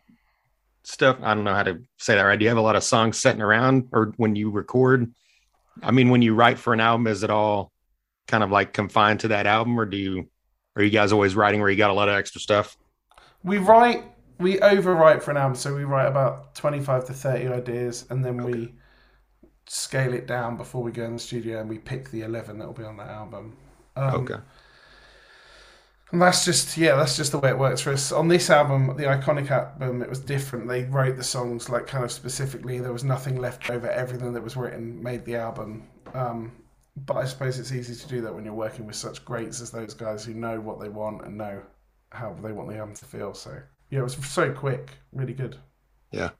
stuff? 0.84 1.16
I 1.22 1.34
don't 1.34 1.44
know 1.44 1.54
how 1.54 1.64
to 1.64 1.82
say 1.98 2.14
that 2.14 2.22
right. 2.22 2.38
Do 2.38 2.44
you 2.44 2.48
have 2.48 2.58
a 2.58 2.62
lot 2.62 2.76
of 2.76 2.84
songs 2.84 3.18
sitting 3.18 3.42
around 3.42 3.88
or 3.92 4.12
when 4.16 4.36
you 4.36 4.50
record? 4.50 5.12
I 5.82 5.90
mean, 5.90 6.10
when 6.10 6.22
you 6.22 6.34
write 6.34 6.58
for 6.58 6.72
an 6.72 6.80
album, 6.80 7.06
is 7.06 7.22
it 7.22 7.30
all 7.30 7.72
kind 8.28 8.44
of 8.44 8.50
like 8.50 8.72
confined 8.72 9.20
to 9.20 9.28
that 9.28 9.46
album 9.46 9.78
or 9.78 9.86
do 9.86 9.96
you, 9.96 10.28
are 10.76 10.82
you 10.82 10.90
guys 10.90 11.12
always 11.12 11.34
writing 11.34 11.60
where 11.60 11.70
you 11.70 11.76
got 11.76 11.90
a 11.90 11.94
lot 11.94 12.08
of 12.08 12.14
extra 12.14 12.40
stuff? 12.40 12.76
We 13.44 13.58
write, 13.58 14.04
we 14.38 14.56
overwrite 14.58 15.22
for 15.22 15.30
an 15.32 15.36
album, 15.36 15.54
so 15.56 15.74
we 15.74 15.84
write 15.84 16.06
about 16.06 16.54
twenty-five 16.54 17.04
to 17.06 17.12
thirty 17.12 17.46
ideas, 17.48 18.06
and 18.10 18.24
then 18.24 18.42
we 18.42 18.74
scale 19.66 20.12
it 20.14 20.26
down 20.26 20.56
before 20.56 20.82
we 20.82 20.92
go 20.92 21.04
in 21.04 21.14
the 21.14 21.18
studio, 21.18 21.60
and 21.60 21.68
we 21.68 21.78
pick 21.78 22.10
the 22.10 22.22
eleven 22.22 22.58
that 22.58 22.66
will 22.66 22.74
be 22.74 22.84
on 22.84 22.96
that 22.96 23.08
album. 23.08 23.56
Um, 23.96 24.14
Okay. 24.14 24.40
And 26.12 26.20
that's 26.20 26.44
just 26.44 26.76
yeah, 26.76 26.94
that's 26.94 27.16
just 27.16 27.32
the 27.32 27.38
way 27.38 27.48
it 27.48 27.58
works 27.58 27.80
for 27.80 27.90
us. 27.90 28.12
On 28.12 28.28
this 28.28 28.50
album, 28.50 28.88
the 28.98 29.04
iconic 29.04 29.50
album, 29.50 30.02
it 30.02 30.10
was 30.10 30.20
different. 30.20 30.68
They 30.68 30.84
wrote 30.84 31.16
the 31.16 31.24
songs 31.24 31.70
like 31.70 31.86
kind 31.86 32.04
of 32.04 32.12
specifically. 32.12 32.78
There 32.78 32.92
was 32.92 33.02
nothing 33.02 33.40
left 33.40 33.70
over. 33.70 33.90
Everything 33.90 34.34
that 34.34 34.42
was 34.42 34.54
written 34.54 35.02
made 35.02 35.24
the 35.24 35.36
album. 35.36 35.84
Um, 36.12 36.52
but 37.06 37.16
I 37.16 37.24
suppose 37.24 37.58
it's 37.58 37.72
easy 37.72 37.94
to 37.94 38.08
do 38.08 38.20
that 38.20 38.34
when 38.34 38.44
you're 38.44 38.52
working 38.52 38.86
with 38.86 38.96
such 38.96 39.24
greats 39.24 39.62
as 39.62 39.70
those 39.70 39.94
guys 39.94 40.22
who 40.22 40.34
know 40.34 40.60
what 40.60 40.78
they 40.78 40.90
want 40.90 41.24
and 41.24 41.38
know 41.38 41.62
how 42.10 42.36
they 42.42 42.52
want 42.52 42.68
the 42.68 42.76
album 42.76 42.94
to 42.96 43.06
feel. 43.06 43.32
So 43.32 43.58
yeah, 43.88 44.00
it 44.00 44.02
was 44.02 44.16
so 44.26 44.52
quick, 44.52 44.90
really 45.12 45.32
good. 45.32 45.56
Yeah. 46.10 46.30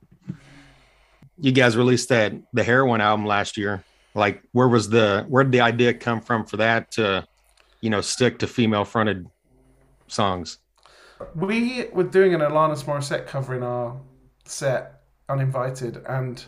You 1.38 1.52
guys 1.52 1.78
released 1.78 2.10
that, 2.10 2.34
the 2.52 2.62
Heroine 2.62 3.00
album 3.00 3.24
last 3.24 3.56
year. 3.56 3.82
Like 4.14 4.42
where 4.52 4.68
was 4.68 4.90
the, 4.90 5.24
where 5.28 5.42
did 5.44 5.52
the 5.52 5.62
idea 5.62 5.94
come 5.94 6.20
from 6.20 6.44
for 6.44 6.58
that 6.58 6.90
to, 6.92 7.26
you 7.80 7.88
know, 7.88 8.02
stick 8.02 8.38
to 8.40 8.46
female 8.46 8.84
fronted 8.84 9.26
songs? 10.12 10.58
We 11.34 11.86
were 11.92 12.04
doing 12.04 12.34
an 12.34 12.40
Alanis 12.40 12.84
Morissette 12.84 13.26
cover 13.26 13.54
in 13.54 13.62
our 13.62 14.00
set, 14.44 15.02
Uninvited, 15.28 16.02
and 16.08 16.44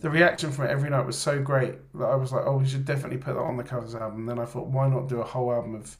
the 0.00 0.10
reaction 0.10 0.50
from 0.50 0.66
it 0.66 0.70
every 0.70 0.90
night 0.90 1.06
was 1.06 1.18
so 1.18 1.40
great 1.40 1.74
that 1.94 2.06
I 2.06 2.16
was 2.16 2.32
like, 2.32 2.44
oh, 2.46 2.56
we 2.56 2.66
should 2.66 2.84
definitely 2.84 3.18
put 3.18 3.34
that 3.34 3.40
on 3.40 3.56
the 3.56 3.62
covers 3.62 3.94
album. 3.94 4.26
Then 4.26 4.38
I 4.38 4.44
thought, 4.44 4.66
why 4.66 4.88
not 4.88 5.08
do 5.08 5.20
a 5.20 5.24
whole 5.24 5.52
album 5.52 5.74
of 5.74 5.96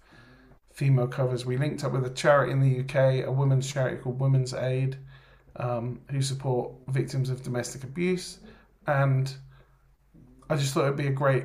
female 0.73 1.07
covers? 1.07 1.47
We 1.47 1.57
linked 1.57 1.85
up 1.85 1.93
with 1.93 2.05
a 2.07 2.11
charity 2.11 2.53
in 2.53 2.61
the 2.61 2.81
UK, 2.81 3.27
a 3.27 3.31
women's 3.31 3.71
charity 3.71 3.99
called 3.99 4.19
Women's 4.19 4.55
Aid, 4.55 4.97
um, 5.57 6.01
who 6.11 6.23
support 6.23 6.73
victims 6.89 7.31
of 7.31 7.43
domestic 7.43 7.85
abuse, 7.85 8.39
and 8.87 9.33
I 10.51 10.57
just 10.57 10.75
thought 10.75 10.85
it'd 10.85 10.97
be 10.97 11.07
a 11.07 11.13
great 11.13 11.45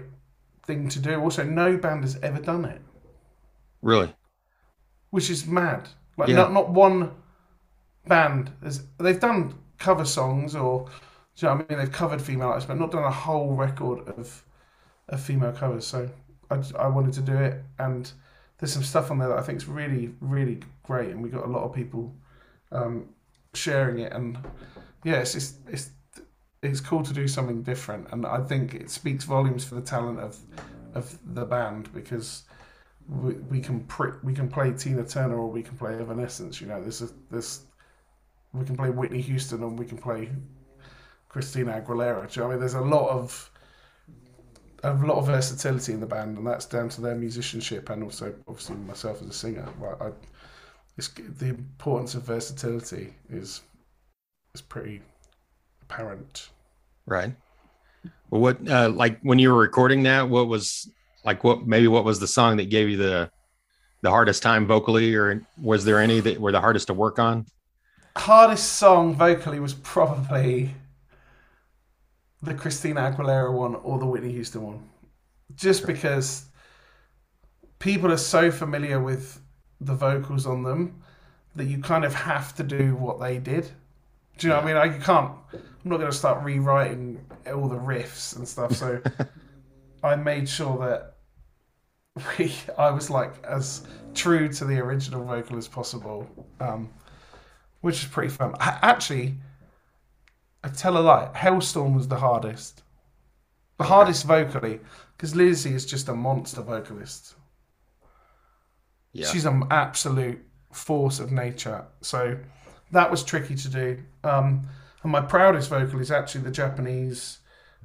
thing 0.65 0.89
to 0.89 0.99
do. 0.99 1.19
Also, 1.19 1.43
no 1.43 1.77
band 1.77 2.03
has 2.03 2.17
ever 2.23 2.39
done 2.39 2.65
it 2.65 2.81
Really? 3.81 4.13
Which 5.09 5.29
is 5.29 5.45
mad. 5.47 5.89
Like 6.17 6.29
Yeah. 6.29 6.35
not 6.37 6.53
not 6.53 6.69
one 6.69 7.11
band 8.07 8.51
has 8.63 8.83
they've 8.97 9.19
done 9.19 9.53
cover 9.77 10.05
songs 10.05 10.55
or 10.55 10.85
do 11.35 11.45
you 11.45 11.49
know 11.49 11.55
what 11.55 11.65
I 11.65 11.75
mean 11.75 11.79
they've 11.79 11.91
covered 11.91 12.21
female 12.21 12.47
artists, 12.49 12.67
but 12.67 12.77
not 12.79 12.91
done 12.91 13.03
a 13.03 13.11
whole 13.11 13.55
record 13.55 14.07
of 14.09 14.43
of 15.09 15.21
female 15.21 15.51
covers. 15.51 15.85
So 15.85 16.09
I, 16.49 16.61
I 16.79 16.87
wanted 16.87 17.13
to 17.13 17.21
do 17.21 17.35
it, 17.35 17.63
and 17.79 18.11
there's 18.57 18.73
some 18.73 18.83
stuff 18.83 19.11
on 19.11 19.19
there 19.19 19.29
that 19.29 19.37
I 19.37 19.41
think 19.43 19.57
is 19.57 19.67
really 19.67 20.13
really 20.19 20.59
great, 20.83 21.09
and 21.11 21.21
we 21.21 21.29
got 21.29 21.45
a 21.45 21.49
lot 21.49 21.63
of 21.63 21.73
people 21.73 22.13
um, 22.71 23.09
sharing 23.53 23.99
it, 23.99 24.13
and 24.13 24.37
yeah, 25.03 25.15
it's 25.15 25.33
just 25.33 25.57
it's 25.67 25.91
it's 26.63 26.81
cool 26.81 27.03
to 27.03 27.13
do 27.13 27.27
something 27.27 27.61
different, 27.61 28.07
and 28.11 28.25
I 28.25 28.39
think 28.43 28.73
it 28.73 28.89
speaks 28.89 29.23
volumes 29.23 29.63
for 29.63 29.75
the 29.75 29.81
talent 29.81 30.19
of 30.19 30.37
of 30.95 31.17
the 31.35 31.45
band 31.45 31.93
because 31.93 32.43
we, 33.09 33.33
we 33.33 33.59
can 33.59 33.81
pr- 33.81 34.17
we 34.23 34.33
can 34.33 34.49
play 34.49 34.73
Tina 34.73 35.03
Turner 35.03 35.37
or 35.37 35.49
we 35.49 35.63
can 35.63 35.77
play 35.77 35.93
Evanescence. 35.93 36.59
You 36.59 36.67
know, 36.67 36.83
this 36.83 37.01
is 37.01 37.13
this 37.31 37.61
we 38.53 38.65
can 38.65 38.75
play 38.75 38.89
Whitney 38.89 39.21
Houston 39.21 39.63
and 39.63 39.77
we 39.77 39.85
can 39.85 39.97
play 39.97 40.29
Christina 41.29 41.81
Aguilera. 41.81 42.35
You 42.35 42.41
know 42.41 42.47
I 42.47 42.51
mean? 42.51 42.59
There's 42.59 42.73
a 42.73 42.81
lot 42.81 43.09
of 43.09 43.51
a 44.83 44.93
lot 44.93 45.17
of 45.17 45.27
versatility 45.27 45.93
in 45.93 45.99
the 45.99 46.05
band, 46.05 46.37
and 46.37 46.45
that's 46.45 46.65
down 46.65 46.89
to 46.89 47.01
their 47.01 47.15
musicianship 47.15 47.89
and 47.89 48.03
also 48.03 48.33
obviously 48.47 48.75
myself 48.77 49.21
as 49.21 49.27
a 49.27 49.33
singer. 49.33 49.67
I, 49.99 50.11
it's, 50.97 51.09
the 51.09 51.49
importance 51.49 52.15
of 52.15 52.23
versatility 52.23 53.13
is 53.29 53.61
is 54.53 54.61
pretty 54.61 55.01
apparent. 55.81 56.49
Right. 57.05 57.35
Well, 58.29 58.41
what 58.41 58.69
uh, 58.69 58.89
like 58.89 59.19
when 59.21 59.39
you 59.39 59.51
were 59.51 59.59
recording 59.59 60.03
that, 60.03 60.29
what 60.29 60.47
was 60.47 60.89
like 61.27 61.43
what 61.43 61.67
maybe 61.67 61.87
what 61.87 62.05
was 62.05 62.19
the 62.19 62.27
song 62.27 62.57
that 62.57 62.71
gave 62.71 62.89
you 62.89 62.97
the 62.97 63.29
the 64.01 64.09
hardest 64.09 64.41
time 64.41 64.65
vocally, 64.65 65.13
or 65.13 65.45
was 65.61 65.85
there 65.85 65.99
any 65.99 66.19
that 66.21 66.39
were 66.39 66.51
the 66.51 66.61
hardest 66.61 66.87
to 66.87 66.93
work 66.95 67.19
on? 67.19 67.45
hardest 68.17 68.73
song 68.73 69.13
vocally 69.15 69.59
was 69.59 69.73
probably 69.73 70.73
the 72.41 72.53
Christina 72.53 73.01
Aguilera 73.01 73.53
one 73.53 73.75
or 73.75 73.99
the 73.99 74.05
Whitney 74.05 74.31
Houston 74.31 74.63
one. 74.63 74.89
Just 75.55 75.85
because 75.85 76.45
people 77.79 78.11
are 78.11 78.17
so 78.17 78.51
familiar 78.51 78.99
with 78.99 79.39
the 79.79 79.95
vocals 79.95 80.45
on 80.45 80.63
them 80.63 81.01
that 81.55 81.65
you 81.65 81.79
kind 81.79 82.05
of 82.05 82.13
have 82.13 82.55
to 82.55 82.63
do 82.63 82.95
what 82.95 83.19
they 83.19 83.37
did. 83.37 83.71
Do 84.37 84.47
you 84.47 84.49
know 84.49 84.61
what 84.61 84.65
I 84.65 84.67
mean? 84.67 84.77
I 84.77 84.97
can't. 84.99 85.31
I'm 85.53 85.91
not 85.91 85.97
going 85.97 86.11
to 86.11 86.17
start 86.17 86.43
rewriting 86.43 87.23
all 87.47 87.67
the 87.67 87.77
riffs 87.77 88.35
and 88.35 88.47
stuff. 88.47 88.73
So 88.73 89.01
I 90.03 90.15
made 90.15 90.47
sure 90.47 90.77
that 90.79 91.16
we, 92.37 92.53
I 92.77 92.91
was 92.91 93.09
like 93.09 93.33
as 93.43 93.85
true 94.13 94.47
to 94.53 94.65
the 94.65 94.79
original 94.79 95.23
vocal 95.23 95.57
as 95.57 95.67
possible. 95.67 96.27
Um, 96.59 96.89
which 97.81 98.03
is 98.03 98.09
pretty 98.09 98.29
fun. 98.29 98.53
A- 98.55 98.85
Actually, 98.85 99.35
I 100.63 100.69
tell 100.69 100.97
a 100.97 100.99
lie. 100.99 101.29
Halestorm 101.35 101.95
was 101.95 102.07
the 102.07 102.17
hardest, 102.17 102.83
the 103.77 103.83
hardest 103.83 104.25
vocally, 104.25 104.79
because 105.15 105.33
Lzzy 105.33 105.73
is 105.73 105.85
just 105.85 106.09
a 106.09 106.13
monster 106.13 106.61
vocalist. 106.61 107.35
Yeah. 109.13 109.27
She's 109.27 109.45
an 109.45 109.63
absolute 109.71 110.43
force 110.71 111.19
of 111.19 111.31
nature. 111.31 111.85
So 112.01 112.37
that 112.91 113.09
was 113.09 113.23
tricky 113.23 113.55
to 113.55 113.69
do. 113.69 113.99
Um, 114.23 114.67
and 115.03 115.11
my 115.11 115.21
proudest 115.21 115.69
vocal 115.69 115.99
is 115.99 116.11
actually 116.11 116.41
the 116.41 116.51
Japanese 116.51 117.39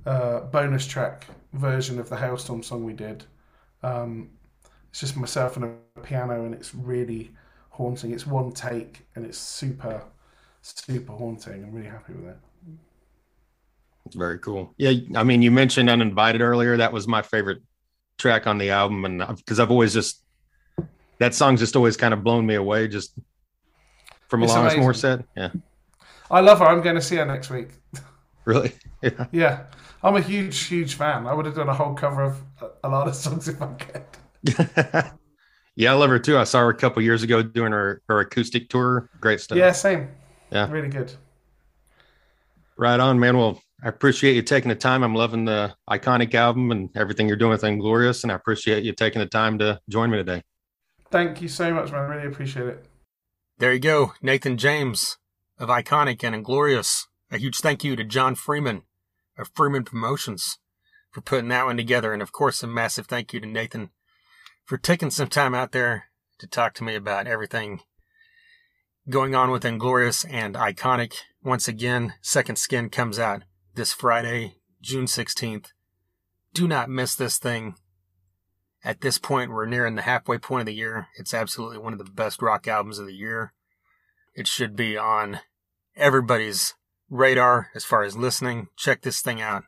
uh, 0.05 0.41
bonus 0.41 0.87
track 0.87 1.27
version 1.53 1.99
of 1.99 2.09
the 2.09 2.17
Halestorm 2.17 2.65
song 2.65 2.85
we 2.85 2.93
did. 2.93 3.25
Um, 3.83 4.31
it's 4.91 5.01
just 5.01 5.17
myself 5.17 5.57
and 5.57 5.65
a 5.97 6.01
piano, 6.01 6.45
and 6.45 6.55
it's 6.55 6.75
really 6.75 7.33
haunting. 7.71 8.13
It's 8.13 8.27
one 8.27 8.53
take, 8.53 9.07
and 9.17 9.25
it's 9.25 9.39
super, 9.39 10.05
super 10.63 11.13
haunting. 11.13 11.65
I'm 11.65 11.73
really 11.73 11.89
happy 11.89 12.13
with 12.13 12.29
it. 12.29 12.37
Very 14.15 14.39
cool. 14.39 14.75
Yeah, 14.79 14.93
I 15.17 15.25
mean, 15.25 15.43
you 15.43 15.51
mentioned 15.51 15.89
Uninvited 15.89 16.41
earlier. 16.41 16.77
That 16.77 16.93
was 16.93 17.07
my 17.09 17.23
favorite 17.23 17.63
track 18.19 18.47
on 18.47 18.59
the 18.59 18.71
album, 18.71 19.05
and 19.05 19.37
because 19.37 19.61
I've 19.61 19.71
always 19.71 19.93
just 19.95 20.23
that 21.19 21.35
song's 21.35 21.61
just 21.61 21.77
always 21.77 21.97
kind 21.97 22.13
of 22.13 22.23
blown 22.25 22.45
me 22.47 22.57
away, 22.57 22.89
just 22.89 23.15
from 24.29 24.43
It's 24.43 24.53
Alanis 24.53 24.77
amazing. 24.77 24.83
Morissette. 24.83 25.25
Yeah, 25.37 25.51
I 26.31 26.41
love 26.41 26.59
her. 26.59 26.67
I'm 26.67 26.83
going 26.83 26.97
to 26.97 27.03
see 27.03 27.17
her 27.17 27.25
next 27.27 27.51
week. 27.51 27.69
really. 28.45 28.73
Yeah, 29.03 29.27
Yeah, 29.33 29.65
I'm 30.03 30.17
a 30.17 30.21
huge, 30.21 30.59
huge 30.65 30.95
fan. 30.95 31.27
I 31.27 31.33
would 31.35 31.47
have 31.47 31.55
done 31.55 31.69
a 31.69 31.75
whole 31.75 31.95
cover 31.95 32.23
of 32.23 32.43
a- 32.61 32.71
a 32.85 32.89
lot 32.89 33.07
of 33.09 33.15
songs 33.15 33.49
if 33.49 33.61
I 33.63 33.75
could. 33.75 34.05
yeah, 35.77 35.93
I 35.93 35.95
love 35.95 36.11
her 36.11 36.19
too. 36.19 36.37
I 36.39 36.45
saw 36.45 36.61
her 36.61 36.71
a 36.71 36.75
couple 36.75 37.03
years 37.03 37.23
ago 37.23 37.43
doing 37.43 37.73
her 37.73 38.03
her 38.09 38.21
acoustic 38.21 38.69
tour. 38.69 39.09
Great 39.21 39.41
stuff. 39.41 39.59
Yeah, 39.59 39.73
same. 39.73 40.09
Yeah. 40.51 40.71
really 40.71 40.89
good. 40.89 41.13
Right 42.77 42.99
on, 42.99 43.21
man. 43.21 43.37
Well, 43.37 43.63
I 43.83 43.89
appreciate 43.89 44.35
you 44.35 44.43
taking 44.43 44.69
the 44.69 44.75
time. 44.75 45.03
I'm 45.03 45.15
loving 45.15 45.45
the 45.45 45.75
iconic 45.89 46.35
album 46.35 46.71
and 46.73 46.91
everything 46.97 47.29
you're 47.29 47.37
doing 47.37 47.53
with 47.53 47.65
Inglorious, 47.65 48.23
and 48.23 48.33
I 48.33 48.35
appreciate 48.35 48.85
you 48.85 48.93
taking 48.93 49.21
the 49.21 49.27
time 49.27 49.59
to 49.59 49.81
join 49.89 50.11
me 50.11 50.17
today. 50.19 50.43
Thank 51.11 51.43
you 51.43 51.49
so 51.49 51.73
much, 51.75 51.93
man. 51.93 52.09
Really 52.09 52.27
appreciate 52.27 52.67
it. 52.67 52.87
There 53.59 53.73
you 53.73 53.79
go, 53.81 54.15
Nathan 54.23 54.57
James 54.57 55.19
of 55.59 55.69
Iconic 55.69 56.25
and 56.25 56.35
Inglorious. 56.35 57.07
A 57.31 57.39
huge 57.39 57.59
thank 57.61 57.85
you 57.85 57.95
to 57.97 58.05
John 58.05 58.35
Freeman 58.35 58.83
of 59.39 59.51
Freeman 59.55 59.85
Promotions 59.85 60.59
for 61.11 61.21
putting 61.21 61.49
that 61.49 61.67
one 61.67 61.77
together. 61.77 62.13
And 62.13 62.23
of 62.23 62.33
course, 62.33 62.63
a 62.63 62.67
massive 62.67 63.07
thank 63.07 63.33
you 63.33 63.41
to 63.41 63.47
Nathan 63.47 63.91
for 64.65 64.79
taking 64.79 65.11
some 65.11 65.29
time 65.29 65.55
out 65.55 65.73
there 65.73 66.05
to 66.39 66.47
talk 66.47 66.75
to 66.75 66.85
me 66.85 66.95
about 66.95 67.27
everything 67.27 67.81
going 69.09 69.35
on 69.35 69.51
with 69.51 69.65
Inglorious 69.65 70.25
and 70.25 70.55
Iconic. 70.55 71.15
Once 71.43 71.69
again, 71.69 72.15
Second 72.21 72.57
Skin 72.57 72.89
comes 72.89 73.19
out 73.19 73.43
this 73.75 73.93
Friday, 73.93 74.57
June 74.81 75.07
16th. 75.07 75.67
Do 76.55 76.69
not 76.69 76.91
miss 76.91 77.15
this 77.15 77.39
thing. 77.39 77.75
At 78.85 79.01
this 79.01 79.19
point, 79.19 79.51
we're 79.51 79.67
nearing 79.67 79.95
the 79.95 80.03
halfway 80.03 80.39
point 80.39 80.63
of 80.63 80.67
the 80.67 80.75
year. 80.75 81.07
It's 81.17 81.35
absolutely 81.35 81.79
one 81.79 81.93
of 81.93 81.99
the 81.99 82.11
best 82.11 82.43
rock 82.43 82.67
albums 82.67 82.99
of 82.99 83.07
the 83.07 83.15
year. 83.15 83.53
It 84.35 84.49
should 84.49 84.75
be 84.75 84.97
on 84.97 85.41
everybody's 85.97 86.75
radar 87.13 87.69
as 87.75 87.85
far 87.85 88.03
as 88.03 88.17
listening. 88.17 88.69
Check 88.77 89.03
this 89.03 89.21
thing 89.21 89.41
out. 89.41 89.65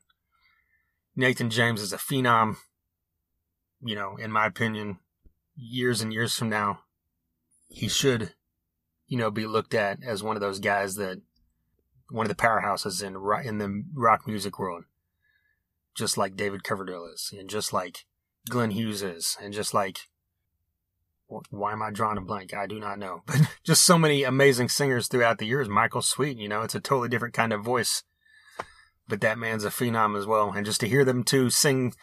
Nathan 1.15 1.51
James 1.51 1.83
is 1.83 1.93
a 1.93 1.99
phenom. 1.99 2.57
You 3.83 3.95
know, 3.95 4.17
in 4.17 4.33
my 4.33 4.47
opinion, 4.47 4.99
years 5.55 6.01
and 6.01 6.13
years 6.13 6.35
from 6.35 6.49
now, 6.49 6.81
he 7.69 7.87
should, 7.87 8.33
you 9.07 9.19
know, 9.19 9.31
be 9.31 9.47
looked 9.47 9.75
at 9.75 9.99
as 10.03 10.23
one 10.23 10.37
of 10.37 10.41
those 10.41 10.59
guys 10.59 10.95
that 10.95 11.21
one 12.11 12.25
of 12.25 12.35
the 12.35 12.43
powerhouses 12.43 13.03
in 13.03 13.15
in 13.47 13.59
the 13.59 13.85
rock 13.93 14.27
music 14.27 14.59
world, 14.59 14.85
just 15.95 16.17
like 16.17 16.37
David 16.37 16.65
Coverdale 16.65 17.07
is, 17.13 17.31
and 17.39 17.51
just 17.51 17.75
like 17.75 18.07
Glenn 18.49 18.71
Hughes 18.71 19.03
is, 19.03 19.37
and 19.43 19.53
just 19.53 19.75
like 19.75 19.99
why 21.51 21.73
am 21.73 21.83
I 21.83 21.91
drawing 21.91 22.19
a 22.19 22.21
blank? 22.21 22.55
I 22.55 22.67
do 22.67 22.79
not 22.79 22.99
know. 22.99 23.23
But 23.27 23.41
just 23.63 23.85
so 23.85 23.99
many 23.99 24.25
amazing 24.25 24.69
singers 24.69 25.09
throughout 25.09 25.39
the 25.39 25.47
years. 25.47 25.69
Michael 25.69 26.03
Sweet, 26.03 26.39
you 26.39 26.49
know, 26.49 26.63
it's 26.63 26.75
a 26.75 26.81
totally 26.81 27.09
different 27.09 27.35
kind 27.35 27.53
of 27.53 27.65
voice. 27.65 28.03
But 29.09 29.21
that 29.21 29.39
man's 29.39 29.65
a 29.65 29.71
phenom 29.71 30.19
as 30.19 30.27
well. 30.27 30.53
And 30.53 30.65
just 30.65 30.81
to 30.81 30.89
hear 30.89 31.05
them 31.05 31.25
two 31.25 31.51
sing, 31.51 31.95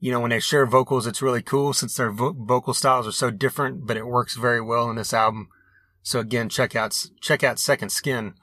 you 0.00 0.10
know, 0.10 0.20
when 0.20 0.30
they 0.30 0.40
share 0.40 0.66
vocals, 0.66 1.06
it's 1.06 1.22
really 1.22 1.42
cool 1.42 1.72
since 1.72 1.96
their 1.96 2.10
vo- 2.10 2.34
vocal 2.36 2.74
styles 2.74 3.06
are 3.06 3.12
so 3.12 3.30
different, 3.30 3.86
but 3.86 3.96
it 3.96 4.06
works 4.06 4.36
very 4.36 4.60
well 4.60 4.88
in 4.90 4.96
this 4.96 5.12
album. 5.12 5.48
So 6.02 6.20
again, 6.20 6.48
check 6.48 6.74
out, 6.74 6.96
check 7.20 7.42
out 7.42 7.58
Second 7.58 7.90
Skin 7.90 8.34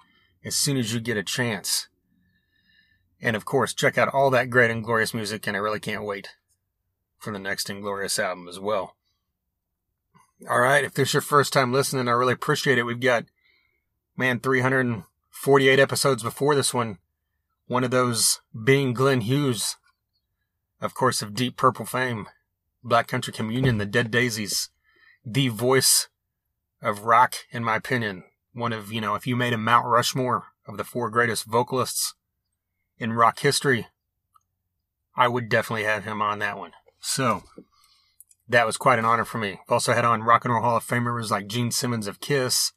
as 0.43 0.55
soon 0.55 0.77
as 0.77 0.93
you 0.93 0.99
get 0.99 1.17
a 1.17 1.23
chance. 1.23 1.87
And 3.21 3.35
of 3.35 3.45
course, 3.45 3.73
check 3.73 3.97
out 3.97 4.13
all 4.13 4.29
that 4.31 4.49
great 4.49 4.69
and 4.69 4.83
glorious 4.83 5.13
music. 5.13 5.47
And 5.47 5.57
I 5.57 5.59
really 5.59 5.79
can't 5.79 6.05
wait 6.05 6.29
for 7.17 7.33
the 7.33 7.39
next 7.39 7.69
Inglorious 7.69 8.19
album 8.19 8.47
as 8.47 8.59
well. 8.59 8.95
All 10.49 10.59
right. 10.59 10.83
If 10.83 10.93
this 10.93 11.09
is 11.09 11.13
your 11.13 11.21
first 11.21 11.53
time 11.53 11.71
listening, 11.71 12.07
I 12.07 12.11
really 12.11 12.33
appreciate 12.33 12.77
it. 12.77 12.83
We've 12.83 12.99
got, 12.99 13.25
man, 14.17 14.39
348 14.39 15.79
episodes 15.79 16.23
before 16.23 16.55
this 16.55 16.73
one. 16.73 16.97
One 17.67 17.83
of 17.83 17.91
those 17.91 18.41
being 18.63 18.93
Glenn 18.93 19.21
Hughes, 19.21 19.77
of 20.81 20.93
course, 20.93 21.21
of 21.21 21.33
Deep 21.33 21.57
Purple 21.57 21.85
fame, 21.85 22.27
Black 22.83 23.07
Country 23.07 23.33
Communion, 23.33 23.77
the 23.77 23.85
Dead 23.85 24.11
Daisies, 24.11 24.69
the 25.25 25.47
voice 25.47 26.09
of 26.81 27.05
rock, 27.05 27.35
in 27.51 27.63
my 27.63 27.77
opinion. 27.77 28.23
One 28.53 28.73
of, 28.73 28.91
you 28.91 29.01
know, 29.01 29.15
if 29.15 29.25
you 29.25 29.35
made 29.35 29.53
a 29.53 29.57
Mount 29.57 29.87
Rushmore 29.87 30.47
of 30.67 30.77
the 30.77 30.83
four 30.83 31.09
greatest 31.09 31.45
vocalists 31.45 32.13
in 32.99 33.13
rock 33.13 33.39
history, 33.39 33.87
I 35.15 35.27
would 35.27 35.49
definitely 35.49 35.85
have 35.85 36.03
him 36.03 36.21
on 36.21 36.39
that 36.39 36.57
one. 36.57 36.73
So, 36.99 37.43
that 38.47 38.65
was 38.65 38.77
quite 38.77 38.99
an 38.99 39.05
honor 39.05 39.25
for 39.25 39.37
me. 39.37 39.59
Also 39.69 39.93
had 39.93 40.05
on 40.05 40.23
Rock 40.23 40.45
and 40.45 40.53
Roll 40.53 40.63
Hall 40.63 40.77
of 40.77 40.85
Famers 40.85 41.31
like 41.31 41.47
Gene 41.47 41.71
Simmons 41.71 42.07
of 42.07 42.19
Kiss, 42.19 42.73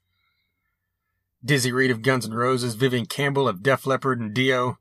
Dizzy 1.44 1.72
Reed 1.72 1.90
of 1.90 2.02
Guns 2.02 2.26
N' 2.26 2.32
Roses, 2.32 2.74
Vivian 2.74 3.06
Campbell 3.06 3.48
of 3.48 3.62
Def 3.62 3.86
Leppard 3.86 4.20
and 4.20 4.34
Dio. 4.34 4.78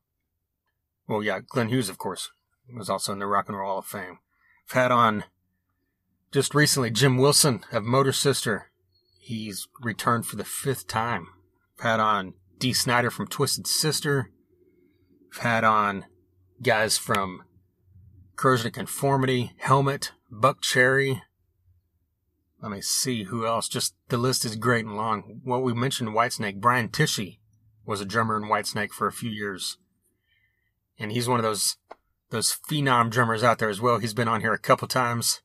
Well, 1.08 1.24
yeah, 1.24 1.40
Glenn 1.46 1.70
Hughes, 1.70 1.90
of 1.90 1.98
course, 1.98 2.32
was 2.74 2.90
also 2.90 3.14
in 3.14 3.20
the 3.20 3.28
Rock 3.28 3.48
and 3.48 3.58
Roll 3.58 3.70
Hall 3.70 3.80
of 3.80 3.86
Fame. 3.86 4.20
I've 4.68 4.74
had 4.74 4.92
on 4.92 5.24
just 6.32 6.56
recently 6.56 6.90
Jim 6.90 7.18
Wilson 7.18 7.64
of 7.72 7.84
Motor 7.84 8.12
Sister. 8.12 8.68
He's 9.20 9.68
returned 9.82 10.26
for 10.26 10.36
the 10.36 10.44
fifth 10.44 10.88
time. 10.88 11.28
I've 11.78 11.84
had 11.84 12.00
on 12.00 12.34
Dee 12.58 12.74
Snider 12.74 13.12
from 13.12 13.28
Twisted 13.28 13.68
Sister. 13.68 14.32
I've 15.34 15.42
had 15.42 15.64
on 15.64 16.06
guys 16.62 16.98
from 16.98 17.44
Corrosion 18.36 18.68
of 18.68 18.74
Conformity, 18.74 19.54
Helmet, 19.58 20.12
Buckcherry. 20.32 21.22
Let 22.62 22.72
me 22.72 22.82
see 22.82 23.24
who 23.24 23.46
else. 23.46 23.68
Just 23.68 23.96
the 24.10 24.18
list 24.18 24.46
is 24.46 24.56
great 24.56 24.86
and 24.86 24.98
long. 24.98 25.42
Well, 25.46 25.62
we 25.62 25.74
mentioned 25.74 26.10
Whitesnake. 26.10 26.60
Brian 26.60 26.90
Tichy 26.90 27.40
was 27.86 28.02
a 28.02 28.06
drummer 28.06 28.38
in 28.38 28.50
Whitesnake 28.50 28.92
for 28.92 29.08
a 29.08 29.12
few 29.12 29.30
years, 29.30 29.78
and 30.98 31.12
he's 31.12 31.28
one 31.28 31.40
of 31.40 31.44
those 31.44 31.78
those 32.30 32.58
phenom 32.70 33.10
drummers 33.10 33.44
out 33.44 33.60
there 33.60 33.70
as 33.70 33.80
well. 33.80 34.00
He's 34.00 34.14
been 34.14 34.28
on 34.28 34.42
here 34.42 34.54
a 34.54 34.60
couple 34.60 34.88
times. 34.88 35.42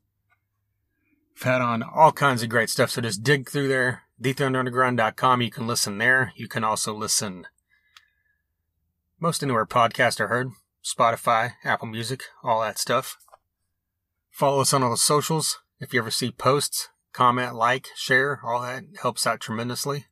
I've 1.37 1.43
had 1.43 1.61
on 1.61 1.83
all 1.83 2.13
kinds 2.13 2.43
of 2.43 2.49
great 2.49 2.71
stuff. 2.71 2.91
So 2.91 3.01
just 3.01 3.23
dig 3.23 3.49
through 3.49 3.69
there. 3.69 4.03
TheThunderUnderground.com. 4.21 5.43
You 5.43 5.51
can 5.51 5.67
listen 5.67 5.99
there. 5.99 6.33
You 6.37 6.49
can 6.49 6.65
also 6.65 6.95
listen 6.95 7.47
most 9.23 9.41
anywhere 9.41 9.65
podcast 9.65 10.19
are 10.19 10.27
heard. 10.27 10.51
Spotify, 10.85 11.53
Apple 11.63 11.87
Music, 11.87 12.25
all 12.43 12.61
that 12.61 12.77
stuff. 12.77 13.19
Follow 14.33 14.63
us 14.63 14.73
on 14.73 14.83
all 14.83 14.91
the 14.91 14.97
socials. 14.97 15.61
If 15.79 15.93
you 15.93 16.01
ever 16.01 16.11
see 16.11 16.33
posts, 16.33 16.89
comment, 17.13 17.55
like, 17.55 17.89
share, 17.95 18.41
all 18.43 18.63
that 18.63 18.85
helps 19.03 19.27
out 19.27 19.41
tremendously. 19.41 20.07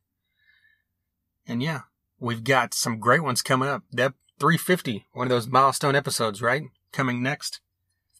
And 1.47 1.61
yeah, 1.61 1.81
we've 2.19 2.43
got 2.43 2.75
some 2.75 2.99
great 2.99 3.23
ones 3.23 3.41
coming 3.41 3.67
up. 3.67 3.83
That 3.91 4.13
350, 4.39 5.07
one 5.11 5.25
of 5.25 5.29
those 5.29 5.47
milestone 5.47 5.95
episodes, 5.95 6.41
right? 6.41 6.63
Coming 6.91 7.23
next. 7.23 7.61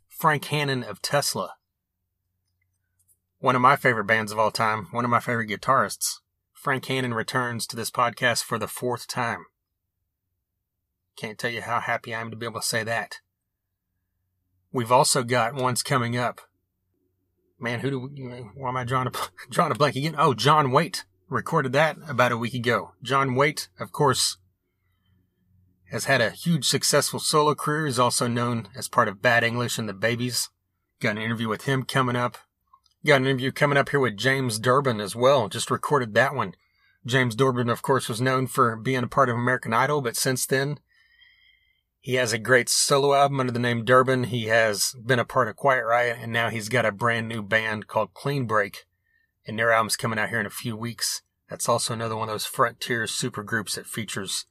Frank 0.10 0.46
Hannon 0.46 0.84
of 0.84 1.02
Tesla. 1.04 1.54
One 3.40 3.56
of 3.56 3.62
my 3.62 3.76
favorite 3.76 4.06
bands 4.06 4.32
of 4.32 4.40
all 4.40 4.52
time, 4.52 4.88
one 4.92 5.06
of 5.06 5.12
my 5.12 5.20
favorite 5.20 5.50
guitarists. 5.50 6.20
Frank 6.52 6.86
Hannon 6.86 7.14
returns 7.14 7.66
to 7.68 7.76
this 7.76 7.92
podcast 7.92 8.44
for 8.44 8.58
the 8.58 8.68
fourth 8.68 9.08
time. 9.08 9.46
Can't 11.16 11.38
tell 11.38 11.52
you 11.52 11.62
how 11.62 11.80
happy 11.80 12.14
I 12.14 12.22
am 12.22 12.32
to 12.32 12.38
be 12.38 12.46
able 12.46 12.62
to 12.62 12.66
say 12.66 12.84
that. 12.84 13.18
We've 14.74 14.92
also 14.92 15.24
got 15.24 15.54
ones 15.54 15.84
coming 15.84 16.18
up. 16.18 16.42
Man, 17.60 17.82
who 17.82 17.92
do 17.92 18.00
we, 18.00 18.10
why 18.56 18.70
am 18.70 18.78
I 18.78 18.84
drawing 18.84 19.08
a, 19.08 19.12
drawing 19.50 19.72
a 19.72 19.76
blank 19.76 19.96
again? 19.96 20.16
Oh, 20.18 20.34
John 20.34 20.72
Waite 20.72 21.06
recorded 21.30 21.74
that 21.74 21.98
about 22.08 22.32
a 22.32 22.38
week 22.38 22.54
ago. 22.54 22.92
John 23.04 23.36
Waite, 23.36 23.70
of 23.80 23.92
course, 23.92 24.38
has 25.92 26.06
had 26.06 26.22
a 26.22 26.32
huge 26.32 26.66
successful 26.66 27.20
solo 27.20 27.54
career. 27.54 27.86
He's 27.86 28.00
also 28.00 28.28
known 28.28 28.70
as 28.76 28.88
part 28.88 29.08
of 29.08 29.22
Bad 29.22 29.44
English 29.44 29.78
and 29.78 29.90
the 29.90 29.94
Babys. 29.94 30.50
Got 31.00 31.18
an 31.18 31.22
interview 31.22 31.50
with 31.50 31.64
him 31.64 31.84
coming 31.84 32.16
up. 32.16 32.38
Got 33.06 33.22
an 33.22 33.28
interview 33.28 33.52
coming 33.52 33.78
up 33.78 33.90
here 33.90 34.00
with 34.00 34.18
James 34.18 34.58
Durbin 34.58 35.02
as 35.02 35.16
well. 35.16 35.50
Just 35.50 35.72
recorded 35.72 36.14
that 36.14 36.34
one. 36.34 36.54
James 37.06 37.36
Durbin, 37.36 37.70
of 37.70 37.82
course, 37.82 38.08
was 38.08 38.22
known 38.22 38.48
for 38.48 38.76
being 38.76 39.04
a 39.04 39.08
part 39.08 39.28
of 39.28 39.36
American 39.36 39.74
Idol, 39.74 40.02
but 40.02 40.16
since 40.16 40.46
then, 40.46 40.80
he 42.02 42.16
has 42.16 42.34
a 42.34 42.40
great 42.40 42.68
solo 42.68 43.14
album 43.14 43.40
under 43.40 43.52
the 43.52 43.60
name 43.60 43.86
Durbin. 43.86 44.26
He 44.26 44.48
has 44.48 44.96
been 45.06 45.20
a 45.20 45.26
part 45.26 45.48
of 45.48 45.56
Quiet 45.56 45.86
Riot, 45.86 46.18
and 46.20 46.34
now 46.34 46.50
he's 46.50 46.68
got 46.68 46.86
a 46.86 46.92
brand 46.92 47.30
new 47.30 47.44
band 47.44 47.86
called 47.86 48.16
Clean 48.16 48.46
Break, 48.48 48.86
and 49.46 49.58
their 49.58 49.72
album's 49.72 49.96
coming 49.96 50.18
out 50.18 50.30
here 50.30 50.40
in 50.40 50.48
a 50.48 50.50
few 50.50 50.76
weeks. 50.76 51.22
That's 51.48 51.70
also 51.70 51.94
another 51.94 52.16
one 52.16 52.28
of 52.28 52.34
those 52.34 52.48
frontier 52.48 53.06
super 53.06 53.44
groups 53.44 53.76
that 53.76 53.86
features 53.86 54.46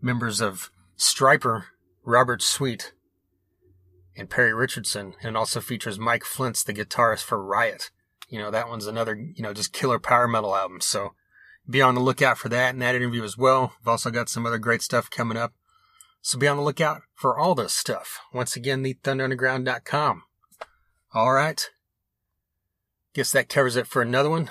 members 0.00 0.40
of 0.40 0.70
Stryper, 0.96 1.64
Robert 2.04 2.42
Sweet, 2.42 2.92
and 4.16 4.30
Perry 4.30 4.54
Richardson, 4.54 5.14
and 5.20 5.36
also 5.36 5.60
features 5.60 5.98
Mike 5.98 6.22
Flyntz, 6.22 6.64
the 6.64 6.72
guitarist 6.72 7.24
for 7.24 7.42
Riot. 7.42 7.90
You 8.28 8.38
know, 8.38 8.52
that 8.52 8.68
one's 8.68 8.86
another, 8.86 9.16
you 9.16 9.42
know, 9.42 9.52
just 9.52 9.72
killer 9.72 9.98
power 9.98 10.28
metal 10.28 10.54
album. 10.54 10.80
So 10.80 11.14
be 11.68 11.82
on 11.82 11.96
the 11.96 12.00
lookout 12.00 12.38
for 12.38 12.48
that 12.50 12.70
and 12.72 12.82
that 12.82 12.94
interview 12.94 13.24
as 13.24 13.36
well. 13.36 13.72
We've 13.80 13.88
also 13.88 14.10
got 14.10 14.28
some 14.28 14.46
other 14.46 14.58
great 14.58 14.82
stuff 14.82 15.10
coming 15.10 15.36
up. 15.36 15.54
So 16.22 16.38
be 16.38 16.46
on 16.46 16.56
the 16.56 16.62
lookout 16.62 17.02
for 17.14 17.36
all 17.36 17.54
this 17.54 17.74
stuff. 17.74 18.20
Once 18.32 18.54
again, 18.54 18.82
thethunderunderground.com. 18.84 20.22
All 21.12 21.32
right. 21.32 21.68
Guess 23.12 23.32
that 23.32 23.48
covers 23.48 23.76
it 23.76 23.88
for 23.88 24.00
another 24.00 24.30
one. 24.30 24.48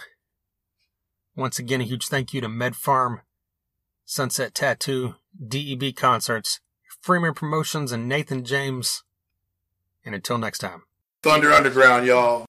Once 1.36 1.58
again, 1.58 1.82
a 1.82 1.86
huge 1.86 2.08
thank 2.08 2.34
you 2.34 2.42
to 2.42 2.48
MedPharm, 2.48 3.22
Sunset 4.06 4.54
Tattoo, 4.54 5.16
DEB 5.48 5.96
Concerts, 5.96 6.60
Freeman 7.00 7.34
Promotions, 7.34 7.92
and 7.92 8.08
Nathan 8.08 8.44
James. 8.44 9.04
And 10.06 10.14
until 10.14 10.38
next 10.38 10.60
time. 10.60 10.84
Thunder 11.24 11.52
Underground, 11.52 12.06
y'all. 12.06 12.46